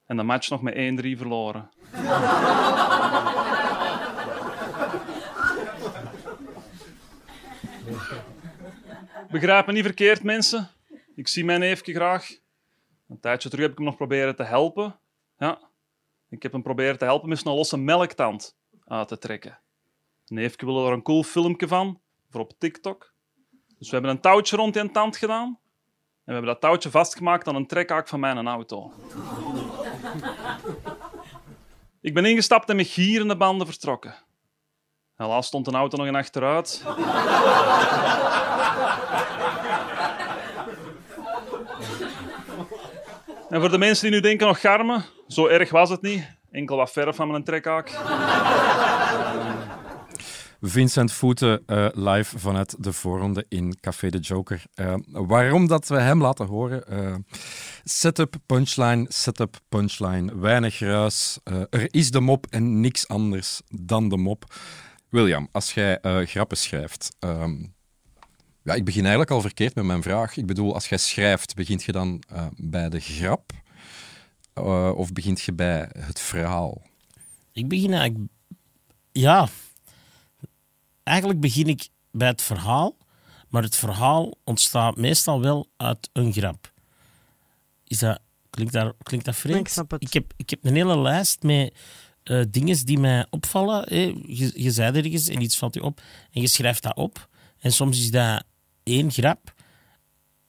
En 0.05 0.17
de 0.17 0.23
match 0.23 0.49
nog 0.49 0.61
met 0.61 0.73
1-3 0.73 0.77
verloren. 1.17 1.69
Begrijp 9.31 9.65
me 9.65 9.73
niet 9.73 9.83
verkeerd, 9.83 10.23
mensen. 10.23 10.69
Ik 11.15 11.27
zie 11.27 11.45
mijn 11.45 11.59
neefje 11.59 11.93
graag. 11.93 12.37
Een 13.09 13.19
tijdje 13.19 13.49
terug 13.49 13.63
heb 13.63 13.71
ik 13.71 13.77
hem 13.77 13.87
nog 13.87 13.97
proberen 13.97 14.35
te 14.35 14.43
helpen. 14.43 14.99
Ja, 15.43 15.59
ik 16.29 16.43
heb 16.43 16.51
hem 16.51 16.61
proberen 16.61 16.97
te 16.97 17.05
helpen 17.05 17.29
met 17.29 17.39
zijn 17.39 17.55
losse 17.55 17.77
melktand 17.77 18.55
uit 18.85 19.07
te 19.07 19.17
trekken. 19.17 19.59
Neefje 20.27 20.65
wilde 20.65 20.87
er 20.87 20.93
een 20.93 21.01
cool 21.01 21.23
filmpje 21.23 21.67
van, 21.67 22.01
voor 22.29 22.41
op 22.41 22.53
TikTok. 22.57 23.13
Dus 23.77 23.89
we 23.89 23.93
hebben 23.93 24.11
een 24.11 24.21
touwtje 24.21 24.55
rond 24.55 24.73
die 24.73 24.91
tand 24.91 25.17
gedaan. 25.17 25.47
En 25.47 25.57
we 26.23 26.31
hebben 26.31 26.51
dat 26.51 26.61
touwtje 26.61 26.89
vastgemaakt 26.89 27.47
aan 27.47 27.55
een 27.55 27.67
trekhaak 27.67 28.07
van 28.07 28.19
mijn 28.19 28.47
auto. 28.47 28.91
ik 32.01 32.13
ben 32.13 32.25
ingestapt 32.25 32.69
en 32.69 32.75
met 32.75 32.87
gierende 32.87 33.37
banden 33.37 33.67
vertrokken. 33.67 34.15
Helaas 35.15 35.47
stond 35.47 35.67
een 35.67 35.75
auto 35.75 35.97
nog 35.97 36.07
in 36.07 36.15
achteruit. 36.15 36.83
En 43.53 43.59
voor 43.59 43.71
de 43.71 43.77
mensen 43.77 44.03
die 44.03 44.15
nu 44.15 44.19
denken 44.19 44.47
nog 44.47 44.59
garmen, 44.59 45.05
zo 45.27 45.47
erg 45.47 45.69
was 45.69 45.89
het 45.89 46.01
niet. 46.01 46.27
Enkel 46.51 46.75
wat 46.75 46.91
verf 46.91 47.15
van 47.15 47.27
mijn 47.27 47.43
trekhaak. 47.43 47.89
Vincent 50.61 51.11
Voeten 51.11 51.63
uh, 51.67 51.87
live 51.91 52.39
vanuit 52.39 52.83
de 52.83 52.93
voorronde 52.93 53.45
in 53.49 53.77
Café 53.79 54.09
de 54.09 54.17
Joker. 54.17 54.63
Uh, 54.75 54.93
waarom 55.05 55.67
dat 55.67 55.87
we 55.87 55.99
hem 55.99 56.21
laten 56.21 56.45
horen? 56.45 56.83
Uh, 56.91 57.15
setup, 57.83 58.35
punchline, 58.45 59.05
setup, 59.07 59.57
punchline. 59.69 60.39
Weinig 60.39 60.79
ruis. 60.79 61.39
er 61.69 61.87
is 61.93 62.11
de 62.11 62.19
mop 62.19 62.45
en 62.49 62.79
niks 62.79 63.07
anders 63.07 63.61
dan 63.69 64.09
de 64.09 64.17
mop. 64.17 64.45
William, 65.09 65.47
als 65.51 65.73
jij 65.73 65.99
grappen 66.25 66.57
schrijft, 66.57 67.15
ehm, 67.19 67.55
ja, 68.63 68.73
ik 68.73 68.85
begin 68.85 69.01
eigenlijk 69.01 69.31
al 69.31 69.41
verkeerd 69.41 69.75
met 69.75 69.85
mijn 69.85 70.01
vraag. 70.01 70.37
Ik 70.37 70.45
bedoel, 70.45 70.73
als 70.73 70.89
jij 70.89 70.97
schrijft, 70.97 71.55
begint 71.55 71.83
je 71.83 71.91
dan 71.91 72.23
uh, 72.33 72.45
bij 72.55 72.89
de 72.89 72.99
grap 72.99 73.51
uh, 74.57 74.91
of 74.95 75.13
begint 75.13 75.41
je 75.41 75.53
bij 75.53 75.89
het 75.97 76.19
verhaal? 76.19 76.81
Ik 77.51 77.67
begin 77.67 77.93
eigenlijk... 77.93 78.31
Ja. 79.11 79.47
Eigenlijk 81.03 81.39
begin 81.39 81.67
ik 81.67 81.87
bij 82.11 82.27
het 82.27 82.41
verhaal, 82.41 82.97
maar 83.49 83.63
het 83.63 83.75
verhaal 83.75 84.33
ontstaat 84.43 84.97
meestal 84.97 85.41
wel 85.41 85.67
uit 85.77 86.09
een 86.13 86.33
grap. 86.33 86.73
Is 87.83 87.99
dat... 87.99 88.19
Klinkt 88.49 88.73
dat, 88.73 88.95
klinkt 89.03 89.25
dat 89.25 89.35
vreemd? 89.35 89.59
Ik 89.59 89.67
snap 89.67 89.91
het. 89.91 90.01
Ik 90.01 90.13
heb, 90.13 90.33
ik 90.35 90.49
heb 90.49 90.65
een 90.65 90.75
hele 90.75 90.97
lijst 90.97 91.43
met 91.43 91.73
uh, 92.23 92.43
dingen 92.49 92.85
die 92.85 92.99
mij 92.99 93.25
opvallen. 93.29 93.95
Je, 94.35 94.51
je 94.55 94.71
zei 94.71 94.97
ergens 94.97 95.27
en 95.27 95.41
iets 95.41 95.57
valt 95.57 95.73
je 95.73 95.83
op 95.83 96.01
en 96.31 96.41
je 96.41 96.47
schrijft 96.47 96.83
dat 96.83 96.95
op. 96.95 97.29
En 97.59 97.71
soms 97.71 97.99
is 97.99 98.11
dat 98.11 98.43
één 98.83 99.11
grap. 99.11 99.53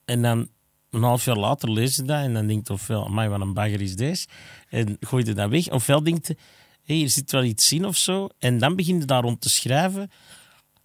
En 0.04 0.22
dan 0.22 0.48
een 0.90 1.02
half 1.02 1.24
jaar 1.24 1.36
later 1.36 1.70
lees 1.70 1.96
je 1.96 2.02
dat 2.02 2.22
en 2.22 2.34
dan 2.34 2.46
denkt 2.46 2.70
ofwel, 2.70 3.04
amai, 3.06 3.28
wat 3.28 3.40
een 3.40 3.54
bagger 3.54 3.80
is 3.80 3.96
deze. 3.96 4.26
En 4.68 4.96
gooi 5.00 5.24
je 5.24 5.34
dat 5.34 5.50
weg. 5.50 5.70
Ofwel 5.70 6.02
denkt 6.02 6.26
je, 6.26 6.36
hey, 6.82 6.96
hier 6.96 7.10
zit 7.10 7.30
wel 7.30 7.44
iets 7.44 7.72
in 7.72 7.84
of 7.84 7.96
zo. 7.96 8.28
En 8.38 8.58
dan 8.58 8.76
begin 8.76 8.98
je 8.98 9.04
daar 9.04 9.22
rond 9.22 9.40
te 9.40 9.50
schrijven. 9.50 10.10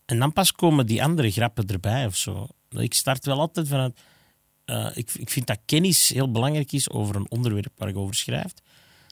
En 0.06 0.20
dan 0.20 0.34
pas 0.34 0.52
komen 0.52 0.86
die 0.86 1.04
andere 1.04 1.32
grappen 1.32 1.68
erbij 1.68 2.06
of 2.06 2.16
zo. 2.16 2.48
Ik 2.70 2.94
start 2.94 3.26
wel 3.26 3.40
altijd 3.40 3.68
vanuit 3.68 4.00
eh, 4.70 4.90
ik, 4.94 5.12
ik 5.14 5.30
vind 5.30 5.48
dat 5.48 5.60
kennis 5.66 6.10
heel 6.10 6.32
belangrijk 6.32 6.72
is 6.72 6.90
over 6.90 7.16
een 7.16 7.30
onderwerp 7.30 7.72
waar 7.76 7.88
je 7.88 7.98
over 7.98 8.16
schrijft. 8.16 8.62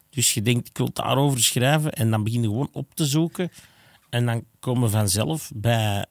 Dus 0.09 0.33
je 0.33 0.41
denkt, 0.41 0.67
ik 0.67 0.77
wil 0.77 0.89
daarover 0.93 1.43
schrijven 1.43 1.93
en 1.93 2.09
dan 2.09 2.23
begin 2.23 2.41
je 2.41 2.47
gewoon 2.47 2.69
op 2.71 2.95
te 2.95 3.05
zoeken. 3.05 3.49
En 4.09 4.25
dan 4.25 4.43
komen 4.59 4.89
vanzelf 4.89 5.51
bij, 5.55 6.05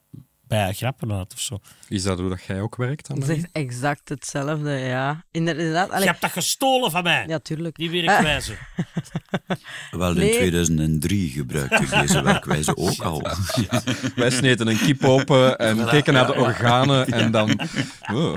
bij 0.47 0.73
grappen 0.73 1.11
uit 1.13 1.33
of 1.33 1.39
zo. 1.39 1.59
Is 1.87 2.03
dat 2.03 2.19
hoe 2.19 2.29
dat 2.29 2.43
jij 2.43 2.61
ook 2.61 2.75
werkt? 2.75 3.07
Dat 3.07 3.17
Annemarie? 3.17 3.41
is 3.41 3.49
exact 3.51 4.09
hetzelfde, 4.09 4.71
ja. 4.71 5.25
Inderdaad. 5.31 5.87
Je 5.87 5.93
Allee, 5.93 6.07
hebt 6.07 6.21
dat 6.21 6.31
gestolen 6.31 6.91
van 6.91 7.03
mij, 7.03 7.25
ja, 7.27 7.39
tuurlijk. 7.39 7.75
die 7.75 7.89
werkwijze. 7.89 8.53
Wel, 9.91 10.09
in 10.11 10.17
Nee. 10.17 10.35
2003 10.35 11.29
gebruikte 11.29 11.83
ik 11.83 11.89
deze 11.89 12.21
werkwijze 12.21 12.75
ook 12.77 12.99
al. 12.99 13.21
Wij 14.15 14.29
sneden 14.29 14.67
een 14.67 14.77
kip 14.77 15.03
open 15.03 15.57
en 15.57 15.85
keken 15.87 16.13
naar 16.13 16.25
de 16.27 16.35
organen 16.35 17.07
en 17.07 17.31
dan... 17.31 17.49
Oh. 18.13 18.35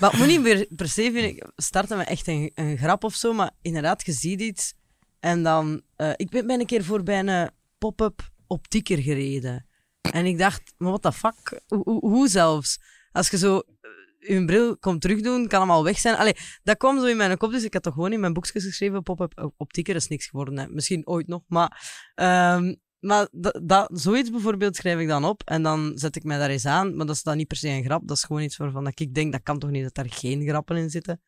Maar 0.00 0.16
moet 0.16 0.26
niet 0.26 0.40
meer 0.42 0.66
per 0.76 0.88
se, 0.88 1.02
vind 1.12 1.24
ik, 1.36 1.46
starten 1.56 1.96
met 1.96 2.08
echt 2.08 2.26
een, 2.28 2.50
een 2.54 2.76
grap 2.78 3.04
of 3.04 3.14
zo, 3.14 3.32
maar 3.32 3.50
inderdaad, 3.62 4.06
je 4.06 4.12
ziet 4.12 4.40
iets 4.40 4.74
en 5.20 5.42
dan... 5.42 5.82
eh, 5.96 6.10
ik 6.16 6.30
ben, 6.30 6.46
ben 6.46 6.60
een 6.60 6.66
keer 6.66 6.84
voor 6.84 7.02
bij 7.02 7.18
een 7.18 7.50
pop-up 7.78 8.28
optieker 8.46 8.98
gereden. 8.98 9.66
En 10.00 10.26
ik 10.26 10.38
dacht, 10.38 10.74
maar 10.76 10.88
what 10.88 11.02
the 11.02 11.12
fuck? 11.12 11.62
Hoe, 11.66 11.98
hoe, 11.98 12.28
zelfs? 12.28 12.80
Als 13.12 13.30
je 13.30 13.38
zo 13.38 13.58
eh, 13.58 14.36
je 14.36 14.44
bril 14.44 14.78
komt 14.78 15.00
terugdoen, 15.00 15.48
kan 15.48 15.60
hem 15.60 15.70
al 15.70 15.84
weg 15.84 15.98
zijn. 15.98 16.16
Allee, 16.16 16.36
dat 16.62 16.76
kwam 16.76 17.00
zo 17.00 17.06
in 17.06 17.16
mijn 17.16 17.36
kop, 17.36 17.50
dus 17.50 17.64
ik 17.64 17.72
had 17.72 17.82
toch 17.82 17.94
gewoon 17.94 18.12
in 18.12 18.20
mijn 18.20 18.32
boekjes 18.32 18.64
geschreven, 18.64 19.02
pop-up 19.02 19.52
optieker 19.56 19.94
is 19.94 20.08
niks 20.08 20.26
geworden. 20.26 20.58
Hè. 20.58 20.68
Misschien 20.68 21.06
ooit 21.06 21.26
nog, 21.26 21.42
maar... 21.46 22.00
ehm, 22.14 22.74
maar 23.00 23.28
dat, 23.62 23.90
zoiets 23.92 24.30
bijvoorbeeld 24.30 24.76
schrijf 24.76 24.98
ik 24.98 25.08
dan 25.08 25.24
op 25.24 25.42
en 25.44 25.62
dan 25.62 25.92
zet 25.94 26.16
ik 26.16 26.24
mij 26.24 26.38
daar 26.38 26.50
eens 26.50 26.66
aan. 26.66 26.96
Maar 26.96 27.06
dat 27.06 27.16
is 27.16 27.22
dan 27.22 27.36
niet 27.36 27.46
per 27.46 27.56
se 27.56 27.68
een 27.68 27.84
grap. 27.84 28.08
Dat 28.08 28.16
is 28.16 28.22
gewoon 28.22 28.42
iets 28.42 28.56
waarvan 28.56 28.86
ik 28.86 29.14
denk, 29.14 29.32
dat 29.32 29.42
kan 29.42 29.58
toch 29.58 29.70
niet 29.70 29.82
dat 29.82 29.94
daar 29.94 30.10
geen 30.10 30.48
grappen 30.48 30.76
in 30.76 30.90
zitten. 30.90 31.20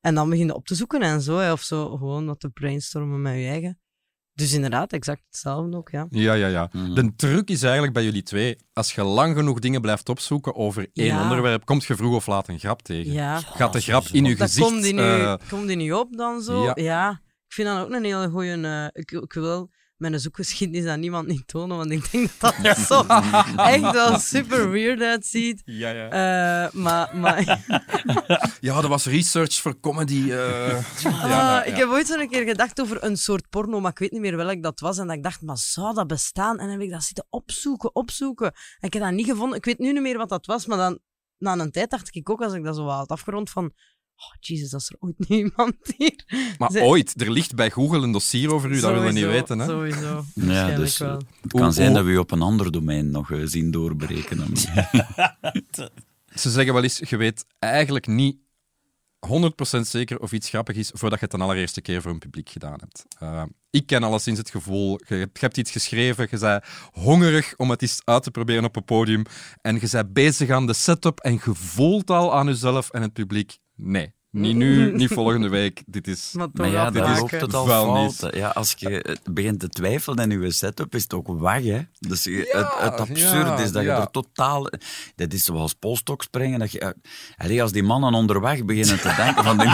En 0.00 0.14
dan 0.14 0.30
begin 0.30 0.46
je 0.46 0.54
op 0.54 0.66
te 0.66 0.74
zoeken 0.74 1.02
en 1.02 1.20
zo. 1.20 1.38
Hè, 1.38 1.52
of 1.52 1.62
zo 1.62 1.96
gewoon 1.96 2.26
wat 2.26 2.40
te 2.40 2.48
brainstormen 2.48 3.22
met 3.22 3.34
je 3.34 3.46
eigen. 3.46 3.80
Dus 4.36 4.52
inderdaad, 4.52 4.92
exact 4.92 5.22
hetzelfde 5.26 5.76
ook, 5.76 5.90
ja. 5.90 6.06
Ja, 6.10 6.32
ja, 6.32 6.46
ja. 6.46 6.68
De 6.94 7.12
truc 7.16 7.48
is 7.48 7.62
eigenlijk 7.62 7.92
bij 7.92 8.04
jullie 8.04 8.22
twee, 8.22 8.56
als 8.72 8.92
je 8.94 9.02
lang 9.02 9.36
genoeg 9.36 9.58
dingen 9.58 9.80
blijft 9.80 10.08
opzoeken 10.08 10.54
over 10.54 10.86
één 10.92 11.06
Ja. 11.06 11.22
onderwerp, 11.22 11.64
komt 11.64 11.84
je 11.84 11.96
vroeg 11.96 12.14
of 12.14 12.26
laat 12.26 12.48
een 12.48 12.58
grap 12.58 12.82
tegen. 12.82 13.12
Ja. 13.12 13.40
Gaat 13.40 13.72
de 13.72 13.80
grap 13.80 14.04
in 14.12 14.24
je 14.24 14.36
gezicht... 14.36 14.68
komt 14.68 14.82
die, 14.82 14.94
nu, 14.94 15.00
eh, 15.00 15.34
komt 15.48 15.66
die 15.66 15.76
nu 15.76 15.92
op 15.92 16.16
dan 16.16 16.42
zo? 16.42 16.62
ja. 16.64 16.72
Ja. 16.74 17.10
Ik 17.46 17.52
vind 17.52 17.68
dat 17.68 17.84
ook 17.84 17.90
een 17.92 18.04
hele 18.04 18.28
goeie... 18.28 18.62
eh, 18.62 18.86
ik, 18.92 19.10
ik 19.10 19.32
wil 19.32 19.70
mijn 19.96 20.20
zoekgeschiedenis 20.20 20.86
aan 20.86 21.00
niemand 21.00 21.26
niet 21.26 21.48
tonen, 21.48 21.76
want 21.76 21.90
ik 21.90 22.10
denk 22.10 22.30
dat 22.38 22.54
dat 22.62 22.76
zo 22.90 23.04
echt 23.56 23.90
wel 23.92 24.18
super 24.18 24.70
weird 24.70 25.00
uitziet. 25.02 25.62
ja, 25.64 25.90
ja. 25.90 26.08
Eh, 26.66 26.72
maar... 26.72 27.16
maar 27.16 27.38
ja, 28.60 28.80
dat 28.80 28.86
was 28.86 29.06
research 29.06 29.54
voor 29.54 29.80
comedy. 29.80 30.30
eh. 30.32 30.76
Ah, 31.04 31.28
ja, 31.28 31.64
Ik 31.64 31.76
heb 31.76 31.88
ooit 31.88 32.06
zo 32.06 32.18
een 32.18 32.28
keer 32.28 32.44
gedacht 32.46 32.80
over 32.80 33.04
een 33.04 33.16
soort 33.16 33.48
porno, 33.48 33.80
maar 33.80 33.90
ik 33.90 33.98
weet 33.98 34.10
niet 34.12 34.20
meer 34.20 34.36
welk 34.36 34.62
dat 34.62 34.80
was. 34.80 34.98
En 34.98 35.06
dat 35.06 35.16
ik 35.16 35.22
dacht, 35.22 35.42
maar 35.42 35.58
zou 35.58 35.94
dat 35.94 36.06
bestaan? 36.06 36.58
En 36.58 36.64
dan 36.66 36.70
heb 36.70 36.80
ik 36.80 36.90
dat 36.90 37.02
zitten 37.02 37.26
opzoeken, 37.30 37.94
opzoeken. 37.94 38.46
En 38.78 38.86
ik 38.88 38.92
heb 38.92 39.02
dat 39.02 39.12
niet 39.12 39.26
gevonden. 39.26 39.58
Ik 39.58 39.64
weet 39.64 39.78
nu 39.78 39.92
niet 39.92 40.02
meer 40.02 40.18
wat 40.18 40.28
dat 40.28 40.46
was, 40.46 40.66
maar 40.66 40.78
dan, 40.78 40.98
na 41.38 41.58
een 41.58 41.70
tijd 41.70 41.90
dacht 41.90 42.14
ik 42.14 42.30
ook, 42.30 42.42
als 42.42 42.52
ik 42.52 42.64
dat 42.64 42.76
zo 42.76 42.84
wat 42.84 42.96
had 42.96 43.10
afgerond, 43.10 43.50
van... 43.50 43.72
Oh, 44.16 44.34
is 44.56 44.72
er 44.72 44.96
ooit 44.98 45.14
niemand 45.28 45.74
hier. 45.96 46.54
Maar 46.58 46.70
ooit, 46.82 47.20
er 47.20 47.30
ligt 47.30 47.54
bij 47.54 47.70
Google 47.70 48.02
een 48.02 48.12
dossier 48.12 48.52
over 48.52 48.70
u, 48.70 48.80
dat 48.80 48.90
willen 48.90 49.06
we 49.06 49.12
niet 49.12 49.24
weten. 49.24 49.58
Hè? 49.58 49.66
Sowieso. 49.66 50.24
Ja, 50.34 50.76
dus 50.76 50.98
wel. 50.98 51.20
het 51.42 51.52
kan 51.52 51.72
zijn 51.72 51.92
dat 51.92 52.04
we 52.04 52.10
je 52.10 52.18
op 52.18 52.30
een 52.30 52.42
ander 52.42 52.72
domein 52.72 53.10
nog 53.10 53.30
eh, 53.30 53.40
zien 53.44 53.70
doorbreken. 53.70 54.36
dan- 54.36 54.56
Ze 56.34 56.50
zeggen 56.50 56.74
wel 56.74 56.82
eens, 56.82 56.98
je 57.08 57.16
weet 57.16 57.44
eigenlijk 57.58 58.06
niet 58.06 58.36
100% 59.26 59.80
zeker 59.80 60.20
of 60.20 60.32
iets 60.32 60.48
grappig 60.48 60.76
is 60.76 60.90
voordat 60.94 61.18
je 61.20 61.26
het 61.30 61.34
de 61.34 61.42
allereerste 61.42 61.80
keer 61.80 62.02
voor 62.02 62.10
een 62.10 62.18
publiek 62.18 62.48
gedaan 62.48 62.78
hebt. 62.80 63.04
Eh, 63.18 63.42
ik 63.70 63.86
ken 63.86 64.02
alleszins 64.02 64.38
het 64.38 64.50
gevoel, 64.50 65.00
je, 65.06 65.14
hebt- 65.14 65.38
je 65.38 65.44
hebt 65.44 65.56
iets 65.56 65.70
geschreven, 65.70 66.28
je 66.30 66.38
bent 66.38 66.64
hongerig 66.92 67.54
om 67.56 67.70
het 67.70 67.82
eens 67.82 68.00
uit 68.04 68.22
te 68.22 68.30
proberen 68.30 68.64
op 68.64 68.76
een 68.76 68.84
podium 68.84 69.22
en 69.62 69.74
je 69.80 69.88
bent 69.90 70.12
bezig 70.12 70.50
aan 70.50 70.66
de 70.66 70.72
setup 70.72 71.18
en 71.20 71.32
je 71.32 71.54
voelt 71.54 72.10
al 72.10 72.34
aan 72.34 72.46
jezelf 72.46 72.90
en 72.90 73.02
het 73.02 73.12
publiek, 73.12 73.58
nee, 73.76 74.12
niet 74.40 74.56
nu, 74.56 74.92
niet 74.96 75.12
volgende 75.12 75.48
week, 75.48 75.82
dit 75.86 76.06
is... 76.08 76.30
Maar 76.32 76.46
toch 76.46 76.54
Maar 76.54 76.68
ja, 76.70 76.90
dan 76.90 77.16
loopt 77.18 77.30
het 77.30 77.54
al 77.54 77.66
fout. 77.66 78.34
Ja, 78.34 78.48
als 78.48 78.74
je 78.78 79.16
begint 79.30 79.60
te 79.60 79.68
twijfelen 79.68 80.30
in 80.30 80.40
je 80.40 80.50
setup, 80.50 80.94
is 80.94 81.02
het 81.02 81.14
ook 81.14 81.40
weg. 81.40 81.64
Hè? 81.64 81.80
Dus 81.98 82.24
je- 82.24 82.50
het, 82.52 82.90
het 82.90 83.00
absurde 83.00 83.38
ja, 83.50 83.58
is 83.58 83.72
dat 83.72 83.82
ja. 83.82 83.94
je 83.96 84.00
er 84.00 84.10
totaal... 84.10 84.68
Dat 85.16 85.32
is 85.32 85.44
zoals 85.44 85.72
polstok 85.74 86.22
springen. 86.22 86.58
Dat 86.58 86.72
je, 86.72 86.94
allee, 87.36 87.62
als 87.62 87.72
die 87.72 87.82
mannen 87.82 88.14
onderweg 88.14 88.64
beginnen 88.64 89.00
te 89.00 89.14
denken 89.16 89.44
van... 89.44 89.58
Die, 89.58 89.68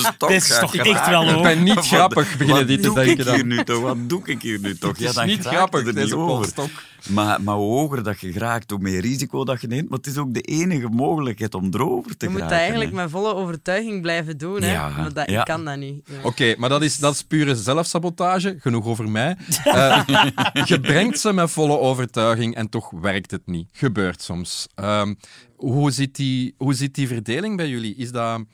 stok 0.00 0.28
Dit 0.28 0.42
is 0.42 0.58
toch 0.58 0.74
echt 0.74 1.08
wel 1.08 1.22
Ik 1.24 1.30
hoor. 1.34 1.42
ben 1.42 1.62
niet 1.62 1.74
Wat- 1.74 1.86
grappig, 1.86 2.30
beginnen 2.32 2.56
wat 2.56 2.66
die 2.66 2.76
te 2.76 2.82
doe 2.82 2.94
denken 2.94 3.18
ik 3.18 3.24
dan. 3.24 3.34
hier 3.34 3.46
nu 3.46 3.64
toch? 3.64 3.80
Wat 3.80 3.96
doe 4.08 4.22
ik 4.24 4.42
hier 4.42 4.60
nu 4.60 4.76
toch? 4.78 4.90
Het 4.98 5.00
is 5.08 5.14
dan 5.14 5.26
niet 5.26 5.44
grappig, 5.46 5.86
er 5.86 5.94
deze 5.94 6.14
polstok. 6.14 6.68
Maar, 7.08 7.42
maar 7.42 7.54
hoe 7.54 7.72
hoger 7.80 8.02
dat 8.02 8.20
je 8.20 8.32
geraakt, 8.32 8.70
hoe 8.70 8.78
meer 8.80 9.00
risico 9.00 9.44
dat 9.44 9.60
je 9.60 9.66
neemt. 9.66 9.88
Maar 9.88 9.98
het 9.98 10.06
is 10.06 10.16
ook 10.16 10.34
de 10.34 10.40
enige 10.40 10.88
mogelijkheid 10.88 11.54
om 11.54 11.68
erover 11.72 12.16
te 12.16 12.26
Je 12.26 12.32
moet 12.32 12.40
eigenlijk 12.40 12.90
hè. 12.90 12.96
met 12.96 13.10
volle 13.10 13.34
overtuiging 13.34 13.79
blijven 14.00 14.38
doen. 14.38 14.62
Hè? 14.62 14.72
Ja, 14.72 14.88
maar 14.88 15.12
dat, 15.12 15.30
ja. 15.30 15.40
Ik 15.40 15.46
kan 15.46 15.64
dat 15.64 15.76
niet. 15.76 16.08
Ja. 16.08 16.14
Oké, 16.22 16.54
maar 16.58 16.68
dat 16.68 16.82
is, 16.82 16.96
dat 16.96 17.14
is 17.14 17.22
pure 17.22 17.56
zelfsabotage. 17.56 18.56
Genoeg 18.58 18.84
over 18.84 19.08
mij. 19.08 19.36
Eh, 19.64 20.02
je 20.70 20.80
brengt 20.80 21.20
ze 21.20 21.32
met 21.32 21.50
volle 21.50 21.78
overtuiging 21.78 22.54
en 22.54 22.68
toch 22.68 22.90
werkt 22.90 23.30
het 23.30 23.46
niet. 23.46 23.68
Gebeurt 23.72 24.22
soms. 24.22 24.66
Ehm, 24.74 25.14
hoe, 25.56 25.90
zit 25.90 26.16
die, 26.16 26.54
hoe 26.56 26.74
zit 26.74 26.94
die 26.94 27.08
verdeling 27.08 27.56
bij 27.56 27.68
jullie? 27.68 27.94
Is 27.94 28.10
dat... 28.10 28.44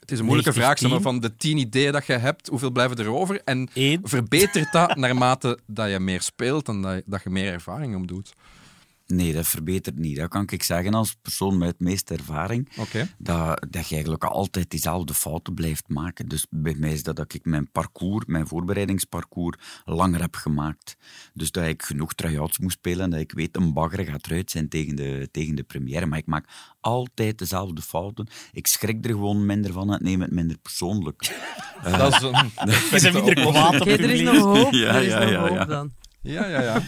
Het 0.00 0.16
is 0.16 0.18
een 0.18 0.28
moeilijke 0.28 0.58
90, 0.58 0.78
vraag, 0.80 0.90
maar, 0.90 1.00
10. 1.00 1.12
van 1.12 1.20
de 1.20 1.36
tien 1.36 1.58
ideeën 1.58 1.92
dat 1.92 2.06
je 2.06 2.12
hebt, 2.12 2.48
hoeveel 2.48 2.70
blijven 2.70 2.96
er 2.96 3.12
over? 3.12 3.40
En 3.44 3.68
Eén. 3.74 4.00
verbetert 4.02 4.72
dat 4.72 4.96
naarmate 4.96 5.58
dat 5.66 5.90
je 5.90 6.00
meer 6.00 6.22
speelt 6.22 6.68
en 6.68 6.82
dat 6.82 6.94
je, 6.94 7.02
dat 7.06 7.22
je 7.22 7.30
meer 7.30 7.52
ervaring 7.52 7.96
opdoet? 7.96 8.32
Nee, 9.14 9.32
dat 9.32 9.46
verbetert 9.46 9.98
niet. 9.98 10.16
Dat 10.16 10.28
kan 10.28 10.46
ik 10.50 10.62
zeggen 10.62 10.94
als 10.94 11.14
persoon 11.22 11.58
met 11.58 11.68
het 11.68 11.80
meeste 11.80 12.14
ervaring. 12.14 12.68
Oké. 12.76 13.08
Dat, 13.18 13.66
dat 13.70 13.88
je 13.88 13.94
eigenlijk 13.94 14.24
altijd 14.24 14.70
diezelfde 14.70 15.14
fouten 15.14 15.54
blijft 15.54 15.88
maken. 15.88 16.28
Dus 16.28 16.46
bij 16.50 16.74
mij 16.74 16.92
is 16.92 17.02
dat 17.02 17.16
dat 17.16 17.34
ik 17.34 17.44
mijn 17.44 17.70
parcours, 17.70 18.24
mijn 18.26 18.46
voorbereidingsparcours, 18.46 19.56
langer 19.84 20.20
heb 20.20 20.34
gemaakt. 20.34 20.96
Dus 21.34 21.50
dat 21.50 21.64
ik 21.64 21.82
genoeg 21.82 22.14
try-outs 22.14 22.58
moest 22.58 22.76
spelen 22.76 23.04
en 23.04 23.10
dat 23.10 23.20
ik 23.20 23.32
weet, 23.32 23.56
een 23.56 23.72
bagger 23.72 24.04
gaat 24.04 24.26
eruit 24.26 24.50
zijn 24.50 24.68
tegen 24.68 24.96
de, 24.96 25.28
tegen 25.30 25.54
de 25.54 25.62
première. 25.62 26.06
Maar 26.06 26.18
ik 26.18 26.26
maak 26.26 26.48
altijd 26.80 27.38
dezelfde 27.38 27.82
fouten. 27.82 28.28
Ik 28.52 28.66
schrik 28.66 29.04
er 29.04 29.10
gewoon 29.10 29.46
minder 29.46 29.72
van 29.72 29.88
en 29.88 29.94
ik 29.94 30.02
neem 30.02 30.20
het 30.20 30.30
minder 30.30 30.58
persoonlijk. 30.58 31.36
Dat 31.98 32.14
is 32.14 32.22
een 32.22 32.30
Je 32.90 32.98
bent 33.00 33.12
minder 33.12 33.34
kwaad 33.46 33.74
op 33.74 33.80
Oké, 33.80 33.90
je 33.90 33.98
er 33.98 34.10
is 34.10 34.22
nog 34.22 34.56
hoop. 34.56 34.72
Ja, 34.72 34.94
er 34.94 35.02
is 35.02 35.12
ja, 35.12 35.18
nog 35.18 35.30
ja, 35.30 35.40
hoop 35.40 35.50
ja. 35.50 35.64
dan. 35.64 35.92
Ja, 36.20 36.46
ja, 36.46 36.60
ja. 36.62 36.82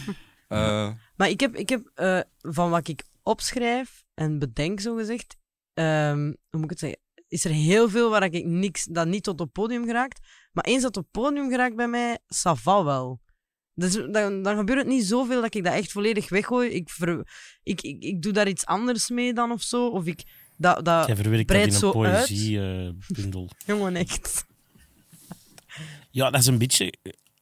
Eh, 0.47 0.89
Maar 1.21 1.29
ik 1.29 1.39
heb, 1.39 1.55
ik 1.55 1.69
heb 1.69 1.91
eh, 1.93 2.19
van 2.39 2.69
wat 2.69 2.87
ik 2.87 3.03
opschrijf 3.23 4.03
en 4.13 4.39
bedenk, 4.39 4.79
zo 4.79 4.95
gezegd, 4.95 5.37
ehm, 5.73 6.23
hoe 6.25 6.59
moet 6.59 6.63
ik 6.63 6.69
het 6.69 6.79
zeggen? 6.79 6.99
Is 7.27 7.45
er 7.45 7.51
heel 7.51 7.89
veel 7.89 8.09
waar 8.09 8.23
ik 8.23 8.45
niks, 8.45 8.85
dat 8.85 9.07
niet 9.07 9.23
tot 9.23 9.41
op 9.41 9.53
podium 9.53 9.85
geraakt. 9.85 10.19
Maar 10.51 10.63
eens 10.63 10.81
dat 10.81 10.97
op 10.97 11.07
podium 11.11 11.49
geraakt 11.49 11.75
bij 11.75 11.87
mij, 11.87 12.17
ça 12.23 12.51
va 12.55 12.83
wel. 12.83 13.21
Dus 13.73 13.93
dan, 13.93 14.41
dan 14.41 14.57
gebeurt 14.57 14.79
het 14.79 14.87
niet 14.87 15.05
zoveel 15.05 15.41
dat 15.41 15.55
ik 15.55 15.63
dat 15.63 15.73
echt 15.73 15.91
volledig 15.91 16.29
weggooi. 16.29 16.69
Ik, 16.69 16.89
ver, 16.89 17.27
ik, 17.63 17.81
ik, 17.81 18.03
ik 18.03 18.21
doe 18.21 18.33
daar 18.33 18.47
iets 18.47 18.65
anders 18.65 19.09
mee 19.09 19.33
dan 19.33 19.51
of 19.51 19.61
zo. 19.61 19.87
Of 19.87 20.05
ik, 20.05 20.23
dat, 20.57 20.85
dat 20.85 21.07
Jij 21.07 21.15
verwerkt 21.15 21.47
dat 21.47 21.57
in 21.57 21.63
een 21.63 21.71
zo 21.71 22.03
uit. 22.03 22.27
poëziebundel. 22.27 23.49
Jongen, 23.65 23.95
echt. 23.95 24.45
Ja, 26.11 26.29
dat 26.29 26.41
is 26.41 26.47
een 26.47 26.57
beetje 26.57 26.93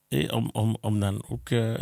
eh, 0.07 0.33
om, 0.33 0.49
om, 0.51 0.77
om 0.81 0.99
dan 0.99 1.23
ook 1.29 1.49
eh, 1.49 1.73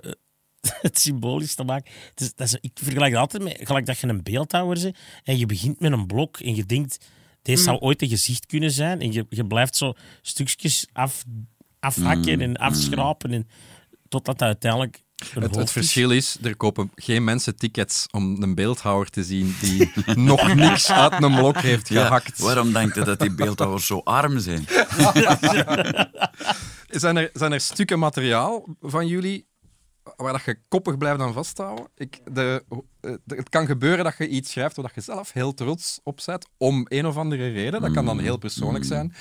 het 0.81 0.99
symbolisch 0.99 1.55
te 1.55 1.63
maken. 1.63 1.91
Het 2.09 2.21
is, 2.21 2.33
dat 2.35 2.47
is, 2.47 2.57
ik 2.61 2.71
vergelijk 2.73 3.11
het 3.11 3.19
altijd 3.19 3.43
met 3.43 3.57
gelijk 3.59 3.85
dat 3.85 3.99
je 3.99 4.07
een 4.07 4.23
beeldhouwer 4.23 4.81
bent 4.81 4.97
en 5.23 5.37
je 5.37 5.45
begint 5.45 5.79
met 5.79 5.91
een 5.91 6.07
blok 6.07 6.37
en 6.37 6.55
je 6.55 6.65
denkt, 6.65 6.97
deze 7.41 7.63
zou 7.63 7.77
ooit 7.77 8.01
een 8.01 8.09
gezicht 8.09 8.45
kunnen 8.45 8.71
zijn. 8.71 9.01
En 9.01 9.11
je, 9.11 9.25
je 9.29 9.45
blijft 9.45 9.75
zo 9.75 9.93
stukjes 10.21 10.87
af, 10.93 11.23
afhakken 11.79 12.41
en 12.41 12.57
afschrapen 12.57 13.31
en, 13.31 13.47
totdat 14.09 14.39
dat 14.39 14.47
uiteindelijk 14.47 15.03
een 15.33 15.41
Het, 15.41 15.55
het 15.55 15.71
verschil 15.71 16.11
is, 16.11 16.37
er 16.41 16.55
kopen 16.55 16.91
geen 16.95 17.23
mensen 17.23 17.55
tickets 17.55 18.05
om 18.11 18.41
een 18.43 18.55
beeldhouwer 18.55 19.09
te 19.09 19.23
zien 19.23 19.55
die 19.61 19.91
nog 20.15 20.53
niks 20.53 20.91
uit 20.91 21.23
een 21.23 21.35
blok 21.35 21.57
heeft 21.57 21.89
Ja, 21.89 22.05
gehakt. 22.05 22.39
waarom 22.39 22.73
denk 22.73 22.95
je 22.95 23.03
dat 23.03 23.19
die 23.19 23.35
beeldhouwers 23.35 23.85
zo 23.85 24.01
arm 24.03 24.39
zijn? 24.39 24.65
Zijn 26.89 27.17
er, 27.17 27.29
zijn 27.33 27.51
er 27.51 27.61
stukken 27.61 27.99
materiaal 27.99 28.65
van 28.81 29.07
jullie 29.07 29.47
waar 30.15 30.31
dat 30.31 30.43
je 30.43 30.59
koppig 30.67 30.97
blijft 30.97 31.19
aan 31.19 31.33
vasthouden? 31.33 31.87
Ik, 31.95 32.19
de, 32.33 32.63
eh, 33.01 33.13
de- 33.23 33.35
het 33.35 33.49
kan 33.49 33.65
gebeuren 33.65 34.03
dat 34.03 34.17
je 34.17 34.27
iets 34.27 34.51
schrijft 34.51 34.75
waar 34.75 34.85
dat 34.85 34.95
je 34.95 35.01
zelf 35.01 35.31
heel 35.33 35.53
trots 35.53 35.99
op 36.03 36.19
bent, 36.25 36.47
om 36.57 36.85
een 36.89 37.05
of 37.05 37.17
andere 37.17 37.51
reden. 37.51 37.81
Dat 37.81 37.91
kan 37.91 38.05
dan 38.05 38.19
heel 38.19 38.37
persoonlijk 38.37 38.85
zijn. 38.85 39.13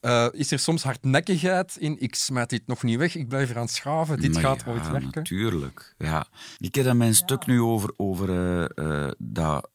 Eh, 0.00 0.26
is 0.30 0.50
er 0.50 0.58
soms 0.58 0.82
hardnekkigheid 0.82 1.76
in, 1.76 1.96
ik 2.00 2.14
smijt 2.14 2.50
dit 2.50 2.66
nog 2.66 2.82
niet 2.82 2.98
weg, 2.98 3.14
ik 3.14 3.28
blijf 3.28 3.50
eraan 3.50 3.68
schaven, 3.68 4.20
dit 4.20 4.32
Maar 4.32 4.42
gaat 4.42 4.62
ja, 4.66 4.72
ooit 4.72 4.90
werken? 4.90 5.10
Natuurlijk, 5.14 5.94
ja. 5.98 6.26
Ik 6.58 6.74
heb 6.74 6.84
dat 6.84 6.96
mijn 6.96 7.14
stuk 7.14 7.46
nu 7.46 7.60
over, 7.60 7.92
over 7.96 8.30
eh, 8.74 9.10
dat 9.18 9.68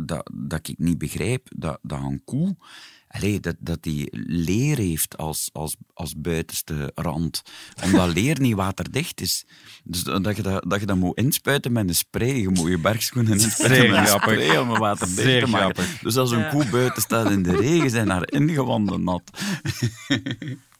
dat, 0.00 0.30
dat 0.34 0.68
ik 0.68 0.78
niet 0.78 0.98
begrijp 0.98 1.48
dat, 1.56 1.78
dat 1.82 1.98
een 1.98 2.22
koe 2.24 2.56
Allee, 3.16 3.40
dat, 3.40 3.56
dat 3.58 3.82
die 3.82 4.08
leer 4.26 4.76
heeft 4.76 5.16
als, 5.16 5.50
als, 5.52 5.76
als 5.94 6.14
buitenste 6.16 6.92
rand. 6.94 7.42
Omdat 7.84 8.12
leer 8.12 8.40
niet 8.40 8.54
waterdicht 8.54 9.20
is. 9.20 9.44
Dus 9.84 10.02
dat 10.02 10.36
je 10.36 10.42
dat, 10.42 10.64
dat, 10.70 10.80
je 10.80 10.86
dat 10.86 10.96
moet 10.96 11.16
inspuiten 11.16 11.72
met 11.72 11.88
een 11.88 11.94
spray. 11.94 12.36
Je 12.36 12.48
moet 12.48 12.70
je 12.70 12.78
bergschoenen 12.78 13.32
inspuiten 13.32 13.90
met 13.90 13.98
een 13.98 14.06
spray 14.06 14.56
om 14.56 14.70
het 14.70 14.78
waterdicht 14.78 15.20
Zeer 15.20 15.44
te 15.44 15.50
maken. 15.50 15.74
grappig. 15.74 15.98
Dus 16.02 16.16
als 16.16 16.30
een 16.30 16.48
koe 16.48 16.66
buiten 16.70 17.02
staat 17.02 17.30
in 17.30 17.42
de 17.42 17.56
regen, 17.56 17.90
zijn 17.90 18.10
haar 18.10 18.30
ingewanden 18.30 19.04
nat. 19.04 19.22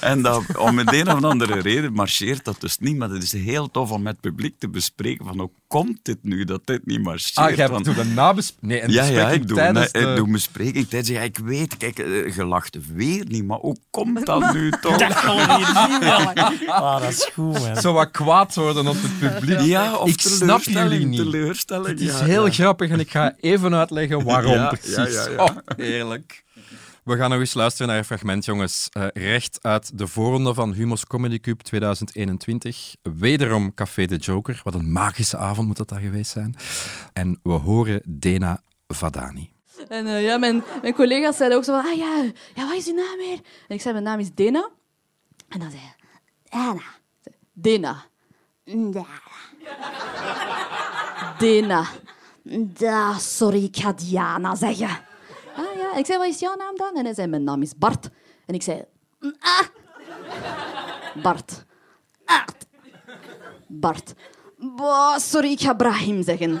en 0.00 0.22
dat, 0.22 0.56
om 0.56 0.78
een 0.78 0.94
een 0.94 1.10
of 1.12 1.24
andere 1.24 1.60
reden 1.60 1.92
marcheert 1.92 2.44
dat 2.44 2.60
dus 2.60 2.78
niet. 2.78 2.96
Maar 2.96 3.10
het 3.10 3.22
is 3.22 3.32
heel 3.32 3.70
tof 3.70 3.90
om 3.90 4.02
met 4.02 4.12
het 4.12 4.20
publiek 4.20 4.54
te 4.58 4.68
bespreken 4.68 5.24
van 5.26 5.38
hoe 5.38 5.50
komt 5.66 5.98
dit 6.02 6.18
nu 6.22 6.44
dat 6.44 6.60
dit 6.64 6.86
niet 6.86 7.02
marcheert. 7.02 7.36
Ah, 7.36 7.48
jij 7.48 7.56
hebt 7.56 7.70
Want- 7.70 7.84
toen 7.84 7.98
een 7.98 8.14
nabespreking... 8.14 8.70
Nee, 8.70 8.82
een 8.82 8.90
ja, 8.90 9.20
ja, 9.20 9.30
ik 9.30 9.48
doe, 9.48 9.56
tijdens 9.56 9.92
nee, 9.92 10.02
de... 10.04 10.10
ik 10.10 10.16
doe 10.16 10.30
bespreking 10.30 10.88
tijdens. 10.88 11.10
Ja, 11.10 11.20
ik 11.20 11.38
weet, 11.38 11.76
kijk, 11.76 11.98
eh, 11.98 12.34
je 12.34 12.44
lacht 12.44 12.76
weer 12.94 13.24
niet, 13.28 13.44
maar 13.44 13.58
hoe 13.58 13.76
komt 13.90 14.26
dat 14.26 14.52
nu 14.52 14.70
toch? 14.80 14.96
Dat 14.96 15.20
hier 15.20 15.58
niet. 15.58 16.68
Ah, 16.68 17.00
dat 17.00 17.10
is 17.10 17.30
goed, 17.34 17.52
man. 17.58 17.76
Zo 17.76 17.92
wat 17.92 18.10
kwaad 18.10 18.54
worden 18.54 18.86
op 18.86 18.96
het 18.98 19.18
publiek. 19.18 19.60
Ja, 19.60 19.96
of 19.96 20.08
ik 20.08 20.20
snap 20.20 20.62
jullie 20.62 21.06
niet. 21.06 21.18
teleurstelling, 21.20 21.86
Het 21.88 22.00
is 22.00 22.18
ja, 22.18 22.24
heel 22.24 22.46
ja. 22.46 22.52
grappig 22.52 22.90
en 22.90 23.00
ik 23.00 23.10
ga 23.10 23.34
even 23.40 23.74
uitleggen 23.74 24.24
waarom 24.32 24.52
Ja, 24.52 24.68
precies. 24.68 24.94
ja, 24.94 25.06
ja, 25.06 25.30
ja. 25.30 25.42
Oh, 25.44 25.56
heerlijk. 25.76 26.44
We 27.06 27.16
gaan 27.16 27.30
nog 27.30 27.38
eens 27.38 27.54
luisteren 27.54 27.88
naar 27.88 27.98
een 27.98 28.04
fragment, 28.04 28.44
jongens. 28.44 28.88
Eh, 28.92 29.06
recht 29.12 29.58
uit 29.62 29.98
de 29.98 30.06
voorronde 30.06 30.54
van 30.54 30.72
Humos 30.72 31.06
Comedy 31.06 31.40
Cup 31.40 31.62
2021. 31.62 32.96
Wederom 33.02 33.74
Café 33.74 34.06
de 34.06 34.16
Joker. 34.16 34.60
Wat 34.64 34.74
een 34.74 34.92
magische 34.92 35.36
avond 35.36 35.66
moet 35.66 35.76
dat 35.76 35.88
daar 35.88 36.00
geweest 36.00 36.30
zijn. 36.30 36.56
En 37.12 37.40
we 37.42 37.52
horen 37.52 38.02
Dena 38.04 38.62
Vadani. 38.88 39.52
En 39.88 40.06
eh, 40.06 40.24
ja, 40.24 40.38
mijn, 40.38 40.64
mijn 40.82 40.94
collega's 40.94 41.36
zeiden 41.36 41.58
ook 41.58 41.64
zo 41.64 41.80
van, 41.80 41.90
ah 41.90 41.96
ja, 41.96 42.30
ja, 42.54 42.66
wat 42.66 42.76
is 42.76 42.86
uw 42.86 42.94
naam 42.94 43.16
weer? 43.16 43.40
En 43.68 43.74
ik 43.74 43.80
zei, 43.80 43.92
mijn 43.92 44.04
naam 44.04 44.18
is 44.18 44.34
Dena. 44.34 44.70
En 45.48 45.58
dan 45.58 45.70
zei 45.70 45.82
hij, 46.48 46.80
Dena. 47.52 48.04
Ja, 48.64 49.06
Dena. 51.38 51.86
da, 52.58 53.18
sorry, 53.18 53.64
ik 53.64 53.76
ga 53.76 53.92
Diana 53.92 54.54
zeggen. 54.54 55.05
Ah 55.56 55.76
ja, 55.78 55.94
ik 55.96 56.06
zei, 56.06 56.18
wat 56.18 56.26
is 56.28 56.38
jouw 56.38 56.54
naam 56.56 56.76
dan? 56.76 56.94
En 56.94 57.04
hij 57.04 57.14
zei, 57.14 57.26
mijn 57.26 57.44
naam 57.44 57.62
is 57.62 57.72
Bart. 57.78 58.08
En 58.46 58.54
ik 58.54 58.62
zei, 58.62 58.82
Ah, 59.40 59.60
Bart. 61.22 61.64
ah, 62.24 62.46
Bart. 63.66 64.12
Boah, 64.58 65.18
sorry, 65.18 65.50
ik 65.50 65.60
ga 65.60 65.74
Brahim 65.74 66.22
zeggen. 66.22 66.60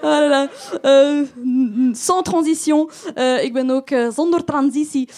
Voilà. 0.00 0.48
Eh, 0.82 1.20
sans 1.92 2.22
transition. 2.22 2.90
Eh, 3.14 3.42
ik 3.44 3.52
ben 3.52 3.70
ook 3.70 3.90
eh, 3.90 4.08
zonder 4.10 4.44
transitie. 4.44 5.08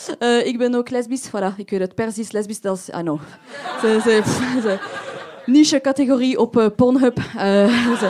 Ik 0.44 0.58
ben 0.58 0.74
ook 0.74 0.90
lesbisch. 0.90 1.28
Voilà, 1.28 1.56
ik 1.56 1.70
weet 1.70 1.80
het. 1.80 1.94
Persisch, 1.94 2.32
lesbisch, 2.32 2.60
dat 2.60 2.76
is... 2.76 2.90
Ah, 2.90 3.02
no. 3.02 3.18
Niche-categorie 5.46 6.38
op 6.38 6.56
eh, 6.56 6.66
Pornhub. 6.76 7.18
Eh, 7.36 7.94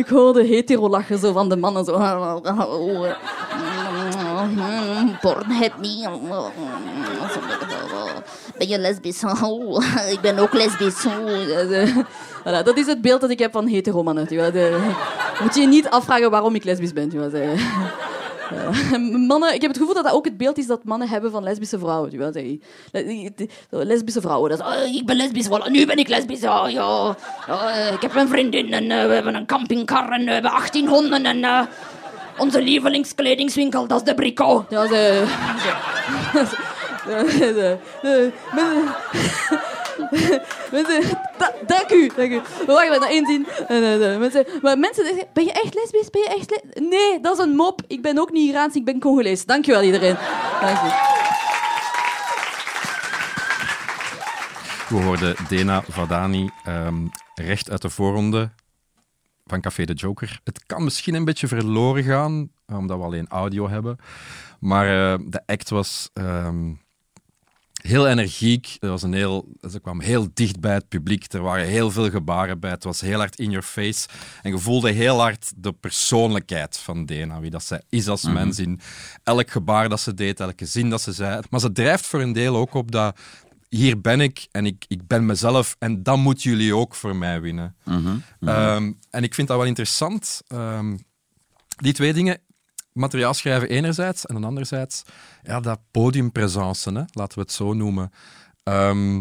ik 0.00 0.08
hoorde 0.08 0.44
hetero 0.44 0.88
lachen 0.88 1.18
zo 1.18 1.32
van 1.32 1.48
de 1.48 1.56
mannen. 1.56 1.84
Zo. 1.84 1.92
Pornhub 5.20 5.72
niet. 5.80 6.08
Ben 8.58 8.68
je 8.68 8.78
lesbisch? 8.78 9.24
Oh, 9.42 9.84
ik 10.10 10.20
ben 10.20 10.38
ook 10.38 10.52
lesbisch. 10.52 11.06
Voilà, 12.40 12.64
dat 12.64 12.76
is 12.76 12.86
het 12.86 13.00
beeld 13.00 13.20
dat 13.20 13.30
ik 13.30 13.38
heb 13.38 13.52
van 13.52 13.66
hetero 13.66 14.02
mannen. 14.02 14.26
moet 15.40 15.54
je 15.54 15.60
je 15.60 15.66
niet 15.66 15.88
afvragen 15.88 16.30
waarom 16.30 16.54
ik 16.54 16.64
lesbisch 16.64 16.92
ben. 16.92 17.10
Ja. 18.54 18.98
Mannen, 19.28 19.54
ik 19.54 19.60
heb 19.60 19.70
het 19.70 19.78
gevoel 19.80 19.94
dat 19.94 20.04
dat 20.04 20.12
ook 20.12 20.24
het 20.24 20.36
beeld 20.36 20.58
is 20.58 20.66
dat 20.66 20.84
mannen 20.84 21.08
hebben 21.08 21.30
van 21.30 21.42
lesbische 21.42 21.78
vrouwen. 21.78 22.10
de- 22.10 22.58
Lesbische 23.70 24.20
vrouwen, 24.20 24.50
dat 24.50 24.58
is, 24.60 24.64
Oh, 24.66 24.94
ik 24.94 25.06
ben 25.06 25.16
lesbisch, 25.16 25.46
voilà. 25.48 25.70
nu 25.70 25.86
ben 25.86 25.96
ik 25.96 26.08
lesbisch. 26.08 26.40
Ja, 26.40 26.68
ja. 26.68 27.16
Eh, 27.48 27.92
ik 27.92 28.00
heb 28.02 28.14
een 28.14 28.28
vriendin 28.28 28.72
en 28.72 28.90
eh, 28.90 29.06
we 29.06 29.12
hebben 29.14 29.34
een 29.34 29.46
campingkar 29.46 30.08
en 30.10 30.20
eh, 30.20 30.26
we 30.26 30.32
hebben 30.32 30.50
18 30.52 30.88
honden. 30.88 31.24
En 31.26 31.44
eh, 31.44 31.60
onze 32.38 32.62
lievelingskledingswinkel, 32.62 33.86
dat 33.86 33.98
is 34.00 34.04
de 34.06 34.14
Brico. 34.14 34.66
Ja, 34.68 34.86
ze... 34.86 35.24
ze- 36.48 37.26
ze- 37.30 37.78
ze- 37.92 39.69
mensen- 40.10 40.42
Mensen... 40.72 41.18
da- 41.38 41.52
Dank 41.66 41.90
u, 41.90 42.10
dank 42.16 42.32
u. 42.32 42.40
Wacht 42.66 42.84
even, 42.84 43.00
naar 43.00 43.08
één 43.08 43.46
Mensen, 44.18 44.46
maar 44.62 44.78
mensen 44.78 45.04
zeggen, 45.04 45.26
ben 45.32 45.44
je 45.44 45.52
echt 45.52 45.74
lesbisch? 45.74 46.10
Ben 46.10 46.20
je 46.22 46.28
echt? 46.28 46.62
Nee, 46.74 47.20
dat 47.20 47.38
is 47.38 47.44
een 47.44 47.54
mop. 47.56 47.80
Ik 47.86 48.02
ben 48.02 48.18
ook 48.18 48.30
niet 48.32 48.48
Iraans, 48.50 48.74
ik 48.74 48.84
ben 48.84 49.00
Congolees. 49.00 49.44
Dank 49.46 49.64
je 49.64 49.72
wel, 49.72 49.82
iedereen. 49.82 50.16
Dank 50.60 50.78
u. 50.82 50.88
We 54.88 54.96
hoorden 55.02 55.34
Dena 55.48 55.82
Vadani 55.88 56.50
ehm, 56.64 57.06
recht 57.34 57.70
uit 57.70 57.82
de 57.82 57.90
voorronde 57.90 58.50
van 59.46 59.60
Café 59.60 59.84
de 59.84 59.92
Joker. 59.92 60.40
Het 60.44 60.66
kan 60.66 60.84
misschien 60.84 61.14
een 61.14 61.24
beetje 61.24 61.48
verloren 61.48 62.02
gaan, 62.02 62.50
omdat 62.66 62.98
we 62.98 63.04
alleen 63.04 63.28
audio 63.28 63.68
hebben. 63.68 63.96
Maar 64.60 65.12
eh, 65.12 65.18
de 65.26 65.42
act 65.46 65.70
was 65.70 66.10
ehm, 66.12 66.72
heel 67.82 68.08
energiek. 68.08 68.76
Het 68.80 68.90
was 68.90 69.02
een 69.02 69.12
heel, 69.12 69.48
ze 69.70 69.80
kwam 69.80 70.00
heel 70.00 70.28
dicht 70.34 70.60
bij 70.60 70.74
het 70.74 70.88
publiek. 70.88 71.32
Er 71.32 71.42
waren 71.42 71.66
heel 71.66 71.90
veel 71.90 72.10
gebaren 72.10 72.60
bij. 72.60 72.70
Het 72.70 72.84
was 72.84 73.00
heel 73.00 73.18
hard 73.18 73.38
in 73.38 73.50
your 73.50 73.66
face. 73.66 74.08
En 74.42 74.50
je 74.50 74.58
voelde 74.58 74.90
heel 74.90 75.20
hard 75.20 75.52
de 75.56 75.72
persoonlijkheid 75.72 76.76
van 76.76 77.06
Dena. 77.06 77.40
Wie 77.40 77.50
dat 77.50 77.64
zij 77.64 77.82
is 77.88 78.08
als 78.08 78.22
mens 78.22 78.58
in 78.58 78.80
elk 79.24 79.50
gebaar 79.50 79.88
dat 79.88 80.00
ze 80.00 80.14
deed, 80.14 80.40
elke 80.40 80.66
zin 80.66 80.90
dat 80.90 81.00
ze 81.00 81.12
zei. 81.12 81.40
Maar 81.50 81.60
ze 81.60 81.72
drijft 81.72 82.06
voor 82.06 82.20
een 82.20 82.32
deel 82.32 82.56
ook 82.56 82.74
op 82.74 82.90
dat 82.90 83.18
hier 83.68 84.00
ben 84.00 84.20
ik 84.20 84.46
en 84.50 84.66
ik, 84.66 84.84
ik 84.88 85.06
ben 85.06 85.26
mezelf 85.26 85.76
en 85.78 86.02
dan 86.02 86.20
moeten 86.20 86.50
jullie 86.50 86.74
ook 86.74 86.94
voor 86.94 87.16
mij 87.16 87.40
winnen. 87.40 87.74
Ehm, 88.40 88.92
en 89.10 89.22
ik 89.22 89.34
vind 89.34 89.48
dat 89.48 89.56
wel 89.56 89.66
interessant. 89.66 90.40
ehm, 90.48 90.96
die 91.76 91.92
twee 91.92 92.12
dingen, 92.12 92.38
materiaal 92.92 93.34
schrijven 93.34 93.68
enerzijds 93.68 94.26
en 94.26 94.34
dan 94.34 94.44
anderzijds 94.44 95.02
ja, 95.42 95.60
dat 95.60 95.80
podiumpresence, 95.90 96.90
hè, 96.92 97.02
laten 97.12 97.34
we 97.38 97.40
het 97.40 97.52
zo 97.52 97.72
noemen. 97.72 98.10
Ehm, 98.62 99.16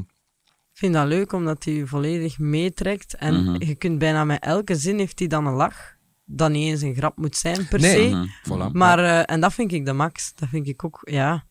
Ik 0.72 0.86
vind 0.86 0.94
dat 0.94 1.08
leuk, 1.08 1.32
omdat 1.34 1.64
hij 1.64 1.86
volledig 1.86 2.40
meetrekt. 2.40 3.14
En 3.14 3.44
Mhm. 3.44 3.64
je 3.64 3.76
kunt 3.76 4.00
bijna 4.00 4.24
met 4.24 4.44
elke 4.44 4.76
zin 4.76 4.98
heeft 4.98 5.20
hij 5.20 5.28
dan 5.28 5.46
een 5.46 5.54
lach. 5.54 5.98
Dat 6.26 6.50
niet 6.52 6.68
eens 6.72 6.82
een 6.82 6.96
grap 6.96 7.18
moet 7.18 7.36
zijn, 7.38 7.68
per 7.68 7.80
nee, 7.80 8.10
se. 8.10 8.16
Mhm. 8.16 8.26
voilà. 8.28 8.72
Maar, 8.72 9.00
eh, 9.00 9.34
en 9.36 9.40
dat 9.40 9.54
vind 9.54 9.72
ik 9.72 9.86
de 9.86 9.94
max. 9.94 10.32
Dat 10.36 10.50
vind 10.50 10.68
ik 10.68 10.84
ook, 10.86 11.00
ja. 11.04 11.46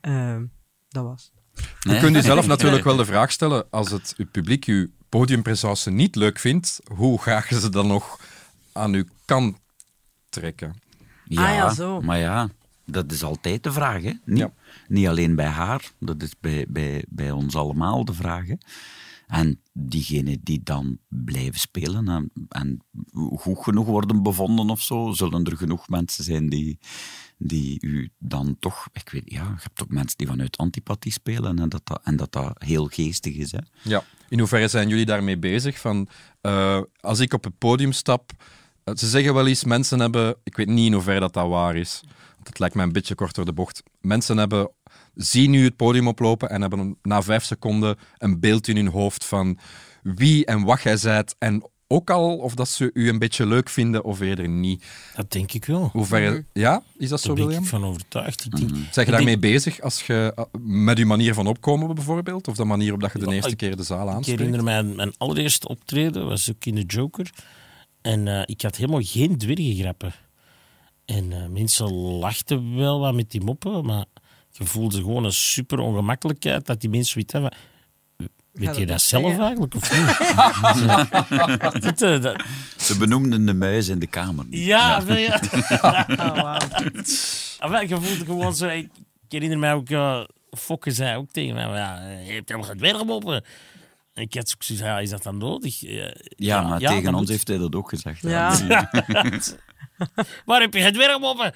eh, 0.00 0.36
dat 0.88 1.04
was. 1.04 1.32
Je 1.80 1.98
kunt 2.00 2.14
jezelf 2.14 2.46
natuurlijk 2.56 2.84
wel 2.84 2.96
de 2.96 3.04
vraag 3.04 3.32
stellen, 3.32 3.70
als 3.70 3.90
het 3.90 4.14
uw 4.16 4.26
publiek 4.26 4.64
uw 4.64 4.86
podiumpresence 5.08 5.90
niet 5.90 6.14
leuk 6.16 6.38
vindt, 6.38 6.80
hoe 6.94 7.20
graag 7.20 7.46
ze 7.48 7.68
dan 7.68 7.86
nog 7.86 8.20
aan 8.72 8.92
uw 8.94 9.04
kant 9.24 9.56
trekken? 10.28 10.74
Ja, 11.28 11.48
Ah 11.48 11.54
ja, 11.54 11.74
zo. 11.74 12.00
maar 12.00 12.18
ja, 12.18 12.48
dat 12.84 13.12
is 13.12 13.22
altijd 13.22 13.62
de 13.62 13.72
vraag. 13.72 14.02
Hè? 14.02 14.12
Niet, 14.24 14.38
Ja. 14.38 14.52
niet 14.88 15.06
alleen 15.06 15.34
bij 15.34 15.46
haar, 15.46 15.90
dat 15.98 16.22
is 16.22 16.32
bij, 16.40 16.64
bij, 16.68 17.04
bij 17.08 17.30
ons 17.30 17.54
allemaal 17.54 18.04
de 18.04 18.14
vraag. 18.14 18.46
hè. 18.46 18.54
En 19.26 19.60
diegenen 19.72 20.40
die 20.42 20.60
dan 20.62 20.98
blijven 21.08 21.60
spelen 21.60 22.08
en, 22.08 22.30
en 22.48 22.80
goed 23.36 23.58
genoeg 23.58 23.86
worden 23.86 24.22
bevonden 24.22 24.70
of 24.70 24.80
zo, 24.80 25.12
zullen 25.12 25.44
er 25.44 25.56
genoeg 25.56 25.88
mensen 25.88 26.24
zijn 26.24 26.48
die, 26.48 26.78
die 27.38 27.78
u 27.80 28.10
dan 28.18 28.56
toch... 28.60 28.88
Ik 28.92 29.08
weet, 29.08 29.22
ja, 29.24 29.42
je 29.42 29.62
hebt 29.62 29.82
ook 29.82 29.90
mensen 29.90 30.18
die 30.18 30.26
vanuit 30.26 30.56
antipathie 30.56 31.12
spelen 31.12 31.58
en 31.58 31.68
dat 31.68 31.80
dat, 31.86 32.00
en 32.04 32.16
dat, 32.16 32.32
dat 32.32 32.62
heel 32.64 32.86
geestig 32.86 33.34
is. 33.34 33.52
Hè? 33.52 33.58
Ja. 33.82 34.02
In 34.28 34.38
hoeverre 34.38 34.68
zijn 34.68 34.88
jullie 34.88 35.04
daarmee 35.06 35.38
bezig? 35.38 35.78
Van, 35.78 36.08
eh, 36.40 36.80
als 37.00 37.20
ik 37.20 37.32
op 37.32 37.44
het 37.44 37.58
podium 37.58 37.92
stap, 37.92 38.32
ze 38.94 39.06
zeggen 39.08 39.34
wel 39.34 39.46
eens, 39.46 39.64
mensen 39.64 40.00
hebben, 40.00 40.36
ik 40.44 40.56
weet 40.56 40.68
niet 40.68 40.86
in 40.86 40.92
hoeverre 40.92 41.20
dat, 41.20 41.32
dat 41.32 41.48
waar 41.48 41.76
is, 41.76 42.00
want 42.34 42.48
het 42.48 42.58
lijkt 42.58 42.74
mij 42.74 42.84
een 42.84 42.92
beetje 42.92 43.14
kort 43.14 43.34
door 43.34 43.44
de 43.44 43.52
bocht. 43.52 43.82
Mensen 44.00 44.36
hebben, 44.36 44.70
zien 45.14 45.50
nu 45.50 45.64
het 45.64 45.76
podium 45.76 46.08
oplopen 46.08 46.50
en 46.50 46.60
hebben 46.60 46.96
na 47.02 47.22
vijf 47.22 47.44
seconden 47.44 47.96
een 48.18 48.40
beeld 48.40 48.68
in 48.68 48.76
hun 48.76 48.88
hoofd 48.88 49.24
van 49.24 49.58
wie 50.02 50.44
en 50.46 50.62
wat 50.64 50.82
jij 50.82 50.96
zijt. 50.96 51.34
En 51.38 51.70
ook 51.88 52.10
al 52.10 52.36
of 52.36 52.54
dat 52.54 52.68
ze 52.68 52.90
u 52.94 53.08
een 53.08 53.18
beetje 53.18 53.46
leuk 53.46 53.68
vinden 53.68 54.04
of 54.04 54.20
eerder 54.20 54.48
niet. 54.48 54.84
Dat 55.14 55.32
denk 55.32 55.52
ik 55.52 55.64
wel. 55.64 55.88
Hoeverre, 55.92 56.44
ja, 56.52 56.82
is 56.98 57.08
dat 57.08 57.20
zo, 57.20 57.26
Daar 57.26 57.36
ben 57.36 57.44
William? 57.44 57.62
ik 57.62 57.68
van 57.68 57.84
overtuigd. 57.84 58.44
Ik 58.44 58.56
denk, 58.56 58.70
Zeg 58.70 58.94
je 58.94 59.00
ik 59.00 59.06
daarmee 59.06 59.26
denk- 59.26 59.40
bezig 59.40 59.80
als 59.80 60.06
je, 60.06 60.32
eh, 60.36 60.44
met 60.60 60.98
je 60.98 61.06
manier 61.06 61.34
van 61.34 61.46
opkomen 61.46 61.94
bijvoorbeeld? 61.94 62.48
Of 62.48 62.56
de 62.56 62.64
manier 62.64 62.92
op 62.92 63.00
dat 63.00 63.12
je 63.12 63.18
de 63.18 63.24
Ja, 63.26 63.32
eerste 63.32 63.50
ik- 63.50 63.56
keer 63.56 63.76
de 63.76 63.82
zaal 63.82 64.08
Ik 64.08 64.14
aanspreekt? 64.14 64.38
herinner 64.40 64.64
mij 64.64 64.82
mijn, 64.82 64.96
mijn 64.96 65.14
allereerste 65.18 65.68
optreden, 65.68 66.26
was 66.26 66.50
ook 66.50 66.64
in 66.64 66.74
de 66.74 66.82
Joker. 66.84 67.30
En 68.06 68.28
eh, 68.28 68.42
ik 68.44 68.62
had 68.62 68.76
helemaal 68.76 69.02
geen 69.04 69.38
dwergengrappen. 69.38 70.12
En 71.04 71.32
eh, 71.32 71.46
mensen 71.48 71.92
lachten 71.94 72.76
wel 72.76 73.00
wat 73.00 73.14
met 73.14 73.30
die 73.30 73.40
moppen, 73.40 73.84
maar 73.84 74.04
je 74.50 74.64
voelde 74.64 74.96
gewoon 74.96 75.24
een 75.24 75.32
super 75.32 75.78
ongemakkelijkheid 75.78 76.66
dat 76.66 76.80
die 76.80 76.90
mensen 76.90 77.10
zoiets 77.12 77.32
hebben. 77.32 77.52
Weet 78.52 78.66
dat 78.66 78.76
je 78.76 78.86
dat 78.86 79.00
zelf 79.02 79.22
zeggen. 79.24 79.42
eigenlijk 79.42 79.74
of 79.74 79.92
niet? 79.92 81.82
Dat, 81.82 82.02
eh, 82.02 82.22
dat- 82.22 82.44
Ze 82.76 82.96
benoemden 82.98 83.46
de 83.46 83.54
muis 83.54 83.88
in 83.88 83.98
de 83.98 84.06
kamer. 84.06 84.44
niet. 84.48 84.64
ja, 84.64 85.04
wil 85.04 85.16
je? 85.16 85.38
Ah, 87.58 87.70
wel, 87.70 87.80
je 87.80 87.88
voelde 88.00 88.24
gewoon 88.24 88.54
zo. 88.54 88.66
Ik, 88.68 88.88
herinner 89.28 89.58
mij 89.58 89.72
ook, 89.74 89.90
uh, 89.90 90.24
Fokke 90.50 90.90
zei 90.90 91.16
ook 91.16 91.30
tegen 91.30 91.54
mij: 91.54 91.66
maar 91.66 91.76
ja, 91.76 92.08
je 92.26 92.32
hebt 92.32 92.48
helemaal 92.48 92.68
geen 92.70 92.78
dwergmoppen. 92.78 93.34
En 93.34 93.44
ik 94.16 94.34
had 94.34 94.48
zoiets 94.48 94.66
van, 94.84 94.86
ja, 94.92 94.98
is 94.98 95.10
dat 95.10 95.22
dan 95.22 95.36
nodig? 95.38 95.84
Eh, 95.84 96.10
Ja, 96.28 96.62
maar 96.62 96.80
ja, 96.80 96.88
tegen 96.88 97.08
ons 97.08 97.18
moet. 97.20 97.28
heeft 97.28 97.48
hij 97.48 97.58
dat 97.58 97.74
ook 97.74 97.88
gezegd. 97.88 98.22
Ja. 98.22 98.50
Waar 100.44 100.60
heb 100.60 100.74
je 100.74 100.80
geen 100.80 100.92
dwergmoppen? 100.92 101.54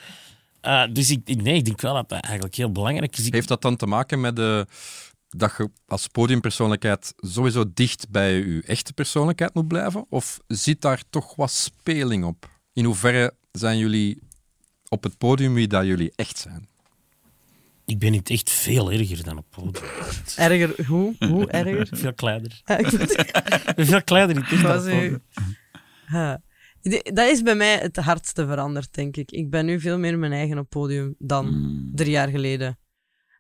Eh, 0.60 0.82
dus 0.92 1.10
ik, 1.10 1.20
ik- 1.24 1.42
nee, 1.42 1.54
ik 1.54 1.64
denk 1.64 1.80
wel 1.80 1.94
dat 1.94 2.08
dat 2.08 2.22
eigenlijk 2.22 2.54
heel 2.54 2.72
belangrijk 2.72 3.18
is. 3.18 3.26
Ik- 3.26 3.32
Heeft 3.32 3.48
dat 3.48 3.62
dan 3.62 3.76
te 3.76 3.86
maken 3.86 4.20
met 4.20 4.36
de, 4.36 4.66
dat 5.28 5.54
je 5.58 5.70
als 5.86 6.06
podiumpersoonlijkheid 6.06 7.12
sowieso 7.16 7.64
dicht 7.74 8.10
bij 8.10 8.32
je 8.32 8.62
echte 8.66 8.92
persoonlijkheid 8.92 9.54
moet 9.54 9.68
blijven? 9.68 10.06
Of 10.08 10.38
zit 10.46 10.80
daar 10.80 11.02
toch 11.10 11.34
wat 11.36 11.50
speling 11.50 12.24
op? 12.24 12.48
In 12.72 12.84
hoeverre 12.84 13.34
zijn 13.52 13.78
jullie 13.78 14.18
op 14.88 15.02
het 15.02 15.18
podium 15.18 15.54
wie 15.54 15.66
dat 15.66 15.84
jullie 15.84 16.12
echt 16.16 16.38
zijn? 16.38 16.68
Ik 17.84 17.98
ben 17.98 18.10
niet 18.10 18.30
echt 18.30 18.50
veel 18.50 18.92
erger 18.92 19.24
dan 19.24 19.38
op 19.38 19.46
podium. 19.50 19.84
Erger, 20.36 20.86
hoe? 20.86 21.14
Hoe 21.18 21.50
erger? 21.60 21.88
Veel 21.90 22.14
kleiner. 22.14 22.60
Ik 22.66 23.74
ben 23.76 23.86
veel 23.86 24.02
kleiner 24.04 24.36
in 24.36 24.42
het 24.42 24.52
echt 24.52 24.62
dan 24.62 24.72
Was 24.72 24.86
u- 24.86 25.20
Dat 27.12 27.28
is 27.30 27.42
bij 27.42 27.54
mij 27.54 27.76
het 27.78 27.96
hardste 27.96 28.46
veranderd, 28.46 28.94
denk 28.94 29.16
ik. 29.16 29.30
Ik 29.30 29.50
ben 29.50 29.66
nu 29.66 29.80
veel 29.80 29.98
meer 29.98 30.18
mijn 30.18 30.32
eigen 30.32 30.58
op 30.58 30.68
podium 30.68 31.14
dan 31.18 31.46
Hmm. 31.46 31.90
drie 31.94 32.10
jaar 32.10 32.28
geleden. 32.28 32.78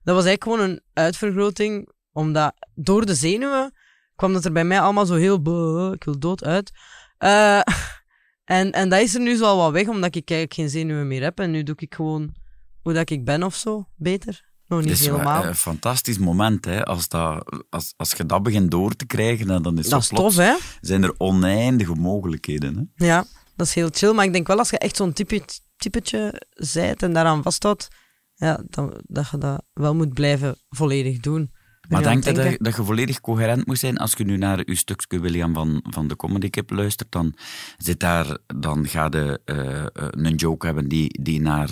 Dat 0.02 0.14
was 0.14 0.24
eigenlijk 0.24 0.42
gewoon 0.42 0.60
een 0.70 0.82
uitvergroting, 0.92 1.88
omdat 2.12 2.54
door 2.74 3.06
de 3.06 3.14
zenuwen 3.14 3.72
kwam 4.16 4.32
dat 4.32 4.44
er 4.44 4.52
bij 4.52 4.64
mij 4.64 4.80
allemaal 4.80 5.06
zo 5.06 5.14
heel... 5.14 5.92
Ik 5.92 6.04
wil 6.04 6.18
dood 6.18 6.44
uit. 6.44 6.70
Eh, 7.18 7.60
en, 8.44 8.72
en 8.72 8.88
dat 8.88 9.00
is 9.00 9.14
er 9.14 9.20
nu 9.20 9.34
zo 9.36 9.44
al 9.44 9.56
wat 9.56 9.72
weg, 9.72 9.88
omdat 9.88 10.14
ik 10.14 10.30
eigenlijk 10.30 10.54
geen 10.54 10.68
zenuwen 10.70 11.06
meer 11.08 11.22
heb. 11.22 11.38
En 11.38 11.50
nu 11.50 11.62
doe 11.62 11.74
ik 11.78 11.94
gewoon 11.94 12.34
hoe 12.82 12.92
dat 12.92 13.10
ik 13.10 13.24
ben 13.24 13.42
of 13.42 13.54
zo, 13.54 13.86
beter. 13.96 14.48
Nog 14.66 14.80
niet 14.80 14.88
Het 14.88 14.98
is 14.98 15.06
helemaal. 15.06 15.44
een 15.44 15.54
fantastisch 15.54 16.18
moment, 16.18 16.64
hè. 16.64 16.84
Als, 16.84 17.08
dat, 17.08 17.64
als, 17.70 17.94
als 17.96 18.12
je 18.12 18.26
dat 18.26 18.42
begint 18.42 18.70
door 18.70 18.96
te 18.96 19.06
krijgen, 19.06 19.50
en 19.50 19.62
dan 19.62 19.78
is, 19.78 19.88
dat 19.88 20.04
zo 20.04 20.14
is 20.14 20.20
plots- 20.20 20.34
tof, 20.34 20.44
hè? 20.44 20.54
zijn 20.80 21.02
er 21.02 21.14
oneindige 21.18 21.94
mogelijkheden. 21.94 22.90
Hè. 22.94 23.06
Ja, 23.06 23.24
dat 23.56 23.66
is 23.66 23.74
heel 23.74 23.88
chill. 23.92 24.12
Maar 24.12 24.24
ik 24.24 24.32
denk 24.32 24.46
wel 24.46 24.58
als 24.58 24.70
je 24.70 24.78
echt 24.78 24.96
zo'n 24.96 25.12
type, 25.12 25.44
typetje 25.76 26.42
zijt 26.50 27.02
en 27.02 27.12
daaraan 27.12 27.42
vasthoudt, 27.42 27.88
ja, 28.34 28.62
dan, 28.68 29.00
dat 29.02 29.28
je 29.30 29.38
dat 29.38 29.62
wel 29.72 29.94
moet 29.94 30.14
blijven 30.14 30.56
volledig 30.68 31.20
doen. 31.20 31.50
Maar 31.88 32.02
denk 32.02 32.24
je 32.24 32.32
dat, 32.32 32.56
dat 32.58 32.76
je 32.76 32.84
volledig 32.84 33.20
coherent 33.20 33.66
moet 33.66 33.78
zijn? 33.78 33.96
Als 33.96 34.12
je 34.12 34.24
nu 34.24 34.36
naar 34.36 34.62
uw 34.64 34.74
stukje 34.74 35.20
William 35.20 35.54
van, 35.54 35.84
van 35.88 36.08
de 36.08 36.16
Comedy 36.16 36.50
Kip 36.50 36.70
luistert, 36.70 37.12
dan, 37.12 37.34
zit 37.76 38.00
daar, 38.00 38.38
dan 38.46 38.86
ga 38.88 39.08
je 39.10 39.40
eh, 39.44 39.78
eh, 39.80 39.86
een 39.94 40.34
joke 40.34 40.66
hebben 40.66 40.88
die, 40.88 41.22
die 41.22 41.40
naar, 41.40 41.70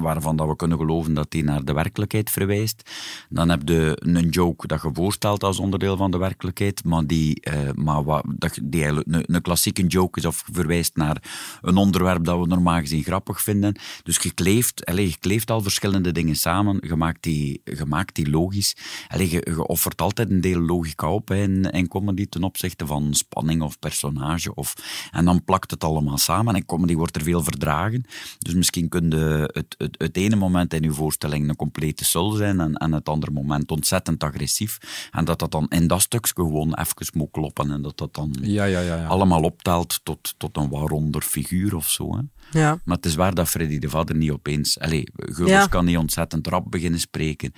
waarvan 0.00 0.36
dat 0.36 0.48
we 0.48 0.56
kunnen 0.56 0.78
geloven 0.78 1.14
dat 1.14 1.30
die 1.30 1.44
naar 1.44 1.64
de 1.64 1.72
werkelijkheid 1.72 2.30
verwijst. 2.30 2.90
Dan 3.28 3.48
heb 3.48 3.68
je 3.68 3.96
een 4.00 4.28
joke 4.28 4.66
dat 4.66 4.82
je 4.82 4.90
voorstelt 4.92 5.44
als 5.44 5.58
onderdeel 5.58 5.96
van 5.96 6.10
de 6.10 6.18
werkelijkheid, 6.18 6.84
maar 6.84 7.06
die, 7.06 7.40
eh, 7.40 7.70
maar 7.74 8.04
wat, 8.04 8.24
dat, 8.36 8.58
die 8.62 8.84
eigenlijk 8.84 9.28
een, 9.28 9.42
klassieke 9.42 9.86
joke 9.86 10.18
is 10.18 10.26
of 10.26 10.44
verwijst 10.52 10.96
naar 10.96 11.22
een 11.62 11.76
onderwerp 11.76 12.24
dat 12.24 12.38
we 12.38 12.46
normaal 12.46 12.80
gezien 12.80 13.02
grappig 13.02 13.42
vinden. 13.42 13.76
Dus 14.02 14.16
je 14.16 14.32
kleeft, 14.32 14.84
kleeft 15.20 15.50
al 15.50 15.60
verschillende 15.60 16.12
dingen 16.12 16.36
samen, 16.36 16.78
je 16.80 16.96
maakt 16.96 17.22
die, 17.22 17.60
je 17.64 17.84
maakt 17.84 18.14
die 18.14 18.30
logisch. 18.30 18.76
Allez, 19.08 19.30
je, 19.30 19.46
je 19.50 19.66
offert 19.66 20.02
altijd 20.02 20.30
een 20.30 20.40
deel 20.40 20.60
logica 20.60 21.10
op 21.10 21.30
in, 21.30 21.62
in 21.70 21.88
comedy 21.88 22.26
ten 22.26 22.42
opzichte 22.42 22.86
van 22.86 23.14
spanning 23.14 23.62
of 23.62 23.78
personage. 23.78 24.54
Of, 24.54 24.74
en 25.10 25.24
dan 25.24 25.44
plakt 25.44 25.70
het 25.70 25.84
allemaal 25.84 26.18
samen. 26.18 26.54
En 26.54 26.66
comedy 26.66 26.94
wordt 26.94 27.16
er 27.16 27.22
veel 27.22 27.42
verdragen. 27.42 28.04
Dus 28.38 28.54
misschien 28.54 28.88
kun 28.88 29.10
je 29.10 29.43
het, 29.52 29.74
het, 29.78 29.94
het 29.98 30.16
ene 30.16 30.36
moment 30.36 30.74
in 30.74 30.82
je 30.82 30.92
voorstelling 30.92 31.48
een 31.48 31.56
complete 31.56 32.04
sul 32.04 32.30
zijn 32.30 32.60
en, 32.60 32.74
en 32.74 32.92
het 32.92 33.08
andere 33.08 33.32
moment 33.32 33.70
ontzettend 33.70 34.24
agressief. 34.24 34.78
En 35.10 35.24
dat 35.24 35.38
dat 35.38 35.50
dan 35.50 35.66
in 35.68 35.86
dat 35.86 36.00
stukje 36.00 36.32
gewoon 36.34 36.74
even 36.74 37.06
moet 37.14 37.30
kloppen 37.30 37.70
en 37.70 37.82
dat 37.82 37.98
dat 37.98 38.14
dan 38.14 38.36
Ja, 38.40 38.64
ja, 38.64 38.80
ja. 38.80 38.96
ja. 38.96 39.06
allemaal 39.06 39.42
optelt 39.42 40.00
tot, 40.02 40.34
tot 40.36 40.56
een 40.56 40.68
waaronder 40.68 41.22
figuur 41.22 41.76
of 41.76 41.88
zo. 41.88 42.16
Hè. 42.16 42.20
Ja. 42.60 42.80
Maar 42.84 42.96
het 42.96 43.06
is 43.06 43.14
waar 43.14 43.34
dat 43.34 43.48
Freddy 43.48 43.78
de 43.78 43.88
Vader 43.88 44.16
niet 44.16 44.30
opeens... 44.30 44.78
Allee, 44.78 45.04
Ja. 45.44 45.66
kan 45.66 45.84
niet 45.84 45.96
ontzettend 45.96 46.46
rap 46.46 46.70
beginnen 46.70 47.00
spreken. 47.00 47.52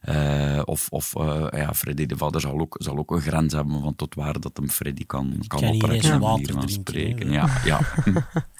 Eh, 0.00 0.62
of 0.64 0.86
of 0.90 1.14
eh, 1.14 1.46
ja, 1.50 1.74
Freddy 1.74 2.06
de 2.06 2.16
Vader 2.16 2.40
zal 2.40 2.58
ook, 2.60 2.76
zal 2.78 2.98
ook 2.98 3.10
een 3.10 3.20
grens 3.20 3.52
hebben 3.52 3.80
van 3.80 3.96
tot 3.96 4.14
waar 4.14 4.40
dat 4.40 4.56
hem 4.56 4.68
Freddy 4.68 5.06
kan, 5.06 5.44
kan, 5.46 5.62
eens 5.62 6.08
een 6.08 6.20
water 6.20 6.20
manier 6.20 6.52
van 6.52 6.66
drinken, 6.66 6.70
spreken. 6.70 7.30
Ja, 7.30 7.60
ja. 7.64 7.80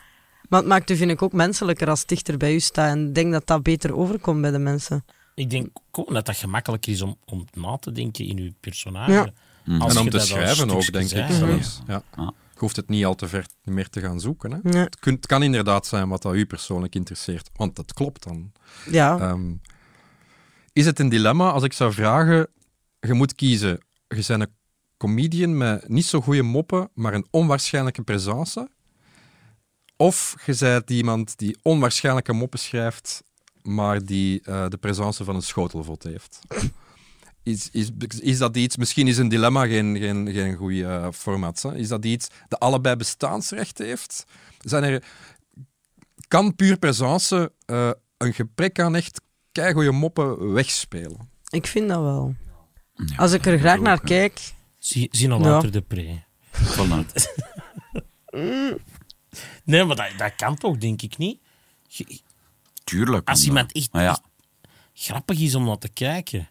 Maar 0.48 0.58
het 0.60 0.68
maakt 0.68 0.90
u, 0.90 0.96
vind 0.96 1.10
ik, 1.10 1.22
ook 1.22 1.32
menselijker 1.32 1.88
als 1.88 1.98
het 2.00 2.08
dichter 2.08 2.36
bij 2.36 2.54
u 2.54 2.60
staat. 2.60 2.90
En 2.90 3.06
ik 3.08 3.14
denk 3.14 3.32
dat 3.32 3.46
dat 3.46 3.62
beter 3.62 3.96
overkomt 3.96 4.40
bij 4.40 4.50
de 4.50 4.58
mensen. 4.58 5.04
Ik 5.34 5.50
denk 5.50 5.68
ook 5.90 6.12
dat 6.14 6.26
dat 6.26 6.36
gemakkelijker 6.36 6.92
is 6.92 7.02
om, 7.02 7.16
om 7.24 7.44
na 7.52 7.76
te 7.76 7.92
denken 7.92 8.24
in 8.26 8.36
je 8.36 8.52
personage. 8.60 9.12
Ja. 9.12 9.32
Als 9.78 9.92
en 9.94 9.98
om 9.98 10.04
je 10.04 10.10
te 10.10 10.18
schrijven 10.18 10.70
ook, 10.70 10.92
denk 10.92 11.10
ik 11.10 11.26
zelfs. 11.30 11.80
Ja. 11.86 12.02
Ja. 12.16 12.32
Je 12.52 12.64
hoeft 12.64 12.76
het 12.76 12.88
niet 12.88 13.04
al 13.04 13.14
te 13.14 13.28
ver 13.28 13.46
meer 13.64 13.88
te 13.88 14.00
gaan 14.00 14.20
zoeken. 14.20 14.50
Hè? 14.52 14.58
Ja. 14.70 14.78
Het, 14.84 14.98
kunt- 14.98 15.16
het 15.16 15.26
kan 15.26 15.42
inderdaad 15.42 15.86
zijn 15.86 16.08
wat 16.08 16.22
dat 16.22 16.34
u 16.34 16.46
persoonlijk 16.46 16.94
interesseert, 16.94 17.50
want 17.56 17.76
dat 17.76 17.92
klopt 17.92 18.22
dan. 18.24 18.52
Ja, 18.90 19.18
Ehm, 19.18 19.52
is 20.72 20.86
het 20.86 20.98
een 20.98 21.08
dilemma 21.08 21.50
als 21.50 21.62
ik 21.62 21.72
zou 21.72 21.92
vragen: 21.92 22.46
je 23.00 23.12
moet 23.12 23.34
kiezen, 23.34 23.80
je 24.08 24.24
bent 24.26 24.28
een 24.42 24.54
comedian 24.96 25.56
met 25.56 25.88
niet 25.88 26.04
zo 26.06 26.20
goede 26.20 26.42
moppen, 26.42 26.90
maar 26.94 27.14
een 27.14 27.26
onwaarschijnlijke 27.30 28.02
presence? 28.02 28.68
Of 30.00 30.34
je 30.46 30.56
bent 30.58 30.90
iemand 30.90 31.38
die 31.38 31.56
onwaarschijnlijke 31.62 32.32
moppen 32.32 32.58
schrijft, 32.58 33.22
maar 33.62 34.04
die 34.04 34.40
eh, 34.44 34.68
de 34.68 34.76
presence 34.76 35.24
van 35.24 35.34
een 35.34 35.42
schotelvot 35.42 36.02
heeft? 36.02 36.38
Is, 37.42 37.68
is, 37.72 37.90
is 38.20 38.38
dat 38.38 38.56
iets, 38.56 38.76
misschien 38.76 39.08
is 39.08 39.18
een 39.18 39.28
dilemma 39.28 39.66
geen, 39.66 39.96
geen, 39.98 40.32
geen 40.32 40.54
goed 40.54 40.72
eh, 40.80 41.08
format, 41.12 41.62
hè? 41.62 41.76
is 41.76 41.88
dat 41.88 42.04
iets 42.04 42.28
dat 42.48 42.60
allebei 42.60 42.96
bestaansrecht 42.96 43.78
heeft? 43.78 44.24
Zijn 44.60 44.82
er, 44.84 45.02
kan 46.28 46.54
puur 46.56 46.76
presence 46.78 47.52
eh, 47.66 47.90
een 48.16 48.32
gebrek 48.34 48.80
aan 48.80 48.96
echt 48.96 49.20
keigoede 49.52 49.90
moppen 49.92 50.52
wegspelen? 50.52 51.28
ik 51.50 51.66
vind 51.66 51.88
dat 51.88 52.00
wel. 52.00 52.34
Ja, 52.94 53.16
Als 53.16 53.32
ik 53.32 53.46
er 53.46 53.58
graag 53.58 53.76
ook, 53.78 53.84
naar 53.84 53.98
hè. 53.98 54.04
kijk... 54.04 54.40
Zie, 54.78 55.08
zie 55.10 55.28
nog 55.28 55.42
Ja. 55.42 55.50
later 55.50 55.72
de 55.72 55.80
pre. 55.80 56.22
Voilà. 56.52 57.04
Nee, 59.68 59.84
maar 59.84 59.96
dat, 59.96 60.06
dat 60.16 60.32
kan 60.36 60.54
toch, 60.56 60.76
denk 60.76 61.02
ik 61.02 61.18
niet. 61.18 61.38
Je- 61.88 62.20
Tuurlijk. 62.84 63.28
Als 63.28 63.44
iemand 63.44 63.72
echt, 63.72 63.92
Maar 63.92 64.02
ja, 64.02 64.10
echt 64.10 64.20
grappig 64.94 65.40
is 65.40 65.54
om 65.54 65.64
naar 65.64 65.78
te 65.78 65.88
kijken. 65.88 66.48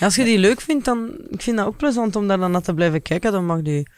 Als 0.00 0.14
je 0.14 0.24
die 0.24 0.38
leuk 0.38 0.60
vindt, 0.60 0.84
dan... 0.84 1.10
Ik 1.30 1.42
vind 1.42 1.56
dat 1.56 1.66
ook 1.66 1.76
plezant 1.76 2.16
om 2.16 2.28
daar 2.28 2.38
dan 2.38 2.50
naar 2.50 2.62
te 2.62 2.74
blijven 2.74 3.02
kijken. 3.02 3.32
Dan 3.32 3.46
mag 3.46 3.62
die... 3.62 3.88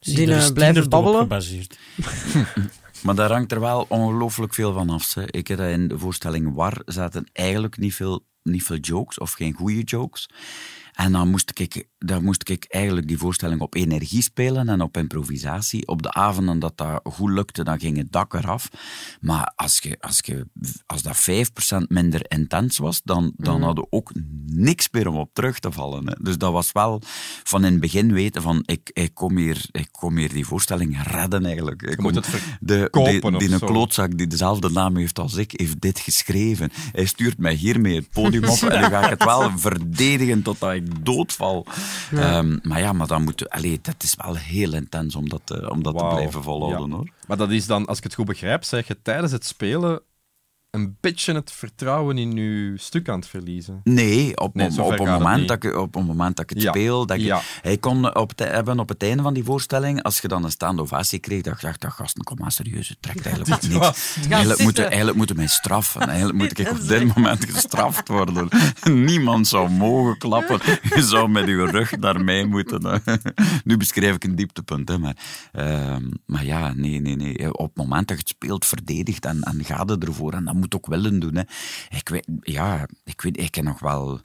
Zie, 0.00 0.14
Die, 0.16 0.26
daar 0.26 0.36
eh, 0.38 0.42
is 0.44 0.52
blijven 0.52 0.74
Tinder 0.74 0.90
babbelen. 0.90 1.20
gebaseerd. 1.20 1.78
Maar 3.02 3.14
daar 3.14 3.30
hangt 3.32 3.52
er 3.52 3.60
wel 3.60 3.86
ongelooflijk 3.88 4.54
veel 4.54 4.72
van 4.72 4.90
af. 4.90 5.14
Hè. 5.14 5.22
Ik 5.30 5.48
heb 5.48 5.58
dat 5.58 5.68
in 5.70 5.88
de 5.88 5.98
voorstelling 5.98 6.54
War 6.54 6.82
zaten 6.84 7.26
eigenlijk 7.32 7.78
niet 7.78 7.94
veel, 7.94 8.24
niet 8.42 8.62
veel 8.62 8.76
jokes, 8.76 9.18
of 9.18 9.32
geen 9.32 9.52
goede 9.52 9.82
jokes. 9.82 10.28
En 10.96 11.12
dan 11.12 11.30
moest, 11.30 11.50
ik, 11.54 11.86
dan 11.98 12.24
moest 12.24 12.48
ik 12.48 12.64
eigenlijk 12.68 13.08
die 13.08 13.18
voorstelling 13.18 13.60
op 13.60 13.74
energie 13.74 14.22
spelen 14.22 14.68
en 14.68 14.80
op 14.80 14.96
improvisatie. 14.96 15.86
Op 15.86 16.02
de 16.02 16.12
avonden 16.12 16.58
dat 16.58 16.76
dat 16.76 17.00
goed 17.04 17.30
lukte, 17.30 17.64
dan 17.64 17.80
ging 17.80 17.96
het 17.96 18.12
dak 18.12 18.34
eraf. 18.34 18.68
Maar 19.20 19.52
als, 19.56 19.78
je, 19.78 19.96
als, 20.00 20.20
je, 20.24 20.46
als 20.86 21.02
dat 21.02 21.28
5% 21.82 21.86
minder 21.88 22.20
intens 22.28 22.78
was, 22.78 23.00
dan, 23.04 23.32
dan 23.36 23.62
hadden 23.62 23.84
we 23.84 23.96
ook 23.96 24.12
niks 24.46 24.88
meer 24.90 25.08
om 25.08 25.16
op 25.16 25.30
terug 25.32 25.58
te 25.58 25.72
vallen. 25.72 26.06
Hè. 26.06 26.14
Dus 26.20 26.38
dat 26.38 26.52
was 26.52 26.72
wel 26.72 27.02
van 27.42 27.64
in 27.64 27.72
het 27.72 27.80
begin 27.80 28.12
weten 28.12 28.42
van, 28.42 28.62
ik, 28.66 28.90
ik, 28.92 29.14
kom, 29.14 29.36
hier, 29.36 29.64
ik 29.70 29.88
kom 29.90 30.16
hier 30.16 30.32
die 30.32 30.46
voorstelling 30.46 31.02
redden 31.02 31.44
eigenlijk. 31.44 31.82
Ik 31.82 31.96
Je 31.96 32.02
moet 32.02 32.14
het 32.14 32.28
de, 32.60 32.78
verkopen 32.78 33.38
die, 33.38 33.52
een 33.52 33.60
klootzak 33.60 34.18
die 34.18 34.26
dezelfde 34.26 34.70
naam 34.70 34.96
heeft 34.96 35.18
als 35.18 35.34
ik, 35.34 35.52
heeft 35.56 35.80
dit 35.80 35.98
geschreven. 35.98 36.70
Hij 36.92 37.06
stuurt 37.06 37.38
mij 37.38 37.54
hiermee 37.54 37.96
het 37.96 38.10
podium 38.10 38.44
op 38.44 38.62
en 38.70 38.80
dan 38.80 38.90
ga 38.90 39.04
ik 39.04 39.10
het 39.10 39.24
wel 39.24 39.58
verdedigen 39.58 40.42
totdat 40.42 40.72
ik 40.72 40.85
doodval. 41.00 41.66
Ehm, 42.12 42.58
maar 42.62 42.80
ja, 42.80 42.92
maar 42.92 43.06
dan 43.06 43.22
moet... 43.22 43.50
Allee, 43.50 43.78
dat 43.82 44.02
is 44.02 44.14
wel 44.24 44.34
heel 44.36 44.72
intens 44.74 45.14
om 45.14 45.28
dat, 45.28 45.40
te- 45.44 45.70
om 45.70 45.82
dat 45.82 45.98
te 45.98 46.04
blijven 46.04 46.42
volhouden, 46.42 46.88
ja. 46.88 46.94
hoor. 46.96 47.08
Maar 47.26 47.36
dat 47.36 47.50
is 47.50 47.66
dan, 47.66 47.86
als 47.86 47.98
ik 47.98 48.04
het 48.04 48.14
goed 48.14 48.26
begrijp, 48.26 48.64
zeg 48.64 48.86
je 48.86 48.96
tijdens 49.02 49.32
het 49.32 49.46
spelen 49.46 50.00
een 50.76 50.96
beetje 51.00 51.34
het 51.34 51.52
vertrouwen 51.52 52.18
in 52.18 52.36
uw 52.36 52.76
stuk 52.76 53.08
aan 53.08 53.18
het 53.18 53.28
verliezen? 53.28 53.80
Nee, 53.84 54.36
op, 54.36 54.54
Nee, 54.54 54.66
op, 54.66 54.76
een 54.78 54.84
gaat 54.84 54.98
het 54.98 55.08
moment 55.08 55.48
dat 55.48 55.64
ik, 55.64 55.76
op 55.76 55.94
een 55.94 56.04
moment 56.04 56.36
dat 56.36 56.50
ik 56.50 56.56
het 56.56 56.62
Ja. 56.62 56.70
speel. 56.70 57.06
Dat 57.06 57.16
ik, 57.16 57.22
Ja. 57.22 57.40
Hij 57.62 57.76
kon 57.78 58.16
op 58.16 58.28
het, 58.28 58.38
hebben 58.38 58.78
op 58.78 58.88
het 58.88 59.02
einde 59.02 59.22
van 59.22 59.34
die 59.34 59.44
voorstelling, 59.44 60.02
als 60.02 60.18
je 60.20 60.28
dan 60.28 60.44
een 60.44 60.50
staande 60.50 60.82
ovatie 60.82 61.18
kreeg, 61.18 61.42
dat 61.42 61.52
ik 61.54 61.60
dacht, 61.60 61.80
dat 61.80 61.92
gasten, 61.92 62.24
kom 62.24 62.36
maar 62.40 62.52
serieus, 62.52 62.88
het 62.88 63.02
trekt 63.02 63.26
eigenlijk 63.26 63.62
niks. 63.62 64.16
Eigenlijk 64.30 64.62
moeten, 64.62 64.86
eigenlijk 64.86 65.16
moeten 65.16 65.36
mij 65.36 65.46
straffen. 65.46 66.00
Eigenlijk 66.00 66.38
moet 66.38 66.58
ik 66.58 66.70
op 66.70 66.88
dit 66.88 67.04
moment 67.16 67.44
gestraft 67.50 68.08
worden. 68.08 68.48
Niemand 69.10 69.48
zou 69.48 69.70
mogen 69.70 70.18
klappen. 70.18 70.60
Je 70.94 71.02
zou 71.02 71.28
met 71.28 71.46
je 71.46 71.64
rug 71.66 71.96
naar 71.98 72.24
mij 72.24 72.44
moeten. 72.46 73.02
Nu 73.64 73.76
beschrijf 73.76 74.14
ik 74.14 74.24
een 74.24 74.36
dieptepunt, 74.36 74.88
hè, 74.88 74.98
maar, 74.98 75.16
ehm, 75.52 76.04
maar 76.26 76.44
ja, 76.44 76.72
nee, 76.74 77.00
nee, 77.00 77.16
nee. 77.16 77.54
Op 77.58 77.66
het 77.68 77.76
moment 77.76 78.08
dat 78.08 78.16
je 78.16 78.22
het 78.22 78.28
speelt, 78.28 78.66
verdedigt 78.66 79.24
en, 79.24 79.42
en 79.42 79.64
ga 79.64 79.84
er 79.86 79.98
ervoor. 79.98 80.32
En 80.32 80.44
dat 80.44 80.54
moet 80.54 80.65
ook 80.74 80.86
willen 80.86 81.18
doen. 81.18 81.34
Hè. 81.34 81.42
Ik 81.96 82.08
weet, 82.08 82.26
ja, 82.40 82.88
ik 83.04 83.20
weet, 83.20 83.40
ik 83.40 83.54
heb 83.54 83.64
nog 83.64 83.78
wel 83.80 84.20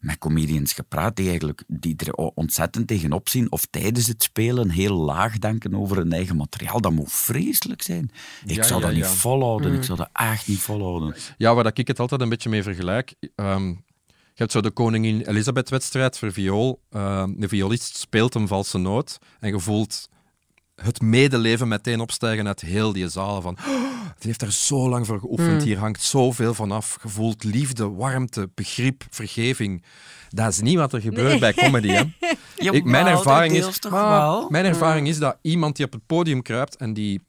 met 0.00 0.18
comedians 0.18 0.72
gepraat 0.72 1.16
die, 1.16 1.28
eigenlijk, 1.28 1.62
die 1.66 1.96
er 1.96 2.12
ontzettend 2.12 2.86
tegenop 2.88 3.28
zien 3.28 3.52
of 3.52 3.66
tijdens 3.70 4.06
het 4.06 4.22
spelen 4.22 4.70
heel 4.70 4.94
laag 4.96 5.38
denken 5.38 5.74
over 5.74 5.96
hun 5.96 6.12
eigen 6.12 6.36
materiaal. 6.36 6.80
Dat 6.80 6.92
moet 6.92 7.12
vreselijk 7.12 7.82
zijn. 7.82 8.10
Ik 8.46 8.54
Ja, 8.56 8.62
zou 8.62 8.80
ja, 8.80 8.86
dat 8.86 8.96
ja. 8.96 9.02
niet 9.02 9.16
volhouden. 9.18 9.72
Ik 9.74 9.82
zou 9.82 9.98
dat 9.98 10.08
echt 10.12 10.48
niet 10.48 10.58
volhouden. 10.60 11.14
Ja, 11.36 11.54
waar 11.54 11.64
dat 11.64 11.78
ik 11.78 11.86
het 11.88 12.00
altijd 12.00 12.20
een 12.20 12.28
beetje 12.28 12.48
mee 12.48 12.62
vergelijk. 12.62 13.14
ehm, 13.34 13.74
je 14.08 14.42
hebt 14.42 14.52
zo 14.54 14.60
de 14.60 14.70
Koningin 14.70 15.20
Elisabeth-wedstrijd 15.20 16.18
voor 16.18 16.32
viool. 16.32 16.82
Ehm, 16.90 17.32
de 17.36 17.48
violist 17.48 17.96
speelt 17.96 18.34
een 18.34 18.48
valse 18.48 18.78
noot 18.78 19.18
en 19.40 19.48
je 19.50 19.60
voelt 19.60 20.08
het 20.82 21.00
medeleven 21.00 21.68
meteen 21.68 22.00
opstijgen 22.00 22.46
uit 22.46 22.60
heel 22.60 22.92
die 22.92 23.08
zaal. 23.08 23.40
Van, 23.40 23.56
"Oh, 23.68 23.86
het 24.14 24.24
heeft 24.24 24.42
er 24.42 24.52
zo 24.52 24.88
lang 24.88 25.06
voor 25.06 25.20
geoefend, 25.20 25.62
hier 25.62 25.78
hangt 25.78 26.02
zoveel 26.02 26.54
van 26.54 26.70
af. 26.70 26.98
Je 27.02 27.08
voelt 27.08 27.44
liefde, 27.44 27.90
warmte, 27.90 28.50
begrip, 28.54 29.04
vergeving. 29.10 29.84
Dat 30.28 30.52
is 30.52 30.60
niet 30.60 30.76
wat 30.76 30.92
er 30.92 31.00
gebeurt 31.00 31.40
bij 31.40 31.52
comedy. 31.52 31.88
Hè? 31.88 32.02
Ik, 32.56 32.84
mijn 32.84 33.06
ervaring 33.06 33.54
is, 33.54 33.80
maar 33.90 34.44
mijn 34.48 34.64
ervaring 34.64 35.08
is 35.08 35.18
dat 35.18 35.38
iemand 35.42 35.76
die 35.76 35.84
op 35.86 35.92
het 35.92 36.06
podium 36.06 36.42
kruipt 36.42 36.76
en 36.76 36.94
die 36.94 37.20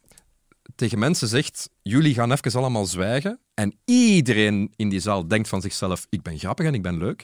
tegen 0.76 1.00
mensen 1.00 1.28
zegt: 1.28 1.70
Jullie 1.82 2.14
gaan 2.14 2.32
even 2.32 2.60
allemaal 2.60 2.86
zwijgen. 2.86 3.40
En 3.54 3.80
iedereen 3.86 4.74
in 4.76 4.90
die 4.90 5.00
zaal 5.00 5.28
denkt 5.28 5.48
van 5.48 5.62
zichzelf: 5.62 6.06
Ik 6.10 6.22
ben 6.22 6.40
grappig 6.40 6.66
en 6.66 6.74
ik 6.74 6.82
ben 6.82 6.98
leuk. 6.98 7.24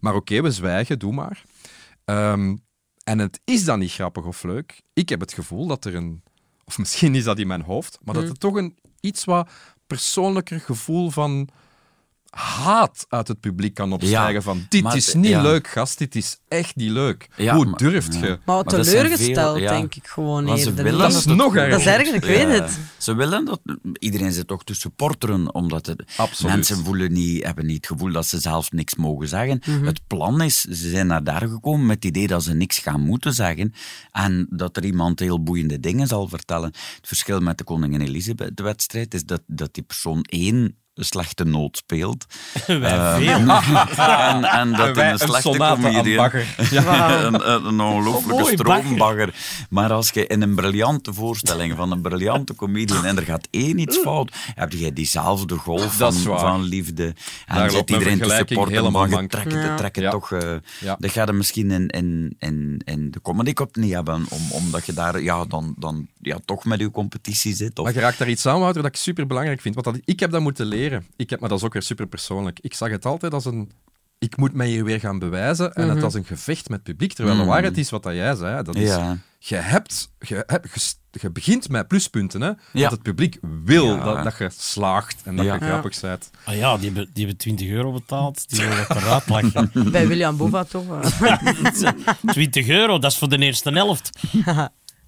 Maar 0.00 0.14
oké, 0.14 0.42
we 0.42 0.50
zwijgen, 0.50 0.98
doe 0.98 1.12
maar. 1.12 1.42
Ehm, 2.04 2.56
en 3.06 3.18
het 3.18 3.40
is 3.44 3.64
dan 3.64 3.78
niet 3.78 3.92
grappig 3.92 4.24
of 4.24 4.42
leuk. 4.42 4.80
Ik 4.92 5.08
heb 5.08 5.20
het 5.20 5.32
gevoel 5.32 5.66
dat 5.66 5.84
er 5.84 5.94
een. 5.94 6.22
Of 6.64 6.78
misschien 6.78 7.14
is 7.14 7.24
dat 7.24 7.38
in 7.38 7.46
mijn 7.46 7.62
hoofd, 7.62 7.98
maar 8.04 8.14
dat 8.14 8.28
er 8.28 8.38
toch 8.38 8.54
een 8.54 8.76
iets 9.00 9.24
wat 9.24 9.50
persoonlijker 9.86 10.60
gevoel 10.60 11.10
van 11.10 11.48
haat 12.36 13.06
uit 13.08 13.28
het 13.28 13.40
publiek 13.40 13.74
kan 13.74 13.92
opstijgen. 13.92 14.32
Ja, 14.34 14.40
van 14.40 14.66
dit 14.68 14.82
maar- 14.82 14.96
is 14.96 15.14
niet 15.14 15.26
ja. 15.30 15.42
leuk, 15.42 15.68
gast, 15.68 15.98
dit 15.98 16.14
is 16.14 16.38
echt 16.48 16.76
niet 16.76 16.90
leuk. 16.90 17.28
Ja, 17.36 17.54
Hoe 17.54 17.64
maar- 17.64 17.78
durft 17.78 18.14
ja. 18.14 18.24
je? 18.26 18.38
Maar 18.44 18.64
teleurgesteld, 18.64 19.58
denk 19.58 19.94
ik 19.94 20.06
gewoon 20.06 20.44
Maar 20.44 20.56
eerder. 20.56 20.74
willen 20.74 20.98
Dat 20.98 21.12
is 21.14 21.24
nog 21.24 21.54
erger. 21.56 21.70
Dat 21.70 21.80
is 21.80 21.86
erger, 21.86 22.14
ik 22.14 22.24
weet 22.24 22.48
het. 22.48 22.78
Ze 22.98 23.14
willen 23.14 23.44
dat... 23.44 23.60
Iedereen 23.98 24.32
zit 24.32 24.46
toch 24.46 24.64
te 24.64 24.74
supporteren, 24.74 25.54
omdat 25.54 25.86
het, 25.86 26.02
mensen 26.42 26.84
voelen 26.84 27.12
niet, 27.12 27.44
hebben 27.44 27.66
niet 27.66 27.76
het 27.76 27.86
gevoel 27.86 28.12
dat 28.12 28.26
ze 28.26 28.38
zelf 28.40 28.72
niks 28.72 28.94
mogen 28.94 29.28
zeggen. 29.28 29.60
Mhm. 29.66 29.84
Het 29.84 30.00
plan 30.06 30.40
is, 30.42 30.60
ze 30.60 30.88
zijn 30.90 31.06
naar 31.06 31.24
daar 31.24 31.48
gekomen 31.48 31.86
met 31.86 31.96
het 31.96 32.04
idee 32.04 32.26
dat 32.26 32.42
ze 32.42 32.54
niks 32.54 32.78
gaan 32.78 33.00
moeten 33.00 33.32
zeggen 33.34 33.72
en 34.12 34.46
dat 34.50 34.76
er 34.76 34.84
iemand 34.84 35.18
heel 35.18 35.42
boeiende 35.42 35.80
dingen 35.80 36.06
zal 36.06 36.28
vertellen. 36.28 36.68
Het 36.96 36.98
verschil 37.06 37.40
met 37.40 37.58
de 37.58 37.64
Koningin 37.64 38.00
Elisabeth-wedstrijd 38.00 39.14
is 39.14 39.24
dat, 39.24 39.42
dat 39.46 39.74
die 39.74 39.82
persoon 39.82 40.22
één 40.22 40.76
slechte 41.04 41.44
noot 41.44 41.76
speelt. 41.76 42.26
Wij 42.66 42.78
Eh, 42.80 43.16
veel. 43.16 43.48
en, 44.06 44.44
en 44.44 44.72
dat 44.72 44.96
Wij 44.96 45.10
een 45.10 45.18
slechte 45.18 45.56
comedian... 45.58 46.16
bagger. 46.16 46.54
een, 47.26 47.66
een, 47.66 47.80
ongelooflijke 47.80 48.52
stroombagger. 48.52 49.34
Maar 49.70 49.92
als 49.92 50.10
je 50.10 50.26
in 50.26 50.42
een 50.42 50.54
briljante 50.54 51.12
voorstelling 51.14 51.76
van 51.76 51.92
een 51.92 52.00
briljante 52.00 52.54
comedian 52.54 53.04
en 53.04 53.16
er 53.16 53.22
gaat 53.22 53.48
één 53.50 53.78
iets 53.78 53.96
fout, 53.98 54.32
heb 54.54 54.72
je 54.72 54.92
diezelfde 54.92 55.56
golf 55.56 55.94
van, 55.96 56.12
van 56.12 56.62
liefde. 56.62 57.14
En 57.46 57.56
Daar 57.56 57.70
zit 57.70 57.90
iedereen 57.90 58.18
te 58.18 58.24
vergelijking 58.24 58.58
supporten, 58.58 58.92
maar 58.92 59.22
je 59.22 59.28
trekt, 59.28 59.52
Ja. 59.96 60.02
Ja. 60.02 60.10
toch... 60.10 60.32
eh, 60.32 60.54
Ja. 60.80 60.96
Dat 60.98 61.10
ga 61.10 61.24
je 61.26 61.32
misschien 61.32 61.70
in, 61.70 61.88
in, 61.88 62.36
in, 62.38 62.80
in 62.84 63.10
de 63.10 63.20
Comedy 63.22 63.52
Cup 63.52 63.76
niet 63.76 63.92
hebben, 63.92 64.26
om, 64.28 64.50
omdat 64.50 64.86
je 64.86 64.92
daar 64.92 65.22
ja, 65.22 65.44
dan, 65.44 65.74
dan 65.78 66.06
ja, 66.20 66.38
toch 66.44 66.64
met 66.64 66.80
je 66.80 66.90
competitie 66.90 67.54
zit. 67.54 67.78
Of, 67.78 67.84
Maar 67.84 67.94
je 67.94 68.00
raakt 68.00 68.18
daar 68.18 68.28
iets 68.28 68.46
aan, 68.46 68.60
Wouter, 68.60 68.82
dat 68.82 68.90
ik 68.90 68.96
super 68.96 69.26
belangrijk 69.26 69.60
vind. 69.60 69.74
Want 69.74 69.86
dat, 69.86 69.96
ik 70.04 70.20
heb 70.20 70.30
dat 70.30 70.40
moeten 70.40 70.66
leren. 70.66 70.85
Ik 71.16 71.30
heb, 71.30 71.40
maar 71.40 71.48
dat 71.48 71.58
is 71.58 71.64
ook 71.64 71.72
weer 71.72 71.82
super 71.82 72.06
persoonlijk. 72.06 72.58
Ik 72.60 72.74
zag 72.74 72.90
het 72.90 73.04
altijd 73.04 73.32
als 73.34 73.44
een. 73.44 73.70
Ik 74.18 74.36
moet 74.36 74.52
mij 74.52 74.66
hier 74.68 74.84
weer 74.84 75.00
gaan 75.00 75.18
bewijzen. 75.18 75.72
En 75.74 75.88
het 75.88 76.02
als 76.02 76.14
een 76.14 76.24
gevecht 76.24 76.68
met 76.68 76.78
het 76.78 76.86
publiek. 76.88 77.12
Terwijl 77.12 77.36
de 77.36 77.42
Mhm. 77.42 77.50
waarheid 77.52 77.78
is 77.78 77.90
wat 77.90 78.02
dat 78.02 78.14
jij 78.14 78.34
zei. 78.34 78.62
Dat 78.62 78.74
is, 78.76 78.88
ja. 78.88 79.18
je, 79.38 79.54
hebt, 79.56 80.10
je, 80.18 80.42
hebt, 80.46 80.98
je, 81.10 81.30
begint 81.30 81.68
met 81.68 81.88
pluspunten. 81.88 82.40
Hè? 82.40 82.46
Ja. 82.48 82.56
Dat 82.72 82.90
het 82.90 83.02
publiek 83.02 83.38
wil 83.64 83.86
Ja. 83.96 84.04
dat, 84.04 84.24
dat 84.24 84.38
je 84.38 84.48
slaagt 84.58 85.16
en 85.24 85.36
dat 85.36 85.44
Ja. 85.46 85.54
je 85.54 85.60
grappig 85.60 86.00
bent. 86.00 86.30
Ah 86.44 86.56
ja, 86.56 86.76
die 86.76 86.84
hebben, 86.86 87.10
die 87.12 87.24
hebben 87.24 87.36
20 87.36 87.68
euro 87.68 87.92
betaald. 87.92 88.48
Die 88.48 88.60
willen 88.60 88.86
lachen. 89.28 89.70
Bij 89.92 90.06
William 90.08 90.36
Bova 90.36 90.64
toch. 90.64 91.02
eh. 91.20 91.90
20 92.32 92.68
euro, 92.68 92.98
dat 92.98 93.10
is 93.12 93.18
voor 93.18 93.28
de 93.28 93.38
eerste 93.38 93.70
helft. 93.70 94.10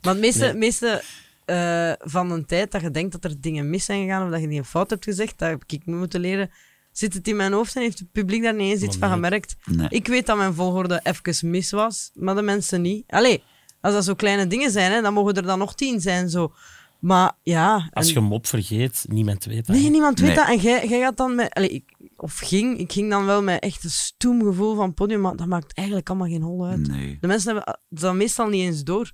Meeste, 0.16 0.52
meeste 0.56 1.02
eh, 1.48 1.92
van 1.98 2.30
een 2.30 2.46
tijd 2.46 2.72
dat 2.72 2.80
je 2.80 2.90
denkt 2.90 3.12
dat 3.12 3.24
er 3.24 3.40
dingen 3.40 3.70
mis 3.70 3.84
zijn 3.84 4.02
gegaan 4.02 4.24
of 4.24 4.30
dat 4.30 4.40
je 4.40 4.48
die 4.48 4.58
een 4.58 4.64
fout 4.64 4.90
hebt 4.90 5.04
gezegd, 5.04 5.38
dat 5.38 5.48
heb 5.48 5.62
ik 5.66 5.86
moeten 5.86 6.20
leren. 6.20 6.50
Zit 6.92 7.14
het 7.14 7.28
in 7.28 7.36
mijn 7.36 7.52
hoofd 7.52 7.76
en 7.76 7.82
heeft 7.82 7.98
het 7.98 8.12
publiek 8.12 8.42
daar 8.42 8.54
niet 8.54 8.72
eens 8.72 8.82
iets 8.82 8.96
van 8.96 9.10
gemerkt? 9.10 9.56
Nee. 9.64 9.86
Ik 9.88 10.06
weet 10.06 10.26
dat 10.26 10.36
mijn 10.36 10.54
volgorde 10.54 11.00
even 11.02 11.50
mis 11.50 11.70
was, 11.70 12.10
maar 12.14 12.34
de 12.34 12.42
mensen 12.42 12.82
niet. 12.82 13.04
Allee, 13.06 13.42
als 13.80 13.94
dat 13.94 14.04
zo 14.04 14.14
kleine 14.14 14.46
dingen 14.46 14.70
zijn, 14.70 14.92
hè, 14.92 15.00
dan 15.02 15.12
mogen 15.12 15.34
er 15.34 15.42
dan 15.42 15.58
nog 15.58 15.74
tien 15.74 16.00
zijn. 16.00 16.30
Zo. 16.30 16.52
Maar 16.98 17.32
ja... 17.42 17.88
Als 17.92 18.06
en- 18.06 18.12
je 18.12 18.18
hem 18.20 18.32
op 18.32 18.46
vergeet, 18.46 19.04
niemand 19.08 19.44
weet 19.44 19.66
dat. 19.66 19.76
Nee, 19.76 19.90
niemand 19.90 20.18
weet 20.20 20.28
Nee. 20.28 20.36
dat. 20.36 20.48
En 20.48 20.56
jij, 20.58 20.88
jij 20.88 21.00
gaat 21.00 21.16
dan 21.16 21.34
met... 21.34 21.54
Allee, 21.54 21.68
ik, 21.70 21.84
of 22.16 22.38
ging, 22.38 22.78
ik 22.78 22.92
ging 22.92 23.10
dan 23.10 23.24
wel 23.26 23.42
met 23.42 23.62
echt 23.62 23.84
een 23.84 23.90
stoem 23.90 24.42
gevoel 24.42 24.74
van 24.74 24.86
het 24.86 24.94
podium, 24.94 25.20
maar 25.20 25.36
dat 25.36 25.46
maakt 25.46 25.74
eigenlijk 25.74 26.08
allemaal 26.08 26.28
geen 26.28 26.42
hol 26.42 26.66
uit. 26.66 26.88
Nee. 26.88 27.18
De 27.20 27.26
mensen 27.26 27.54
hebben 27.54 27.80
dan 27.88 28.16
meestal 28.16 28.48
niet 28.48 28.62
eens 28.62 28.84
door. 28.84 29.12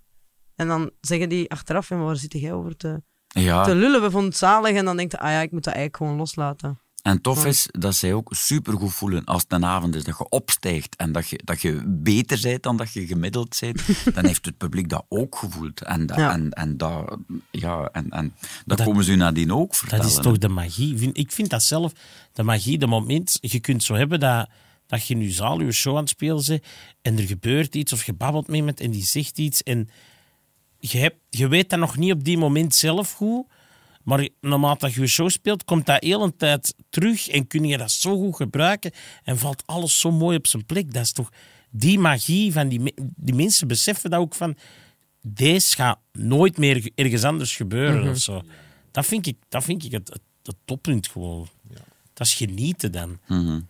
En 0.57 0.69
dan 0.69 0.91
zeggen 1.01 1.29
die 1.29 1.51
achteraf, 1.51 1.89
"Ja, 1.89 1.97
maar 1.97 2.05
waar 2.05 2.17
zit 2.17 2.33
jij 2.33 2.53
over 2.53 2.77
te, 2.77 3.03
Ja. 3.29 3.65
te 3.65 3.75
lullen? 3.75 4.03
We 4.03 4.11
vonden 4.11 4.29
het 4.31 4.39
zalig. 4.39 4.77
En 4.77 4.85
dan 4.85 4.97
denk 4.97 5.11
je, 5.11 5.19
ah 5.19 5.31
ja, 5.31 5.41
ik 5.41 5.51
moet 5.51 5.65
dat 5.65 5.75
eigenlijk 5.75 5.97
gewoon 6.03 6.17
loslaten. 6.19 6.79
En 7.03 7.21
tof 7.21 7.47
is 7.47 7.69
dat 7.71 7.95
zij 7.95 8.13
ook 8.15 8.33
supergoed 8.35 8.93
voelen 8.93 9.25
als 9.25 9.43
het 9.43 9.53
een 9.53 9.65
avond 9.65 9.95
is 9.95 10.05
dat 10.05 10.19
je 10.19 10.29
opstijgt 10.29 10.97
en 10.97 11.13
dat 11.13 11.29
je, 11.29 11.41
dat 11.45 11.63
je 11.63 11.83
beter 11.87 12.39
bent 12.43 12.63
dan 12.63 12.77
dat 12.77 12.93
je 12.93 13.07
gemiddeld 13.07 13.57
bent, 13.61 13.83
dan 14.15 14.25
heeft 14.27 14.45
het 14.45 14.57
publiek 14.57 14.89
dat 14.89 15.05
ook 15.09 15.37
gevoeld. 15.37 15.83
En, 15.83 16.07
da- 16.07 16.17
Ja. 16.19 16.33
en, 16.33 16.51
en, 16.51 16.77
dat, 16.77 17.19
ja, 17.51 17.89
en, 17.93 18.11
en 18.11 18.35
dat, 18.65 18.79
Dat- 18.79 18.87
komen 18.87 19.05
ze 19.05 19.13
u 19.13 19.17
nadien 19.17 19.53
ook 19.53 19.75
vertellen. 19.75 20.05
Dat 20.05 20.13
is 20.13 20.19
toch 20.23 20.39
de 20.39 20.49
magie. 20.49 20.99
Vind- 20.99 21.19
Ik 21.19 21.33
vind 21.33 21.51
dat 21.51 21.63
zelf, 21.63 21.93
de 22.33 22.43
magie, 22.43 22.79
de 22.79 22.87
moment, 22.87 23.39
je 23.41 23.61
kunt 23.61 23.83
zo 23.83 23.95
hebben 23.95 24.21
dat, 24.21 24.49
dat 24.87 25.07
je 25.07 25.15
in 25.15 25.21
je 25.21 25.31
zaal 25.31 25.61
je 25.61 25.73
show 25.73 25.95
aan 25.95 26.01
het 26.01 26.09
spelen 26.09 26.43
bent 26.47 26.63
en 27.03 27.19
er 27.19 27.25
gebeurt 27.27 27.75
iets 27.75 27.93
of 27.93 28.05
je 28.05 28.13
babbelt 28.13 28.47
met 28.47 28.57
iemand 28.57 28.81
en 28.81 28.91
die 28.91 29.05
zegt 29.05 29.39
iets 29.39 29.63
en 29.63 29.89
je, 30.91 30.99
hebt, 30.99 31.17
je 31.31 31.49
weet 31.49 31.71
dat 31.71 31.79
nog 31.79 31.97
niet 31.97 32.13
op 32.13 32.25
die 32.25 32.39
moment 32.39 32.75
zelf 32.75 33.13
goed, 33.13 33.47
maar 34.03 34.29
naarmate 34.41 34.85
dat 34.85 34.95
je 34.95 35.01
je 35.01 35.07
show 35.07 35.29
speelt, 35.29 35.65
komt 35.65 35.87
dat 35.87 36.03
heel 36.03 36.23
een 36.23 36.37
tijd 36.37 36.75
terug 36.91 37.29
en 37.29 37.47
kun 37.47 37.65
je 37.65 37.79
dat 37.79 37.91
zo 37.91 38.19
goed 38.19 38.37
gebruiken 38.37 38.93
en 39.23 39.39
valt 39.39 39.63
alles 39.67 40.01
zo 40.01 40.11
mooi 40.11 40.37
op 40.37 40.47
zijn 40.47 40.67
plek. 40.67 40.93
Dat 40.93 41.03
is 41.03 41.13
toch 41.13 41.31
die 41.71 41.99
magie 41.99 42.53
van 42.53 42.69
die, 42.69 42.95
die 43.17 43.35
mensen 43.35 43.69
beseffen 43.69 44.11
dat 44.11 44.21
ook 44.21 44.35
van 44.35 44.57
deze 45.21 45.75
gaat 45.75 45.99
nooit 46.13 46.59
meer 46.59 46.91
ergens 46.95 47.25
anders 47.25 47.57
gebeuren 47.57 48.11
of 48.11 48.19
zo. 48.19 48.43
Dat 48.91 49.07
vind 49.07 49.27
ik, 49.27 49.37
dat 49.49 49.65
vind 49.65 49.85
ik 49.85 49.93
het, 49.93 50.09
het, 50.09 50.23
het 50.43 50.57
toppunt 50.65 51.09
gewoon. 51.09 51.49
Dat 52.13 52.27
is 52.27 52.35
genieten 52.35 52.93
dan. 52.93 53.19
Mhm. 53.27 53.61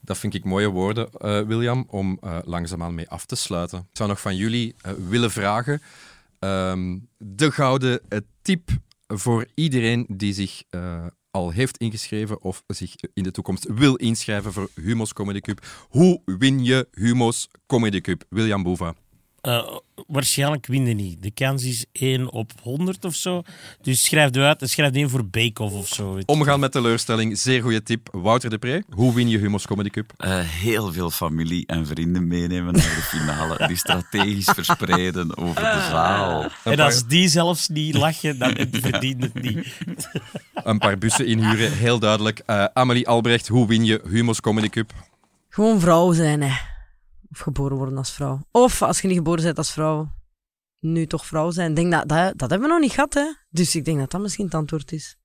Dat 0.00 0.18
vind 0.18 0.34
ik 0.34 0.44
mooie 0.44 0.68
woorden, 0.68 1.10
eh, 1.12 1.40
William, 1.40 1.84
om 1.88 2.18
eh, 2.20 2.38
langzaamaan 2.44 2.94
mee 2.94 3.08
af 3.08 3.26
te 3.26 3.36
sluiten. 3.36 3.78
Ik 3.78 3.96
zou 3.96 4.08
nog 4.08 4.20
van 4.20 4.36
jullie 4.36 4.74
eh, 4.80 4.92
willen 5.08 5.30
vragen. 5.30 5.82
Ehm, 6.44 6.98
de 7.18 7.50
gouden 7.50 8.00
tip 8.42 8.70
voor 9.06 9.46
iedereen 9.54 10.06
die 10.08 10.32
zich 10.32 10.62
eh, 10.70 11.06
al 11.30 11.50
heeft 11.50 11.76
ingeschreven 11.76 12.42
of 12.42 12.62
zich 12.66 12.94
in 13.14 13.22
de 13.22 13.30
toekomst 13.30 13.66
wil 13.74 13.94
inschrijven 13.94 14.52
voor 14.52 14.70
Humo's 14.74 15.12
Comedy 15.12 15.40
Cup. 15.40 15.66
Hoe 15.88 16.22
win 16.24 16.64
je 16.64 16.88
Humo's 16.92 17.48
Comedy 17.66 18.00
Cup? 18.00 18.24
William 18.28 18.62
Boeva. 18.62 18.94
Eh, 19.44 19.76
waarschijnlijk 20.06 20.66
win 20.66 20.86
je 20.86 20.94
niet. 20.94 21.22
De 21.22 21.30
kans 21.30 21.64
is 21.64 21.84
1 21.92 22.32
op 22.32 22.52
100 22.62 23.04
of 23.04 23.14
zo. 23.14 23.42
Dus 23.82 24.04
schrijf 24.04 24.36
u 24.36 24.40
uit 24.40 24.62
en 24.62 24.68
schrijf 24.68 24.92
in 24.92 25.08
voor 25.08 25.26
Bake-Off 25.26 25.74
of 25.74 25.88
zo. 25.88 26.18
Omgaan 26.26 26.60
met 26.60 26.72
teleurstelling, 26.72 27.38
zeer 27.38 27.62
goede 27.62 27.82
tip. 27.82 28.08
Wouter 28.12 28.50
de 28.50 28.58
Pre, 28.58 28.84
hoe 28.90 29.14
win 29.14 29.28
je 29.28 29.38
Humo's 29.38 29.66
Comedy 29.66 29.88
Cup? 29.88 30.12
Uh, 30.18 30.38
heel 30.38 30.92
veel 30.92 31.10
familie 31.10 31.66
en 31.66 31.86
vrienden 31.86 32.26
meenemen 32.26 32.72
naar 32.72 32.82
de 32.82 33.02
finale. 33.18 33.66
Die 33.66 33.76
strategisch 33.76 34.50
verspreiden 34.54 35.36
over 35.36 35.62
de 35.62 35.86
zaal. 35.90 36.50
En 36.64 36.80
als 36.80 37.06
die 37.06 37.28
zelfs 37.28 37.68
niet 37.68 37.94
lachen, 37.94 38.38
dan 38.38 38.56
verdient 38.70 39.22
het 39.22 39.42
niet. 39.42 39.78
Een 40.54 40.78
paar 40.78 40.98
bussen 40.98 41.26
inhuren, 41.26 41.72
heel 41.72 41.98
duidelijk. 41.98 42.42
Uh, 42.46 42.64
Amelie 42.72 43.08
Albrecht, 43.08 43.48
hoe 43.48 43.66
win 43.66 43.84
je 43.84 44.00
Humo's 44.08 44.40
Comedy 44.40 44.68
Cup? 44.68 44.92
Gewoon 45.48 45.80
vrouw 45.80 46.12
zijn, 46.12 46.42
hè. 46.42 46.72
Of 47.34 47.40
geboren 47.40 47.76
worden 47.76 47.98
als 47.98 48.12
vrouw. 48.12 48.46
Of 48.50 48.82
als 48.82 49.00
je 49.00 49.08
niet 49.08 49.16
geboren 49.16 49.44
bent 49.44 49.58
als 49.58 49.72
vrouw, 49.72 50.12
nu 50.80 51.06
toch 51.06 51.26
vrouw 51.26 51.50
zijn. 51.50 51.74
Denk 51.74 51.92
dat, 51.92 52.08
dat, 52.08 52.38
dat 52.38 52.50
hebben 52.50 52.68
we 52.68 52.74
nog 52.74 52.82
niet 52.82 52.92
gehad, 52.92 53.14
hè. 53.14 53.32
Dus 53.50 53.76
ik 53.76 53.84
denk 53.84 53.98
dat 53.98 54.10
dat 54.10 54.20
misschien 54.20 54.44
het 54.44 54.54
antwoord 54.54 54.92
is. 54.92 55.16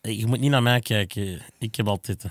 Je 0.00 0.26
moet 0.26 0.40
niet 0.40 0.50
naar 0.50 0.62
mij 0.62 0.80
kijken. 0.80 1.42
Ik 1.58 1.74
heb 1.74 1.88
altijd... 1.88 2.24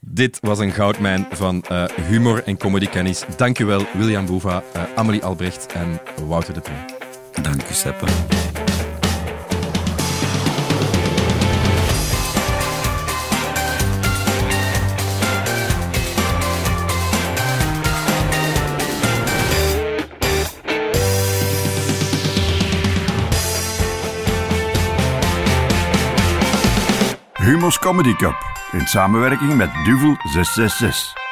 Dit 0.00 0.38
was 0.40 0.58
een 0.58 0.72
goudmijn 0.72 1.26
van 1.30 1.64
uh, 1.70 1.84
humor 1.84 2.44
en 2.44 2.58
comedykennis. 2.58 3.24
Dank 3.36 3.58
u 3.58 3.64
wel, 3.64 3.86
William 3.92 4.26
Boeva, 4.26 4.62
uh, 4.76 4.82
Amelie 4.94 5.24
Albrecht 5.24 5.66
en 5.72 6.00
Wouter 6.26 6.54
de 6.54 6.60
Pre. 6.60 6.84
Dank 7.42 7.62
u, 7.62 7.74
Seppe. 7.74 8.06
Humo's 27.44 27.78
Comedy 27.78 28.14
Cup 28.14 28.34
in 28.72 28.86
samenwerking 28.86 29.56
met 29.56 29.70
Duvel 29.84 30.16
666. 30.22 31.23